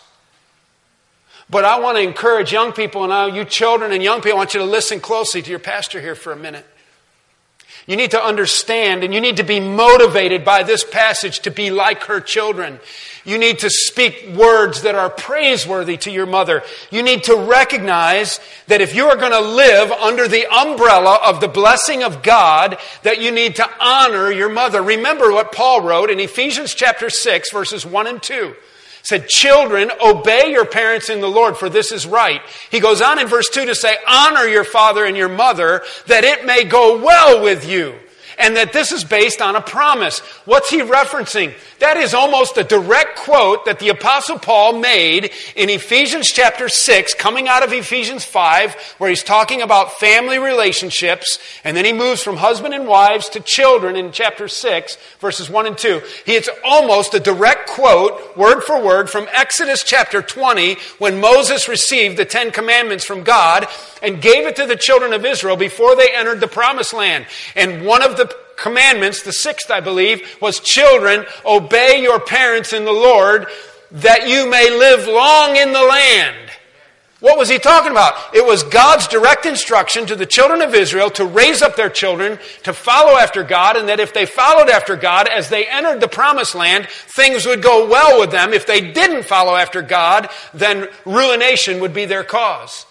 But 1.54 1.64
I 1.64 1.78
want 1.78 1.96
to 1.98 2.02
encourage 2.02 2.50
young 2.50 2.72
people, 2.72 3.08
and 3.08 3.36
you 3.36 3.44
children 3.44 3.92
and 3.92 4.02
young 4.02 4.20
people, 4.20 4.32
I 4.32 4.38
want 4.38 4.54
you 4.54 4.58
to 4.58 4.66
listen 4.66 4.98
closely 4.98 5.40
to 5.40 5.48
your 5.48 5.60
pastor 5.60 6.00
here 6.00 6.16
for 6.16 6.32
a 6.32 6.36
minute. 6.36 6.66
You 7.86 7.94
need 7.94 8.10
to 8.10 8.20
understand 8.20 9.04
and 9.04 9.14
you 9.14 9.20
need 9.20 9.36
to 9.36 9.44
be 9.44 9.60
motivated 9.60 10.44
by 10.44 10.64
this 10.64 10.82
passage 10.82 11.38
to 11.40 11.52
be 11.52 11.70
like 11.70 12.02
her 12.04 12.20
children. 12.20 12.80
You 13.24 13.38
need 13.38 13.60
to 13.60 13.70
speak 13.70 14.34
words 14.34 14.82
that 14.82 14.96
are 14.96 15.08
praiseworthy 15.08 15.96
to 15.98 16.10
your 16.10 16.26
mother. 16.26 16.64
You 16.90 17.04
need 17.04 17.22
to 17.24 17.36
recognize 17.36 18.40
that 18.66 18.80
if 18.80 18.92
you 18.96 19.06
are 19.06 19.16
going 19.16 19.30
to 19.30 19.40
live 19.40 19.92
under 19.92 20.26
the 20.26 20.52
umbrella 20.52 21.20
of 21.24 21.40
the 21.40 21.46
blessing 21.46 22.02
of 22.02 22.24
God, 22.24 22.78
that 23.04 23.22
you 23.22 23.30
need 23.30 23.54
to 23.56 23.70
honor 23.78 24.32
your 24.32 24.48
mother. 24.48 24.82
Remember 24.82 25.30
what 25.30 25.52
Paul 25.52 25.82
wrote 25.82 26.10
in 26.10 26.18
Ephesians 26.18 26.74
chapter 26.74 27.10
6 27.10 27.52
verses 27.52 27.86
1 27.86 28.08
and 28.08 28.20
2 28.20 28.56
said, 29.04 29.28
Children, 29.28 29.92
obey 30.04 30.50
your 30.50 30.64
parents 30.64 31.08
in 31.08 31.20
the 31.20 31.28
Lord, 31.28 31.56
for 31.56 31.68
this 31.68 31.92
is 31.92 32.06
right. 32.06 32.40
He 32.70 32.80
goes 32.80 33.00
on 33.00 33.20
in 33.20 33.28
verse 33.28 33.48
2 33.50 33.66
to 33.66 33.74
say, 33.74 33.96
Honor 34.08 34.46
your 34.46 34.64
father 34.64 35.04
and 35.04 35.16
your 35.16 35.28
mother, 35.28 35.82
that 36.08 36.24
it 36.24 36.44
may 36.44 36.64
go 36.64 36.98
well 36.98 37.42
with 37.42 37.68
you 37.68 37.94
and 38.38 38.56
that 38.56 38.72
this 38.72 38.92
is 38.92 39.04
based 39.04 39.40
on 39.40 39.56
a 39.56 39.60
promise. 39.60 40.18
What's 40.44 40.70
he 40.70 40.80
referencing? 40.80 41.54
That 41.78 41.96
is 41.96 42.14
almost 42.14 42.56
a 42.56 42.64
direct 42.64 43.18
quote 43.18 43.64
that 43.64 43.78
the 43.78 43.88
apostle 43.88 44.38
Paul 44.38 44.78
made 44.78 45.30
in 45.56 45.70
Ephesians 45.70 46.28
chapter 46.30 46.68
6, 46.68 47.14
coming 47.14 47.48
out 47.48 47.62
of 47.62 47.72
Ephesians 47.72 48.24
5, 48.24 48.74
where 48.98 49.10
he's 49.10 49.22
talking 49.22 49.62
about 49.62 49.94
family 49.94 50.38
relationships, 50.38 51.38
and 51.64 51.76
then 51.76 51.84
he 51.84 51.92
moves 51.92 52.22
from 52.22 52.36
husband 52.36 52.74
and 52.74 52.86
wives 52.86 53.28
to 53.30 53.40
children 53.40 53.96
in 53.96 54.12
chapter 54.12 54.48
6, 54.48 54.96
verses 55.20 55.48
1 55.48 55.66
and 55.66 55.78
2. 55.78 56.02
He 56.26 56.34
It's 56.34 56.50
almost 56.64 57.14
a 57.14 57.20
direct 57.20 57.70
quote, 57.70 58.36
word 58.36 58.62
for 58.62 58.82
word, 58.82 59.08
from 59.08 59.28
Exodus 59.32 59.84
chapter 59.84 60.20
20, 60.20 60.76
when 60.98 61.20
Moses 61.20 61.68
received 61.68 62.16
the 62.16 62.24
Ten 62.24 62.50
Commandments 62.50 63.04
from 63.04 63.22
God 63.22 63.68
and 64.02 64.20
gave 64.20 64.46
it 64.46 64.56
to 64.56 64.66
the 64.66 64.76
children 64.76 65.12
of 65.12 65.24
Israel 65.24 65.56
before 65.56 65.94
they 65.96 66.12
entered 66.12 66.40
the 66.40 66.48
promised 66.48 66.92
land. 66.92 67.26
And 67.54 67.86
one 67.86 68.02
of 68.02 68.16
the 68.16 68.23
commandments, 68.56 69.22
the 69.22 69.32
sixth, 69.32 69.70
I 69.70 69.80
believe, 69.80 70.36
was 70.40 70.60
children, 70.60 71.26
obey 71.44 72.02
your 72.02 72.20
parents 72.20 72.72
in 72.72 72.84
the 72.84 72.92
Lord 72.92 73.46
that 73.90 74.28
you 74.28 74.50
may 74.50 74.70
live 74.70 75.06
long 75.06 75.56
in 75.56 75.72
the 75.72 75.82
land. 75.82 76.50
What 77.20 77.38
was 77.38 77.48
he 77.48 77.58
talking 77.58 77.90
about? 77.90 78.34
It 78.34 78.44
was 78.44 78.64
God's 78.64 79.08
direct 79.08 79.46
instruction 79.46 80.04
to 80.06 80.16
the 80.16 80.26
children 80.26 80.60
of 80.60 80.74
Israel 80.74 81.08
to 81.12 81.24
raise 81.24 81.62
up 81.62 81.74
their 81.74 81.88
children 81.88 82.38
to 82.64 82.74
follow 82.74 83.16
after 83.16 83.42
God, 83.42 83.76
and 83.76 83.88
that 83.88 83.98
if 83.98 84.12
they 84.12 84.26
followed 84.26 84.68
after 84.68 84.94
God 84.94 85.26
as 85.26 85.48
they 85.48 85.66
entered 85.66 86.02
the 86.02 86.08
promised 86.08 86.54
land, 86.54 86.86
things 86.86 87.46
would 87.46 87.62
go 87.62 87.88
well 87.88 88.20
with 88.20 88.30
them. 88.30 88.52
If 88.52 88.66
they 88.66 88.92
didn't 88.92 89.24
follow 89.24 89.54
after 89.56 89.80
God, 89.80 90.28
then 90.52 90.88
ruination 91.06 91.80
would 91.80 91.94
be 91.94 92.04
their 92.04 92.24
cause. 92.24 92.84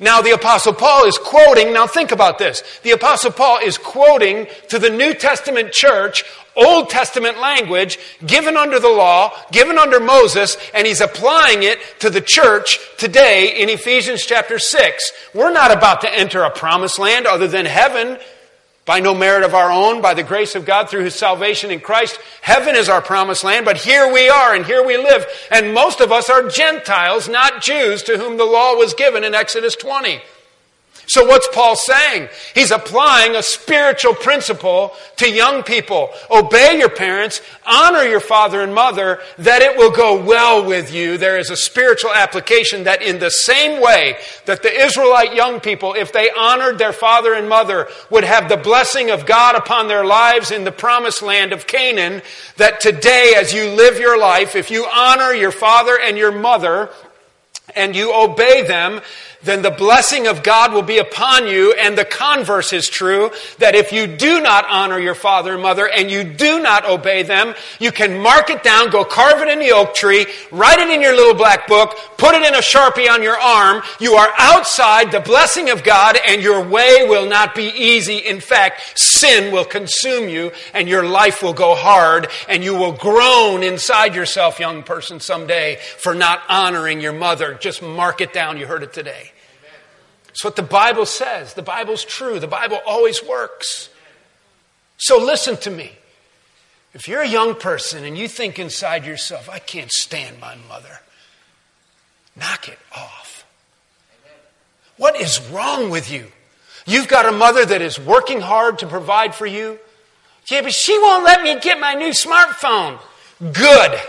Now, 0.00 0.20
the 0.20 0.32
Apostle 0.32 0.72
Paul 0.72 1.06
is 1.06 1.18
quoting, 1.18 1.72
now 1.72 1.86
think 1.86 2.12
about 2.12 2.38
this. 2.38 2.62
The 2.82 2.90
Apostle 2.90 3.30
Paul 3.30 3.58
is 3.64 3.78
quoting 3.78 4.46
to 4.68 4.78
the 4.78 4.90
New 4.90 5.14
Testament 5.14 5.72
church 5.72 6.24
Old 6.56 6.90
Testament 6.90 7.40
language 7.40 7.98
given 8.24 8.56
under 8.56 8.78
the 8.78 8.88
law, 8.88 9.32
given 9.50 9.78
under 9.78 10.00
Moses, 10.00 10.56
and 10.72 10.86
he's 10.86 11.00
applying 11.00 11.62
it 11.62 11.78
to 12.00 12.10
the 12.10 12.20
church 12.20 12.78
today 12.96 13.60
in 13.60 13.68
Ephesians 13.68 14.24
chapter 14.24 14.58
6. 14.58 15.12
We're 15.34 15.52
not 15.52 15.72
about 15.76 16.00
to 16.02 16.12
enter 16.12 16.42
a 16.42 16.50
promised 16.50 16.98
land 16.98 17.26
other 17.26 17.48
than 17.48 17.66
heaven 17.66 18.18
by 18.84 19.00
no 19.00 19.14
merit 19.14 19.44
of 19.44 19.54
our 19.54 19.70
own, 19.70 20.02
by 20.02 20.14
the 20.14 20.22
grace 20.22 20.54
of 20.54 20.66
God 20.66 20.90
through 20.90 21.04
His 21.04 21.14
salvation 21.14 21.70
in 21.70 21.80
Christ. 21.80 22.18
Heaven 22.42 22.76
is 22.76 22.88
our 22.88 23.00
promised 23.00 23.44
land, 23.44 23.64
but 23.64 23.78
here 23.78 24.12
we 24.12 24.28
are 24.28 24.54
and 24.54 24.66
here 24.66 24.84
we 24.84 24.96
live. 24.96 25.26
And 25.50 25.72
most 25.72 26.00
of 26.00 26.12
us 26.12 26.28
are 26.28 26.48
Gentiles, 26.48 27.28
not 27.28 27.62
Jews, 27.62 28.02
to 28.04 28.18
whom 28.18 28.36
the 28.36 28.44
law 28.44 28.74
was 28.74 28.94
given 28.94 29.24
in 29.24 29.34
Exodus 29.34 29.74
20. 29.76 30.20
So 31.06 31.26
what's 31.26 31.48
Paul 31.48 31.76
saying? 31.76 32.28
He's 32.54 32.70
applying 32.70 33.36
a 33.36 33.42
spiritual 33.42 34.14
principle 34.14 34.92
to 35.16 35.30
young 35.30 35.62
people. 35.62 36.10
Obey 36.30 36.78
your 36.78 36.88
parents, 36.88 37.42
honor 37.66 38.02
your 38.02 38.20
father 38.20 38.62
and 38.62 38.74
mother, 38.74 39.20
that 39.38 39.62
it 39.62 39.76
will 39.76 39.90
go 39.90 40.22
well 40.22 40.64
with 40.64 40.92
you. 40.92 41.18
There 41.18 41.38
is 41.38 41.50
a 41.50 41.56
spiritual 41.56 42.12
application 42.12 42.84
that 42.84 43.02
in 43.02 43.18
the 43.18 43.30
same 43.30 43.82
way 43.82 44.16
that 44.46 44.62
the 44.62 44.72
Israelite 44.72 45.34
young 45.34 45.60
people, 45.60 45.94
if 45.94 46.12
they 46.12 46.30
honored 46.30 46.78
their 46.78 46.92
father 46.92 47.34
and 47.34 47.48
mother, 47.48 47.88
would 48.10 48.24
have 48.24 48.48
the 48.48 48.56
blessing 48.56 49.10
of 49.10 49.26
God 49.26 49.56
upon 49.56 49.88
their 49.88 50.04
lives 50.04 50.50
in 50.50 50.64
the 50.64 50.72
promised 50.72 51.22
land 51.22 51.52
of 51.52 51.66
Canaan, 51.66 52.22
that 52.56 52.80
today 52.80 53.34
as 53.36 53.52
you 53.52 53.68
live 53.70 53.98
your 53.98 54.18
life, 54.18 54.56
if 54.56 54.70
you 54.70 54.86
honor 54.86 55.32
your 55.32 55.52
father 55.52 55.98
and 55.98 56.16
your 56.16 56.32
mother, 56.32 56.90
and 57.74 57.96
you 57.96 58.12
obey 58.14 58.62
them, 58.66 59.00
then 59.44 59.62
the 59.62 59.70
blessing 59.70 60.26
of 60.26 60.42
God 60.42 60.72
will 60.72 60.82
be 60.82 60.98
upon 60.98 61.46
you. 61.46 61.72
And 61.74 61.96
the 61.96 62.04
converse 62.04 62.72
is 62.72 62.88
true 62.88 63.30
that 63.58 63.74
if 63.74 63.92
you 63.92 64.06
do 64.06 64.40
not 64.40 64.64
honor 64.68 64.98
your 64.98 65.14
father 65.14 65.54
and 65.54 65.62
mother 65.62 65.88
and 65.88 66.10
you 66.10 66.24
do 66.24 66.60
not 66.60 66.88
obey 66.88 67.22
them, 67.22 67.54
you 67.78 67.92
can 67.92 68.20
mark 68.20 68.50
it 68.50 68.62
down, 68.62 68.90
go 68.90 69.04
carve 69.04 69.40
it 69.42 69.48
in 69.48 69.58
the 69.58 69.72
oak 69.72 69.94
tree, 69.94 70.26
write 70.50 70.78
it 70.78 70.88
in 70.88 71.00
your 71.00 71.14
little 71.14 71.34
black 71.34 71.66
book, 71.66 71.96
put 72.16 72.34
it 72.34 72.42
in 72.42 72.54
a 72.54 72.58
sharpie 72.58 73.08
on 73.08 73.22
your 73.22 73.38
arm. 73.38 73.82
You 74.00 74.14
are 74.14 74.32
outside 74.38 75.12
the 75.12 75.20
blessing 75.20 75.70
of 75.70 75.84
God 75.84 76.16
and 76.26 76.42
your 76.42 76.66
way 76.66 77.06
will 77.08 77.28
not 77.28 77.54
be 77.54 77.70
easy. 77.76 78.18
In 78.18 78.40
fact, 78.40 78.98
sin 78.98 79.52
will 79.52 79.64
consume 79.64 80.28
you 80.28 80.52
and 80.72 80.88
your 80.88 81.04
life 81.06 81.42
will 81.42 81.52
go 81.52 81.74
hard 81.74 82.28
and 82.48 82.64
you 82.64 82.74
will 82.74 82.92
groan 82.92 83.62
inside 83.62 84.14
yourself, 84.14 84.58
young 84.58 84.82
person, 84.82 85.20
someday 85.20 85.78
for 85.98 86.14
not 86.14 86.42
honoring 86.48 87.00
your 87.00 87.12
mother. 87.12 87.54
Just 87.54 87.82
mark 87.82 88.20
it 88.20 88.32
down. 88.32 88.58
You 88.58 88.66
heard 88.66 88.82
it 88.82 88.92
today. 88.92 89.32
It's 90.34 90.42
what 90.42 90.56
the 90.56 90.62
Bible 90.62 91.06
says. 91.06 91.54
The 91.54 91.62
Bible's 91.62 92.04
true. 92.04 92.40
The 92.40 92.48
Bible 92.48 92.80
always 92.84 93.22
works. 93.22 93.88
So 94.96 95.16
listen 95.16 95.56
to 95.58 95.70
me. 95.70 95.92
If 96.92 97.06
you're 97.06 97.22
a 97.22 97.28
young 97.28 97.54
person 97.54 98.02
and 98.02 98.18
you 98.18 98.26
think 98.26 98.58
inside 98.58 99.06
yourself, 99.06 99.48
I 99.48 99.60
can't 99.60 99.92
stand 99.92 100.40
my 100.40 100.56
mother, 100.68 101.00
knock 102.34 102.68
it 102.68 102.80
off. 102.96 103.46
What 104.96 105.20
is 105.20 105.40
wrong 105.52 105.88
with 105.90 106.10
you? 106.10 106.26
You've 106.84 107.08
got 107.08 107.26
a 107.26 107.32
mother 107.32 107.64
that 107.64 107.80
is 107.80 108.00
working 108.00 108.40
hard 108.40 108.80
to 108.80 108.88
provide 108.88 109.36
for 109.36 109.46
you. 109.46 109.78
Yeah, 110.48 110.62
but 110.62 110.74
she 110.74 110.98
won't 110.98 111.24
let 111.24 111.42
me 111.42 111.60
get 111.60 111.78
my 111.78 111.94
new 111.94 112.10
smartphone. 112.10 112.98
Good. 113.40 114.00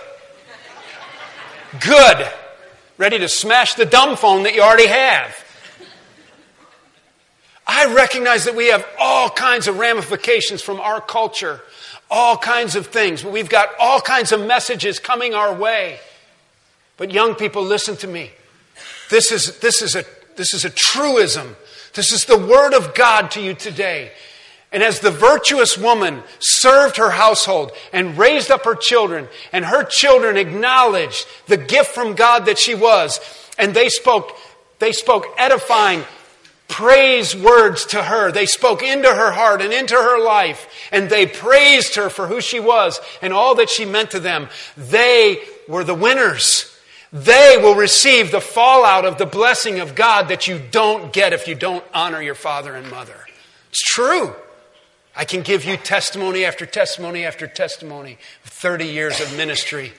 Good. 1.80 2.28
Ready 2.98 3.20
to 3.20 3.30
smash 3.30 3.76
the 3.76 3.86
dumb 3.86 4.18
phone 4.18 4.44
that 4.44 4.56
you 4.56 4.64
already 4.64 4.88
have. 4.88 5.45
I 7.76 7.94
recognize 7.94 8.46
that 8.46 8.56
we 8.56 8.68
have 8.68 8.88
all 8.98 9.30
kinds 9.30 9.68
of 9.68 9.78
ramifications 9.80 10.62
from 10.62 10.80
our 10.80 11.02
culture, 11.02 11.60
all 12.10 12.38
kinds 12.38 12.78
of 12.78 12.88
things. 12.88 13.22
We've 13.22 13.50
got 13.50 13.68
all 13.78 14.00
kinds 14.00 14.32
of 14.32 14.40
messages 14.40 14.98
coming 14.98 15.34
our 15.34 15.54
way. 15.54 16.00
But 16.96 17.12
young 17.12 17.36
people, 17.36 17.64
listen 17.64 17.98
to 17.98 18.08
me. 18.08 18.32
This 19.10 19.30
is, 19.30 19.60
this 19.60 19.82
is, 19.82 19.94
a, 19.94 20.06
this 20.38 20.54
is 20.54 20.64
a 20.64 20.70
truism. 20.70 21.58
This 21.94 22.14
is 22.14 22.24
the 22.24 22.38
word 22.38 22.74
of 22.74 22.96
God 22.96 23.32
to 23.32 23.42
you 23.42 23.54
today. 23.54 24.14
And 24.72 24.82
as 24.82 25.02
the 25.02 25.12
virtuous 25.12 25.78
woman 25.78 26.24
served 26.40 26.96
her 26.96 27.10
household 27.10 27.74
and 27.92 28.18
raised 28.18 28.52
up 28.52 28.64
her 28.64 28.76
children, 28.76 29.28
and 29.52 29.66
her 29.66 29.84
children 29.84 30.38
acknowledged 30.38 31.28
the 31.48 31.58
gift 31.58 31.90
from 31.90 32.16
God 32.16 32.46
that 32.46 32.58
she 32.58 32.74
was, 32.74 33.20
and 33.60 33.74
they 33.74 33.90
spoke, 33.90 34.32
they 34.80 34.94
spoke 34.94 35.26
edifying 35.38 36.06
praise 36.68 37.36
words 37.36 37.86
to 37.88 38.04
her. 38.04 38.32
They 38.32 38.46
spoke 38.46 38.84
into 38.84 39.14
her 39.14 39.32
heart 39.32 39.62
and 39.62 39.74
into 39.74 39.96
her 39.96 40.24
life, 40.24 40.68
and 40.92 41.10
they 41.10 41.26
praised 41.26 41.96
her 41.96 42.10
for 42.10 42.28
who 42.28 42.42
she 42.42 42.60
was 42.60 43.00
and 43.22 43.34
all 43.34 43.56
that 43.56 43.70
she 43.70 43.86
meant 43.86 44.12
to 44.12 44.20
them. 44.20 44.50
They 44.76 45.40
were 45.68 45.84
the 45.84 45.96
winners. 45.96 46.72
They 47.14 47.58
will 47.62 47.76
receive 47.76 48.32
the 48.32 48.42
fallout 48.42 49.06
of 49.06 49.18
the 49.18 49.26
blessing 49.26 49.80
of 49.80 49.96
God 49.96 50.28
that 50.30 50.48
you 50.48 50.60
don't 50.72 51.14
get 51.14 51.34
if 51.34 51.48
you 51.48 51.56
don't 51.56 51.84
honor 51.94 52.22
your 52.22 52.36
father 52.36 52.76
and 52.76 52.90
mother. 52.92 53.26
It's 53.70 53.82
true. 53.82 54.36
I 55.16 55.24
can 55.24 55.42
give 55.42 55.64
you 55.64 55.78
testimony 55.78 56.44
after 56.44 56.66
testimony 56.66 57.24
after 57.24 57.48
testimony 57.48 58.18
of 58.44 58.52
30 58.52 58.86
years 58.88 59.22
of 59.22 59.38
ministry 59.38 59.94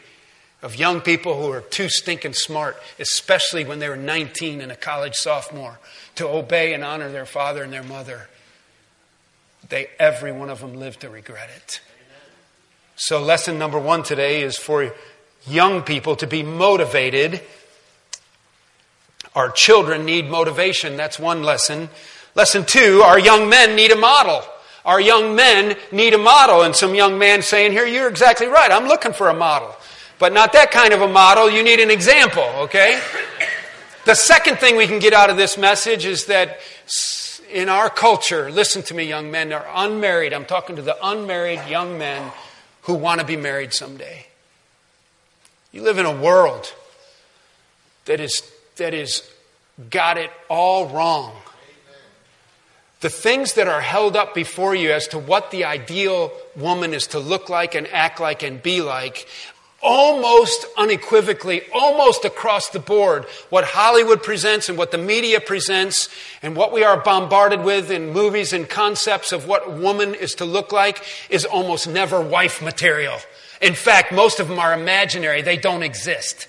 of 0.63 0.77
young 0.77 1.01
people 1.01 1.41
who 1.41 1.51
are 1.53 1.61
too 1.61 1.89
stinking 1.89 2.33
smart, 2.33 2.77
especially 2.99 3.65
when 3.65 3.79
they 3.79 3.89
were 3.89 3.97
19 3.97 4.61
and 4.61 4.73
a 4.73 4.77
college 4.77 5.15
sophomore, 5.15 5.79
to 6.17 6.29
obey 6.29 6.75
and 6.75 6.85
honor 6.85 7.11
their 7.11 7.27
father 7.27 7.63
and 7.63 7.73
their 7.73 7.83
mother. 7.83 8.29
They, 9.69 9.89
every 9.99 10.33
one 10.33 10.51
of 10.51 10.61
them 10.61 10.75
lived 10.75 11.01
to 11.01 11.09
regret 11.09 11.51
it. 11.55 11.81
So, 12.97 13.23
lesson 13.23 13.59
number 13.59 13.79
one 13.79 14.03
today 14.03 14.43
is 14.43 14.57
for 14.57 14.93
young 15.47 15.83
people 15.83 16.17
to 16.17 16.27
be 16.27 16.43
motivated. 16.43 17.43
Our 19.35 19.51
children 19.51 20.05
need 20.05 20.31
motivation. 20.31 20.97
That's 20.97 21.19
one 21.19 21.43
lesson. 21.43 21.91
Lesson 22.35 22.65
two, 22.65 23.03
our 23.05 23.19
young 23.19 23.49
men 23.49 23.77
need 23.77 23.93
a 23.93 23.97
model. 23.97 24.43
Our 24.85 25.01
young 25.01 25.35
men 25.35 25.77
need 25.93 26.15
a 26.15 26.19
model. 26.19 26.63
And 26.63 26.75
some 26.75 26.95
young 26.95 27.19
man 27.19 27.43
saying 27.43 27.73
here, 27.73 27.87
you're 27.87 28.09
exactly 28.09 28.47
right. 28.47 28.71
I'm 28.71 28.87
looking 28.87 29.13
for 29.13 29.29
a 29.29 29.35
model. 29.35 29.75
But 30.19 30.33
not 30.33 30.55
that 30.55 30.71
kind 30.71 30.95
of 30.95 31.03
a 31.03 31.09
model. 31.09 31.51
You 31.51 31.63
need 31.63 31.81
an 31.81 31.91
example, 31.91 32.45
okay? 32.61 33.01
The 34.07 34.15
second 34.15 34.61
thing 34.61 34.77
we 34.77 34.87
can 34.87 35.01
get 35.01 35.13
out 35.13 35.31
of 35.31 35.37
this 35.37 35.59
message 35.59 36.07
is 36.07 36.27
that 36.27 36.61
in 37.53 37.69
our 37.69 37.91
culture, 37.91 38.53
listen 38.53 38.83
to 38.85 38.95
me, 38.95 39.03
young 39.03 39.33
men, 39.33 39.53
are 39.53 39.67
unmarried. 39.75 40.33
I'm 40.33 40.45
talking 40.45 40.77
to 40.77 40.83
the 40.83 40.97
unmarried 41.05 41.63
young 41.69 41.99
men 41.99 42.31
who 42.83 42.95
want 42.95 43.21
to 43.21 43.27
be 43.27 43.37
married 43.37 43.73
someday. 43.73 44.27
You 45.73 45.83
live 45.83 45.99
in 45.99 46.07
a 46.07 46.15
world 46.15 46.73
that 48.05 48.21
is 48.21 48.49
that 48.77 48.95
is 48.95 49.29
got 49.91 50.19
it 50.19 50.31
all 50.49 50.87
wrong. 50.87 51.33
The 53.01 53.11
things 53.11 53.55
that 53.55 53.67
are 53.67 53.81
held 53.81 54.15
up 54.15 54.37
before 54.37 54.77
you 54.77 54.93
as 54.93 55.09
to 55.09 55.19
what 55.19 55.51
the 55.51 55.65
ideal 55.65 56.31
woman 56.55 56.95
is 56.95 57.09
to 57.09 57.19
look 57.19 57.51
like 57.51 57.75
and 57.75 57.89
act 57.89 58.21
like 58.21 58.45
and 58.45 58.63
be 58.63 58.83
like 58.83 59.27
almost 59.87 60.67
unequivocally, 60.77 61.63
almost 61.73 62.25
across 62.25 62.69
the 62.71 62.81
board, 62.81 63.25
what 63.51 63.65
Hollywood 63.65 64.21
presents 64.21 64.69
and 64.69 64.77
what 64.77 64.91
the 64.91 64.99
media 64.99 65.41
presents 65.41 66.09
and 66.43 66.57
what 66.57 66.73
we 66.73 66.83
are 66.83 67.01
bombarded 67.01 67.63
with 67.63 67.91
in 67.91 68.13
movies 68.13 68.53
and 68.53 68.69
concepts 68.69 69.31
of 69.31 69.47
what 69.47 69.73
woman 69.73 70.15
is 70.15 70.35
to 70.35 70.45
look 70.45 70.73
like 70.73 71.05
is 71.31 71.45
almost 71.45 71.89
never 71.89 72.21
wife 72.21 72.61
material. 72.61 73.17
In 73.63 73.75
fact, 73.75 74.13
most 74.13 74.41
of 74.41 74.49
them 74.49 74.59
are 74.59 74.75
imaginary. 74.75 75.41
They 75.41 75.57
don't 75.57 75.85
exist. 75.85 76.49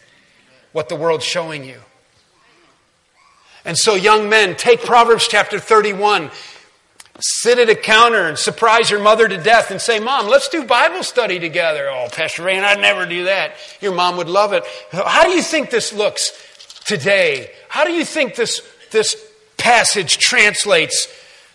What 0.72 0.90
the 0.90 0.96
world's 0.96 1.24
showing 1.24 1.64
you. 1.64 1.80
And 3.64 3.78
so, 3.78 3.96
young 3.96 4.30
men, 4.30 4.56
take 4.56 4.82
Proverbs 4.82 5.28
chapter 5.28 5.60
31 5.60 6.32
sit 7.20 7.58
at 7.58 7.70
a 7.70 7.76
counter 7.76 8.28
and 8.28 8.38
surprise 8.38 8.90
your 8.90 9.02
mother 9.02 9.28
to 9.28 9.38
death 9.38 9.72
and 9.72 9.82
say, 9.82 10.00
Mom, 10.00 10.28
let's 10.28 10.50
do 10.50 10.64
Bible 10.64 11.04
study 11.04 11.40
together. 11.40 11.90
Oh, 11.90 12.08
Pastor 12.12 12.44
Rain, 12.44 12.64
I'd 12.64 12.80
never 12.80 13.06
do 13.06 13.26
that. 13.26 13.54
Your 13.82 13.94
mom 13.94 14.18
would 14.18 14.30
love 14.30 14.54
it. 14.54 14.64
How 14.92 15.24
do 15.24 15.32
you 15.32 15.42
think 15.42 15.70
this 15.70 15.94
looks 15.94 16.84
today? 16.86 17.52
How 17.70 17.84
do 17.86 17.92
you 17.92 18.06
think 18.06 18.36
this, 18.36 18.62
this 18.92 19.16
passage 19.58 20.18
translates 20.18 21.08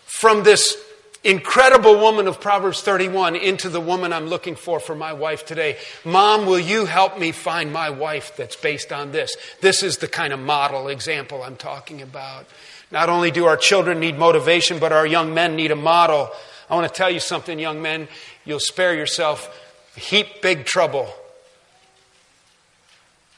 from 0.05 0.43
this 0.43 0.77
incredible 1.25 1.99
woman 2.01 2.27
of 2.27 2.41
Proverbs 2.41 2.83
31 2.83 3.37
into 3.37 3.69
the 3.69 3.81
woman 3.81 4.13
I'm 4.13 4.27
looking 4.27 4.57
for 4.57 4.81
for 4.81 4.95
my 4.95 5.13
wife 5.13 5.47
today? 5.47 5.79
Mom, 6.05 6.47
will 6.47 6.59
you 6.59 6.87
help 6.87 7.19
me 7.19 7.31
find 7.31 7.73
my 7.73 7.91
wife 7.91 8.37
that's 8.37 8.57
based 8.57 8.93
on 8.93 9.13
this? 9.13 9.37
This 9.61 9.83
is 9.83 9.99
the 9.99 10.09
kind 10.09 10.33
of 10.33 10.41
model 10.41 10.89
example 10.89 11.43
I'm 11.43 11.57
talking 11.57 12.03
about. 12.03 12.47
Not 12.93 13.09
only 13.09 13.31
do 13.31 13.47
our 13.47 13.57
children 13.57 14.01
need 14.01 14.19
motivation, 14.19 14.79
but 14.79 14.93
our 14.93 15.07
young 15.07 15.33
men 15.33 15.57
need 15.57 15.71
a 15.71 15.77
model. 15.77 16.31
I 16.69 16.75
want 16.75 16.87
to 16.87 16.95
tell 16.95 17.11
you 17.11 17.21
something, 17.21 17.59
young 17.59 17.81
men. 17.83 18.07
You'll 18.45 18.61
spare 18.61 18.95
yourself 18.95 19.59
heap 19.97 20.41
big 20.43 20.65
trouble 20.65 21.13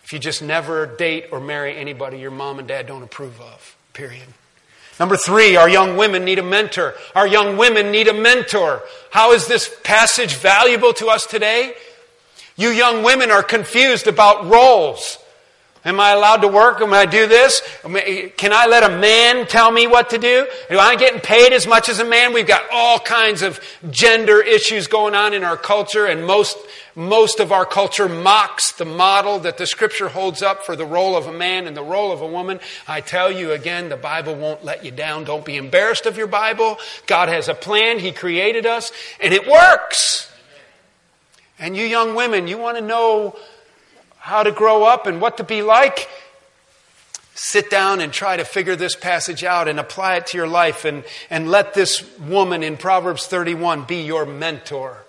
if 0.05 0.13
you 0.13 0.19
just 0.19 0.43
never 0.43 0.87
date 0.87 1.29
or 1.33 1.41
marry 1.41 1.77
anybody 1.77 2.19
your 2.19 2.31
mom 2.31 2.59
and 2.59 2.69
dad 2.69 2.87
don't 2.87 3.03
approve 3.03 3.41
of. 3.41 3.77
Period. 3.95 4.27
Number 5.01 5.17
three, 5.17 5.57
our 5.57 5.69
young 5.69 5.97
women 5.97 6.25
need 6.25 6.39
a 6.39 6.43
mentor. 6.43 6.95
Our 7.15 7.27
young 7.27 7.57
women 7.57 7.91
need 7.91 8.09
a 8.09 8.13
mentor. 8.13 8.83
How 9.11 9.33
is 9.33 9.47
this 9.47 9.75
passage 9.83 10.35
valuable 10.35 10.93
to 10.95 11.09
us 11.09 11.27
today? 11.27 11.75
You 12.57 12.69
young 12.69 13.03
women 13.03 13.31
are 13.31 13.43
confused 13.43 14.07
about 14.07 14.47
roles. 14.47 15.19
Am 15.85 16.01
I 16.01 16.13
allowed 16.13 16.39
to 16.39 16.49
work? 16.49 16.81
Am 16.81 16.95
I 16.95 17.05
do 17.05 17.27
this? 17.27 17.61
Can 17.83 18.53
I 18.55 18.67
let 18.67 18.83
a 18.85 18.99
man 18.99 19.47
tell 19.47 19.71
me 19.71 19.87
what 19.87 20.11
to 20.11 20.19
do? 20.19 20.47
Am 20.71 20.81
I 20.81 20.97
getting 20.97 21.21
paid 21.21 21.53
as 21.53 21.67
much 21.67 21.91
as 21.91 21.99
a 21.99 22.05
man? 22.05 22.33
We've 22.33 22.47
got 22.47 22.63
all 22.73 22.99
kinds 22.99 23.43
of 23.43 23.61
gender 23.91 24.41
issues 24.41 24.87
going 24.87 25.15
on 25.15 25.35
in 25.35 25.45
our 25.45 25.59
culture, 25.59 26.07
and 26.07 26.27
most, 26.27 26.57
most 26.95 27.39
of 27.39 27.53
our 27.53 27.67
culture 27.67 28.09
mocks 28.09 28.73
the 28.73 28.87
model 28.87 29.41
that 29.41 29.59
the 29.59 29.67
scripture 29.67 30.09
holds 30.09 30.43
up 30.43 30.65
for 30.65 30.75
the 30.75 30.87
role 30.87 31.17
of 31.19 31.27
a 31.27 31.33
man 31.33 31.67
and 31.67 31.77
the 31.77 31.83
role 31.83 32.13
of 32.13 32.23
a 32.23 32.27
woman. 32.27 32.61
I 32.89 33.03
tell 33.03 33.31
you 33.31 33.53
again, 33.53 33.91
the 33.91 33.99
Bible 33.99 34.35
won't 34.35 34.65
let 34.65 34.87
you 34.87 34.91
down. 34.91 35.25
Don't 35.25 35.45
be 35.45 35.59
embarrassed 35.59 36.07
of 36.07 36.17
your 36.17 36.29
Bible. 36.29 36.79
God 37.07 37.29
has 37.29 37.49
a 37.49 37.55
plan. 37.55 37.99
He 37.99 38.13
created 38.13 38.65
us, 38.65 38.91
and 39.21 39.35
it 39.35 39.47
works. 39.47 40.33
And 41.59 41.77
you 41.77 41.85
young 41.85 42.15
women, 42.15 42.49
you 42.49 42.57
want 42.57 42.79
to 42.79 42.83
know 42.83 43.37
how 44.25 44.43
to 44.43 44.51
grow 44.51 44.85
up 44.85 45.07
and 45.07 45.21
what 45.21 45.37
to 45.37 45.45
be 45.45 45.61
like, 45.61 46.09
sit 47.35 47.69
down 47.69 48.01
and 48.01 48.11
try 48.11 48.39
to 48.39 48.45
figure 48.45 48.75
this 48.75 48.97
passage 48.97 49.45
out 49.45 49.69
and 49.69 49.79
apply 49.79 50.17
it 50.17 50.27
to 50.27 50.39
your 50.39 50.47
life 50.47 50.87
and, 50.87 51.05
and 51.29 51.51
let 51.51 51.75
this 51.75 52.03
woman 52.21 52.63
in 52.63 52.79
Proverbs 52.79 53.27
31 53.27 53.85
be 53.85 54.01
your 54.01 54.25
mentor. 54.25 55.05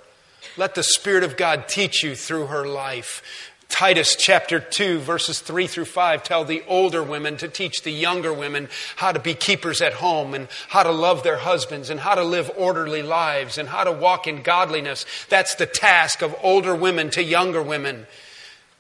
Let 0.58 0.76
the 0.76 0.84
Spirit 0.84 1.24
of 1.24 1.38
God 1.38 1.70
teach 1.70 2.04
you 2.04 2.14
through 2.14 2.48
her 2.48 2.68
life. 2.68 3.24
Titus 3.70 4.18
chapter 4.18 4.60
2, 4.60 5.00
verses 5.00 5.40
3 5.40 5.66
through 5.68 5.86
5 5.86 6.22
tell 6.22 6.44
the 6.44 6.64
older 6.68 7.02
women 7.02 7.38
to 7.38 7.48
teach 7.48 7.84
the 7.84 7.94
younger 7.94 8.34
women 8.34 8.68
how 8.98 9.14
to 9.14 9.20
be 9.20 9.34
keepers 9.34 9.82
at 9.82 9.94
home 9.94 10.34
and 10.34 10.50
how 10.68 10.84
to 10.84 10.92
love 10.92 11.24
their 11.24 11.38
husbands 11.38 11.90
and 11.90 12.02
how 12.02 12.16
to 12.16 12.24
live 12.26 12.52
orderly 12.58 13.02
lives 13.02 13.58
and 13.58 13.70
how 13.70 13.86
to 13.86 13.94
walk 13.94 14.28
in 14.28 14.42
godliness. 14.42 15.06
That's 15.30 15.56
the 15.56 15.66
task 15.66 16.22
of 16.22 16.36
older 16.44 16.76
women 16.76 17.12
to 17.12 17.24
younger 17.24 17.62
women. 17.62 18.08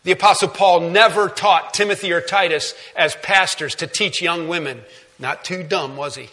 The 0.05 0.11
Apostle 0.11 0.49
Paul 0.49 0.91
never 0.91 1.29
taught 1.29 1.73
Timothy 1.73 2.13
or 2.13 2.21
Titus 2.21 2.75
as 2.95 3.15
pastors 3.15 3.73
to 3.75 3.87
teach 3.87 4.21
young 4.21 4.47
women. 4.47 4.81
Not 5.17 5.43
too 5.43 5.63
dumb, 5.63 5.97
was 5.97 6.13
he? 6.13 6.29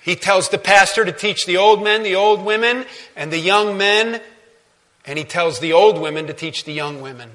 He 0.00 0.14
tells 0.14 0.48
the 0.48 0.58
pastor 0.58 1.04
to 1.04 1.10
teach 1.10 1.44
the 1.44 1.56
old 1.56 1.82
men, 1.82 2.04
the 2.04 2.14
old 2.14 2.44
women, 2.44 2.86
and 3.16 3.32
the 3.32 3.38
young 3.38 3.76
men, 3.76 4.20
and 5.04 5.18
he 5.18 5.24
tells 5.24 5.58
the 5.58 5.72
old 5.72 6.00
women 6.00 6.28
to 6.28 6.32
teach 6.32 6.64
the 6.64 6.72
young 6.72 7.00
women. 7.02 7.32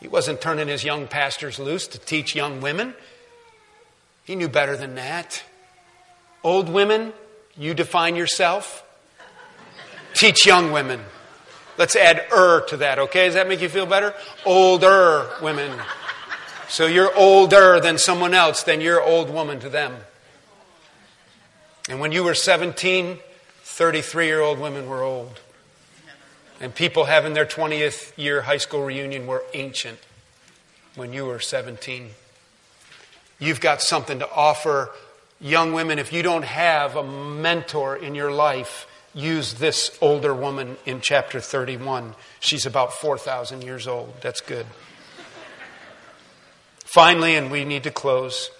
He 0.00 0.06
wasn't 0.06 0.40
turning 0.40 0.68
his 0.68 0.84
young 0.84 1.08
pastors 1.08 1.58
loose 1.58 1.88
to 1.88 1.98
teach 1.98 2.36
young 2.36 2.60
women. 2.60 2.94
He 4.24 4.36
knew 4.36 4.48
better 4.48 4.76
than 4.76 4.94
that. 4.94 5.42
Old 6.44 6.68
women, 6.68 7.12
you 7.56 7.74
define 7.74 8.14
yourself. 8.14 8.84
Teach 10.14 10.46
young 10.46 10.70
women. 10.70 11.00
Let's 11.78 11.94
add 11.94 12.26
er 12.32 12.62
to 12.68 12.78
that, 12.78 12.98
okay? 12.98 13.26
Does 13.26 13.34
that 13.34 13.48
make 13.48 13.60
you 13.60 13.68
feel 13.68 13.86
better? 13.86 14.14
Older 14.44 15.28
women. 15.42 15.70
So 16.68 16.86
you're 16.86 17.14
older 17.16 17.80
than 17.80 17.98
someone 17.98 18.34
else, 18.34 18.62
then 18.62 18.80
you're 18.80 19.02
old 19.02 19.30
woman 19.30 19.60
to 19.60 19.68
them. 19.68 19.94
And 21.88 22.00
when 22.00 22.12
you 22.12 22.24
were 22.24 22.34
17, 22.34 23.18
33 23.62 24.26
year 24.26 24.40
old 24.40 24.58
women 24.58 24.88
were 24.88 25.02
old. 25.02 25.40
And 26.60 26.74
people 26.74 27.04
having 27.04 27.34
their 27.34 27.44
20th 27.44 28.16
year 28.16 28.42
high 28.42 28.56
school 28.56 28.82
reunion 28.82 29.26
were 29.26 29.44
ancient 29.52 29.98
when 30.94 31.12
you 31.12 31.26
were 31.26 31.38
17. 31.38 32.10
You've 33.38 33.60
got 33.60 33.82
something 33.82 34.18
to 34.20 34.30
offer 34.30 34.90
young 35.40 35.74
women 35.74 35.98
if 35.98 36.12
you 36.12 36.22
don't 36.22 36.44
have 36.44 36.96
a 36.96 37.04
mentor 37.04 37.94
in 37.94 38.14
your 38.14 38.32
life 38.32 38.86
use 39.16 39.54
this 39.54 39.96
older 40.02 40.34
woman 40.34 40.76
in 40.84 41.00
chapter 41.00 41.40
31. 41.40 42.14
She's 42.38 42.66
about 42.66 42.92
4,000 42.92 43.64
years 43.64 43.88
old. 43.88 44.12
That's 44.20 44.42
good. 44.42 44.66
Finally, 46.84 47.34
and 47.34 47.50
we 47.50 47.64
need 47.64 47.82
to 47.84 47.90
close, 47.90 48.50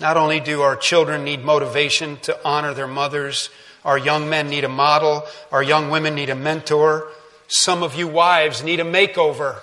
not 0.00 0.16
only 0.16 0.40
do 0.40 0.60
our 0.60 0.76
children 0.76 1.24
need 1.24 1.44
motivation 1.44 2.16
to 2.18 2.36
honor 2.44 2.74
their 2.74 2.88
mothers, 2.88 3.48
our 3.84 3.96
young 3.96 4.28
men 4.28 4.48
need 4.48 4.64
a 4.64 4.68
model, 4.68 5.24
our 5.52 5.62
young 5.62 5.88
women 5.88 6.16
need 6.16 6.30
a 6.30 6.34
mentor. 6.34 7.08
Some 7.46 7.84
of 7.84 7.94
you 7.94 8.08
wives 8.08 8.64
need 8.64 8.80
a 8.80 8.84
makeover. 8.84 9.60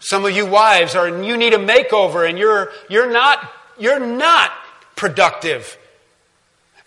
Some 0.00 0.24
of 0.24 0.32
you 0.32 0.44
wives 0.44 0.96
are 0.96 1.08
you 1.08 1.36
need 1.36 1.54
a 1.54 1.58
makeover 1.58 2.28
and 2.28 2.36
you're 2.36 2.72
you're 2.88 3.10
not 3.10 3.52
you're 3.78 4.04
not 4.04 4.50
productive. 4.96 5.77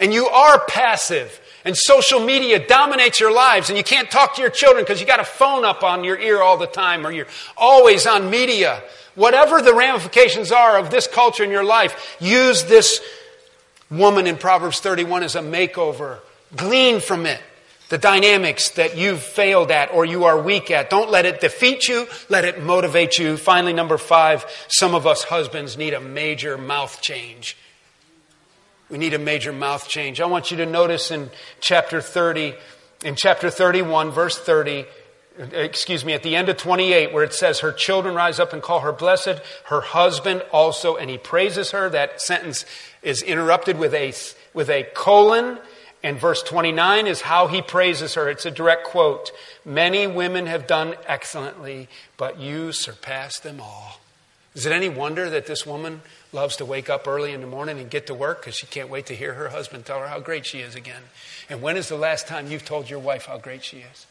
And 0.02 0.14
you 0.14 0.28
are 0.28 0.66
passive. 0.66 1.40
And 1.64 1.78
social 1.78 2.20
media 2.20 2.66
dominates 2.68 3.20
your 3.20 3.32
lives. 3.32 3.70
And 3.70 3.78
you 3.78 3.84
can't 3.84 4.12
talk 4.12 4.36
to 4.36 4.42
your 4.42 4.50
children 4.50 4.84
because 4.84 5.00
you 5.00 5.08
got 5.08 5.20
a 5.20 5.24
phone 5.24 5.64
up 5.64 5.84
on 5.84 6.04
your 6.04 6.20
ear 6.20 6.42
all 6.42 6.58
the 6.58 6.68
time 6.68 7.08
or 7.08 7.12
you're 7.12 7.28
always 7.56 8.06
on 8.06 8.30
media. 8.30 8.82
Whatever 9.16 9.62
the 9.62 9.74
ramifications 9.74 10.52
are 10.52 10.78
of 10.78 10.90
this 10.90 11.08
culture 11.08 11.44
in 11.44 11.52
your 11.52 11.64
life, 11.64 12.18
use 12.20 12.64
this 12.66 13.00
woman 13.90 14.28
in 14.28 14.38
Proverbs 14.38 14.80
31 14.80 15.24
as 15.24 15.36
a 15.36 15.42
makeover. 15.42 16.20
Glean 16.56 17.00
from 17.00 17.26
it 17.26 17.42
the 17.92 17.98
dynamics 17.98 18.70
that 18.70 18.96
you've 18.96 19.22
failed 19.22 19.70
at 19.70 19.92
or 19.92 20.06
you 20.06 20.24
are 20.24 20.42
weak 20.42 20.72
at. 20.72 20.90
Don't 20.90 21.12
let 21.12 21.26
it 21.26 21.42
defeat 21.42 21.90
you, 21.90 22.08
let 22.30 22.46
it 22.46 22.64
motivate 22.64 23.20
you. 23.20 23.36
Finally, 23.36 23.74
number 23.74 23.98
five, 23.98 24.46
some 24.70 24.96
of 24.96 25.06
us 25.06 25.26
husbands 25.26 25.78
need 25.78 25.94
a 25.94 26.00
major 26.00 26.58
mouth 26.58 27.02
change. 27.02 27.58
We 28.92 28.98
need 28.98 29.14
a 29.14 29.20
major 29.20 29.54
mouth 29.54 29.88
change. 29.88 30.20
I 30.20 30.26
want 30.26 30.52
you 30.52 30.58
to 30.58 30.66
notice 30.66 31.12
in 31.12 31.30
chapter 31.62 32.02
30, 32.02 32.54
in 33.06 33.16
chapter 33.16 33.50
31, 33.50 34.12
verse 34.12 34.38
30, 34.38 34.86
excuse 35.54 36.04
me, 36.04 36.12
at 36.12 36.24
the 36.24 36.36
end 36.36 36.50
of 36.50 36.58
28, 36.58 37.14
where 37.14 37.24
it 37.24 37.34
says, 37.34 37.62
Her 37.62 37.72
children 37.72 38.14
rise 38.16 38.38
up 38.38 38.52
and 38.52 38.62
call 38.62 38.82
her 38.82 38.92
blessed, 38.92 39.40
her 39.66 39.80
husband 39.80 40.44
also, 40.52 40.98
and 40.98 41.10
he 41.10 41.18
praises 41.18 41.72
her. 41.72 41.90
That 41.90 42.22
sentence 42.22 42.66
is 43.02 43.22
interrupted 43.22 43.80
with 43.80 43.94
a, 43.94 44.14
with 44.54 44.70
a 44.70 44.84
colon 44.94 45.58
and 46.04 46.20
verse 46.20 46.42
29 46.44 47.08
is 47.08 47.22
how 47.22 47.48
he 47.48 47.62
praises 47.62 48.16
her. 48.16 48.30
It's 48.30 48.46
a 48.46 48.52
direct 48.52 48.86
quote. 48.86 49.32
Many 49.64 50.08
women 50.08 50.48
have 50.48 50.68
done 50.68 50.96
excellently, 51.08 51.88
but 52.18 52.40
you 52.40 52.72
surpass 52.72 53.40
them 53.40 53.62
all. 53.62 54.00
Is 54.54 54.66
it 54.66 54.74
any 54.74 54.90
wonder 54.90 55.30
that 55.30 55.46
this 55.46 55.66
woman 55.66 56.02
loves 56.34 56.58
to 56.58 56.66
wake 56.66 56.90
up 56.90 57.08
early 57.08 57.32
in 57.32 57.42
the 57.42 57.48
morning 57.48 57.80
and 57.80 57.90
get 57.90 58.08
to 58.08 58.14
work 58.14 58.42
because 58.42 58.56
she 58.56 58.68
can't 58.68 58.90
wait 58.90 59.06
to 59.06 59.16
hear 59.16 59.34
her 59.34 59.50
husband 59.50 59.86
tell 59.86 60.00
her 60.00 60.08
how 60.08 60.20
great 60.20 60.46
she 60.46 60.60
is 60.60 60.76
again? 60.76 61.02
And 61.50 61.62
when 61.62 61.78
is 61.78 61.88
the 61.88 61.96
last 61.96 62.28
time 62.28 62.52
you've 62.52 62.66
told 62.66 62.90
your 62.90 63.00
wife 63.00 63.26
how 63.26 63.38
great 63.38 63.64
she 63.64 63.78
is? 63.78 64.08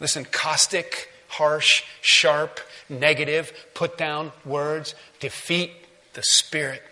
Listen, 0.00 0.24
caustic, 0.24 1.10
harsh, 1.28 1.82
sharp, 2.00 2.58
negative, 2.88 3.52
put 3.74 3.98
down 3.98 4.32
words 4.44 4.94
defeat 5.20 5.72
the 6.14 6.22
spirit. 6.22 6.82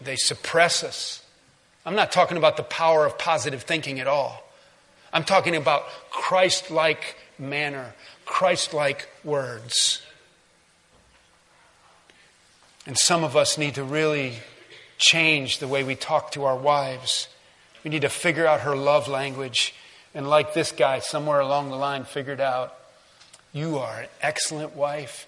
They 0.00 0.16
suppress 0.16 0.82
us. 0.82 1.24
I'm 1.84 1.96
not 1.96 2.12
talking 2.12 2.36
about 2.36 2.56
the 2.56 2.62
power 2.62 3.04
of 3.04 3.18
positive 3.18 3.62
thinking 3.62 3.98
at 3.98 4.06
all. 4.06 4.44
I'm 5.12 5.24
talking 5.24 5.56
about 5.56 5.84
Christ 6.10 6.70
like 6.70 7.16
manner, 7.38 7.94
Christ 8.24 8.72
like 8.72 9.08
words. 9.24 10.02
And 12.86 12.98
some 12.98 13.22
of 13.22 13.36
us 13.36 13.58
need 13.58 13.76
to 13.76 13.84
really 13.84 14.34
change 14.98 15.58
the 15.58 15.68
way 15.68 15.84
we 15.84 15.94
talk 15.94 16.32
to 16.32 16.44
our 16.44 16.56
wives. 16.56 17.28
We 17.84 17.90
need 17.90 18.02
to 18.02 18.08
figure 18.08 18.46
out 18.46 18.60
her 18.60 18.76
love 18.76 19.08
language. 19.08 19.74
And 20.14 20.28
like 20.28 20.54
this 20.54 20.72
guy, 20.72 20.98
somewhere 20.98 21.40
along 21.40 21.70
the 21.70 21.76
line, 21.76 22.04
figured 22.04 22.40
out, 22.40 22.76
you 23.52 23.78
are 23.78 24.02
an 24.02 24.08
excellent 24.20 24.74
wife 24.74 25.26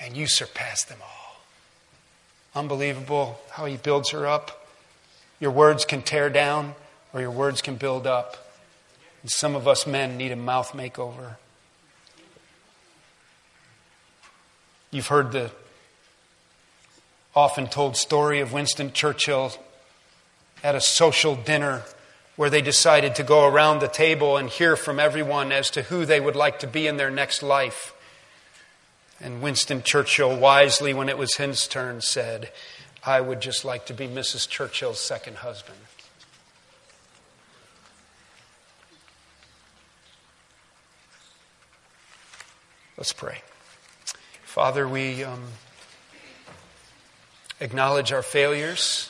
and 0.00 0.16
you 0.16 0.26
surpass 0.26 0.84
them 0.84 0.98
all. 1.02 1.40
Unbelievable 2.54 3.40
how 3.50 3.64
he 3.64 3.76
builds 3.76 4.10
her 4.10 4.26
up. 4.26 4.66
Your 5.40 5.50
words 5.50 5.84
can 5.84 6.02
tear 6.02 6.28
down 6.28 6.74
or 7.12 7.20
your 7.20 7.30
words 7.30 7.62
can 7.62 7.76
build 7.76 8.06
up. 8.06 8.52
And 9.22 9.30
some 9.30 9.54
of 9.54 9.66
us 9.66 9.86
men 9.86 10.16
need 10.16 10.32
a 10.32 10.36
mouth 10.36 10.72
makeover. 10.72 11.36
You've 14.90 15.06
heard 15.06 15.32
the 15.32 15.50
often 17.34 17.66
told 17.66 17.96
story 17.96 18.40
of 18.40 18.52
Winston 18.52 18.92
Churchill 18.92 19.52
at 20.62 20.74
a 20.74 20.80
social 20.80 21.34
dinner 21.34 21.82
where 22.36 22.50
they 22.50 22.62
decided 22.62 23.14
to 23.14 23.22
go 23.22 23.46
around 23.46 23.80
the 23.80 23.88
table 23.88 24.36
and 24.36 24.48
hear 24.48 24.76
from 24.76 24.98
everyone 24.98 25.52
as 25.52 25.70
to 25.70 25.82
who 25.82 26.04
they 26.04 26.20
would 26.20 26.36
like 26.36 26.58
to 26.58 26.66
be 26.66 26.86
in 26.86 26.96
their 26.96 27.10
next 27.10 27.42
life. 27.42 27.94
And 29.20 29.42
Winston 29.42 29.82
Churchill, 29.82 30.36
wisely, 30.36 30.94
when 30.94 31.08
it 31.08 31.18
was 31.18 31.36
his 31.36 31.66
turn, 31.66 32.00
said, 32.00 32.50
I 33.04 33.20
would 33.20 33.40
just 33.40 33.64
like 33.64 33.86
to 33.86 33.94
be 33.94 34.06
Mrs. 34.06 34.48
Churchill's 34.48 34.98
second 34.98 35.38
husband. 35.38 35.78
Let's 42.96 43.12
pray. 43.12 43.42
Father, 44.44 44.86
we 44.86 45.24
um, 45.24 45.44
acknowledge 47.62 48.12
our 48.12 48.22
failures. 48.22 49.08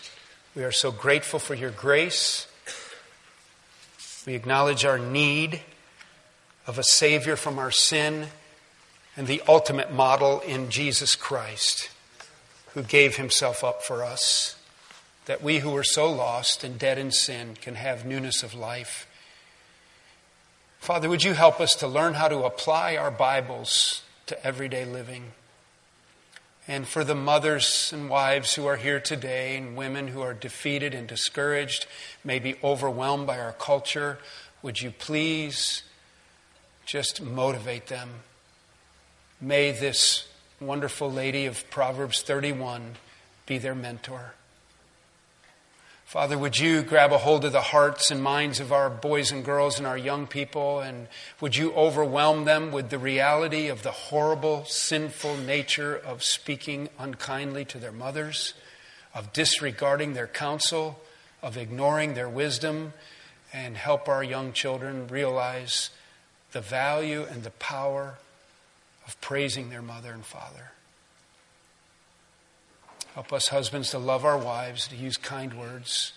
We 0.55 0.63
are 0.63 0.73
so 0.73 0.93
grateful 0.93 1.39
for 1.39 1.55
your 1.55 1.71
grace. 1.71 2.47
We 4.27 4.35
acknowledge 4.35 4.85
our 4.85 4.99
need 4.99 5.63
of 6.67 6.79
a 6.79 6.85
Savior 6.85 7.37
from 7.37 7.59
our 7.59 7.71
sin 7.71 8.27
and 9.17 9.27
the 9.27 9.43
ultimate 9.49 9.93
model 9.93 10.41
in 10.41 10.69
Jesus 10.69 11.17
Christ 11.17 11.91
who 12.75 12.83
gave 12.83 13.17
himself 13.17 13.65
up 13.65 13.83
for 13.83 14.05
us, 14.05 14.57
that 15.27 15.43
we 15.43 15.59
who 15.59 15.75
are 15.77 15.85
so 15.85 16.11
lost 16.11 16.63
and 16.63 16.79
dead 16.79 16.99
in 16.99 17.11
sin 17.11 17.57
can 17.61 17.75
have 17.75 18.05
newness 18.05 18.43
of 18.43 18.55
life. 18.55 19.07
Father, 20.79 21.09
would 21.09 21.23
you 21.23 21.33
help 21.33 21.61
us 21.61 21.75
to 21.77 21.87
learn 21.87 22.15
how 22.15 22.29
to 22.29 22.45
apply 22.45 22.97
our 22.97 23.11
Bibles 23.11 24.03
to 24.27 24.47
everyday 24.47 24.85
living? 24.85 25.33
And 26.69 26.87
for 26.87 27.03
the 27.03 27.15
mothers 27.15 27.93
and 27.93 28.09
wives 28.09 28.55
who 28.55 28.67
are 28.67 28.77
here 28.77 29.01
today, 29.01 29.57
and 29.57 29.77
women 29.77 30.09
who 30.09 30.21
are 30.21 30.35
defeated 30.35 30.95
and 30.95 31.09
discouraged, 31.09 31.87
maybe 32.25 32.57
overwhelmed 32.63 33.27
by 33.27 33.41
our 33.41 33.53
culture, 33.53 34.19
would 34.63 34.81
you 34.81 34.93
please 34.93 35.83
just 36.87 37.21
motivate 37.21 37.89
them? 37.89 38.11
May 39.41 39.73
this 39.73 40.29
wonderful 40.61 41.11
lady 41.11 41.47
of 41.47 41.69
Proverbs 41.69 42.23
31 42.23 42.95
be 43.47 43.59
their 43.59 43.75
mentor. 43.75 44.35
Father, 46.13 46.37
would 46.37 46.59
you 46.59 46.83
grab 46.83 47.11
a 47.11 47.17
hold 47.17 47.43
of 47.47 47.53
the 47.53 47.63
hearts 47.63 48.11
and 48.11 48.23
minds 48.23 48.61
of 48.61 48.71
our 48.71 48.91
boys 48.91 49.33
and 49.33 49.43
girls 49.43 49.79
and 49.79 49.87
our 49.87 49.97
young 49.97 50.27
people, 50.27 50.81
and 50.81 51.09
would 51.41 51.57
you 51.57 51.73
overwhelm 51.73 52.45
them 52.45 52.71
with 52.71 52.91
the 52.91 52.99
reality 52.99 53.69
of 53.69 53.83
the 53.83 53.93
horrible, 53.93 54.67
sinful 54.67 55.39
nature 55.39 55.97
of 55.97 56.23
speaking 56.23 56.91
unkindly 56.99 57.65
to 57.65 57.79
their 57.79 57.93
mothers, 57.93 58.53
of 59.15 59.33
disregarding 59.33 60.13
their 60.13 60.27
counsel, 60.27 61.01
of 61.43 61.57
ignoring 61.57 62.13
their 62.13 62.29
wisdom, 62.29 62.93
and 63.51 63.79
help 63.79 64.07
our 64.07 64.23
young 64.23 64.53
children 64.53 65.09
realize 65.09 65.89
the 66.53 66.61
value 66.61 67.23
and 67.23 67.43
the 67.43 67.51
power 67.53 68.19
of 69.07 69.19
praising 69.23 69.71
their 69.71 69.81
mother 69.81 70.13
and 70.13 70.27
father. 70.27 70.73
Help 73.15 73.33
us, 73.33 73.49
husbands, 73.49 73.91
to 73.91 73.99
love 73.99 74.25
our 74.25 74.39
wives, 74.39 74.89
to 74.89 74.97
use 74.97 75.17
kind 75.17 75.55
words. 75.55 76.13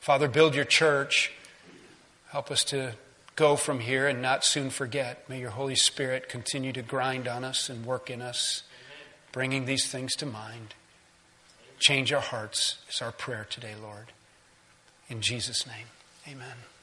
Father, 0.00 0.28
build 0.28 0.54
your 0.54 0.66
church. 0.66 1.32
Help 2.30 2.50
us 2.50 2.62
to 2.64 2.92
go 3.36 3.56
from 3.56 3.80
here 3.80 4.06
and 4.06 4.20
not 4.20 4.44
soon 4.44 4.68
forget. 4.70 5.28
May 5.28 5.40
your 5.40 5.50
Holy 5.50 5.74
Spirit 5.74 6.28
continue 6.28 6.72
to 6.72 6.82
grind 6.82 7.26
on 7.26 7.44
us 7.44 7.70
and 7.70 7.86
work 7.86 8.10
in 8.10 8.20
us, 8.20 8.62
bringing 9.32 9.64
these 9.64 9.86
things 9.90 10.14
to 10.16 10.26
mind. 10.26 10.74
Change 11.78 12.12
our 12.12 12.20
hearts 12.20 12.76
is 12.90 13.00
our 13.00 13.12
prayer 13.12 13.46
today, 13.48 13.74
Lord. 13.80 14.12
In 15.08 15.20
Jesus' 15.20 15.66
name, 15.66 15.86
amen. 16.28 16.73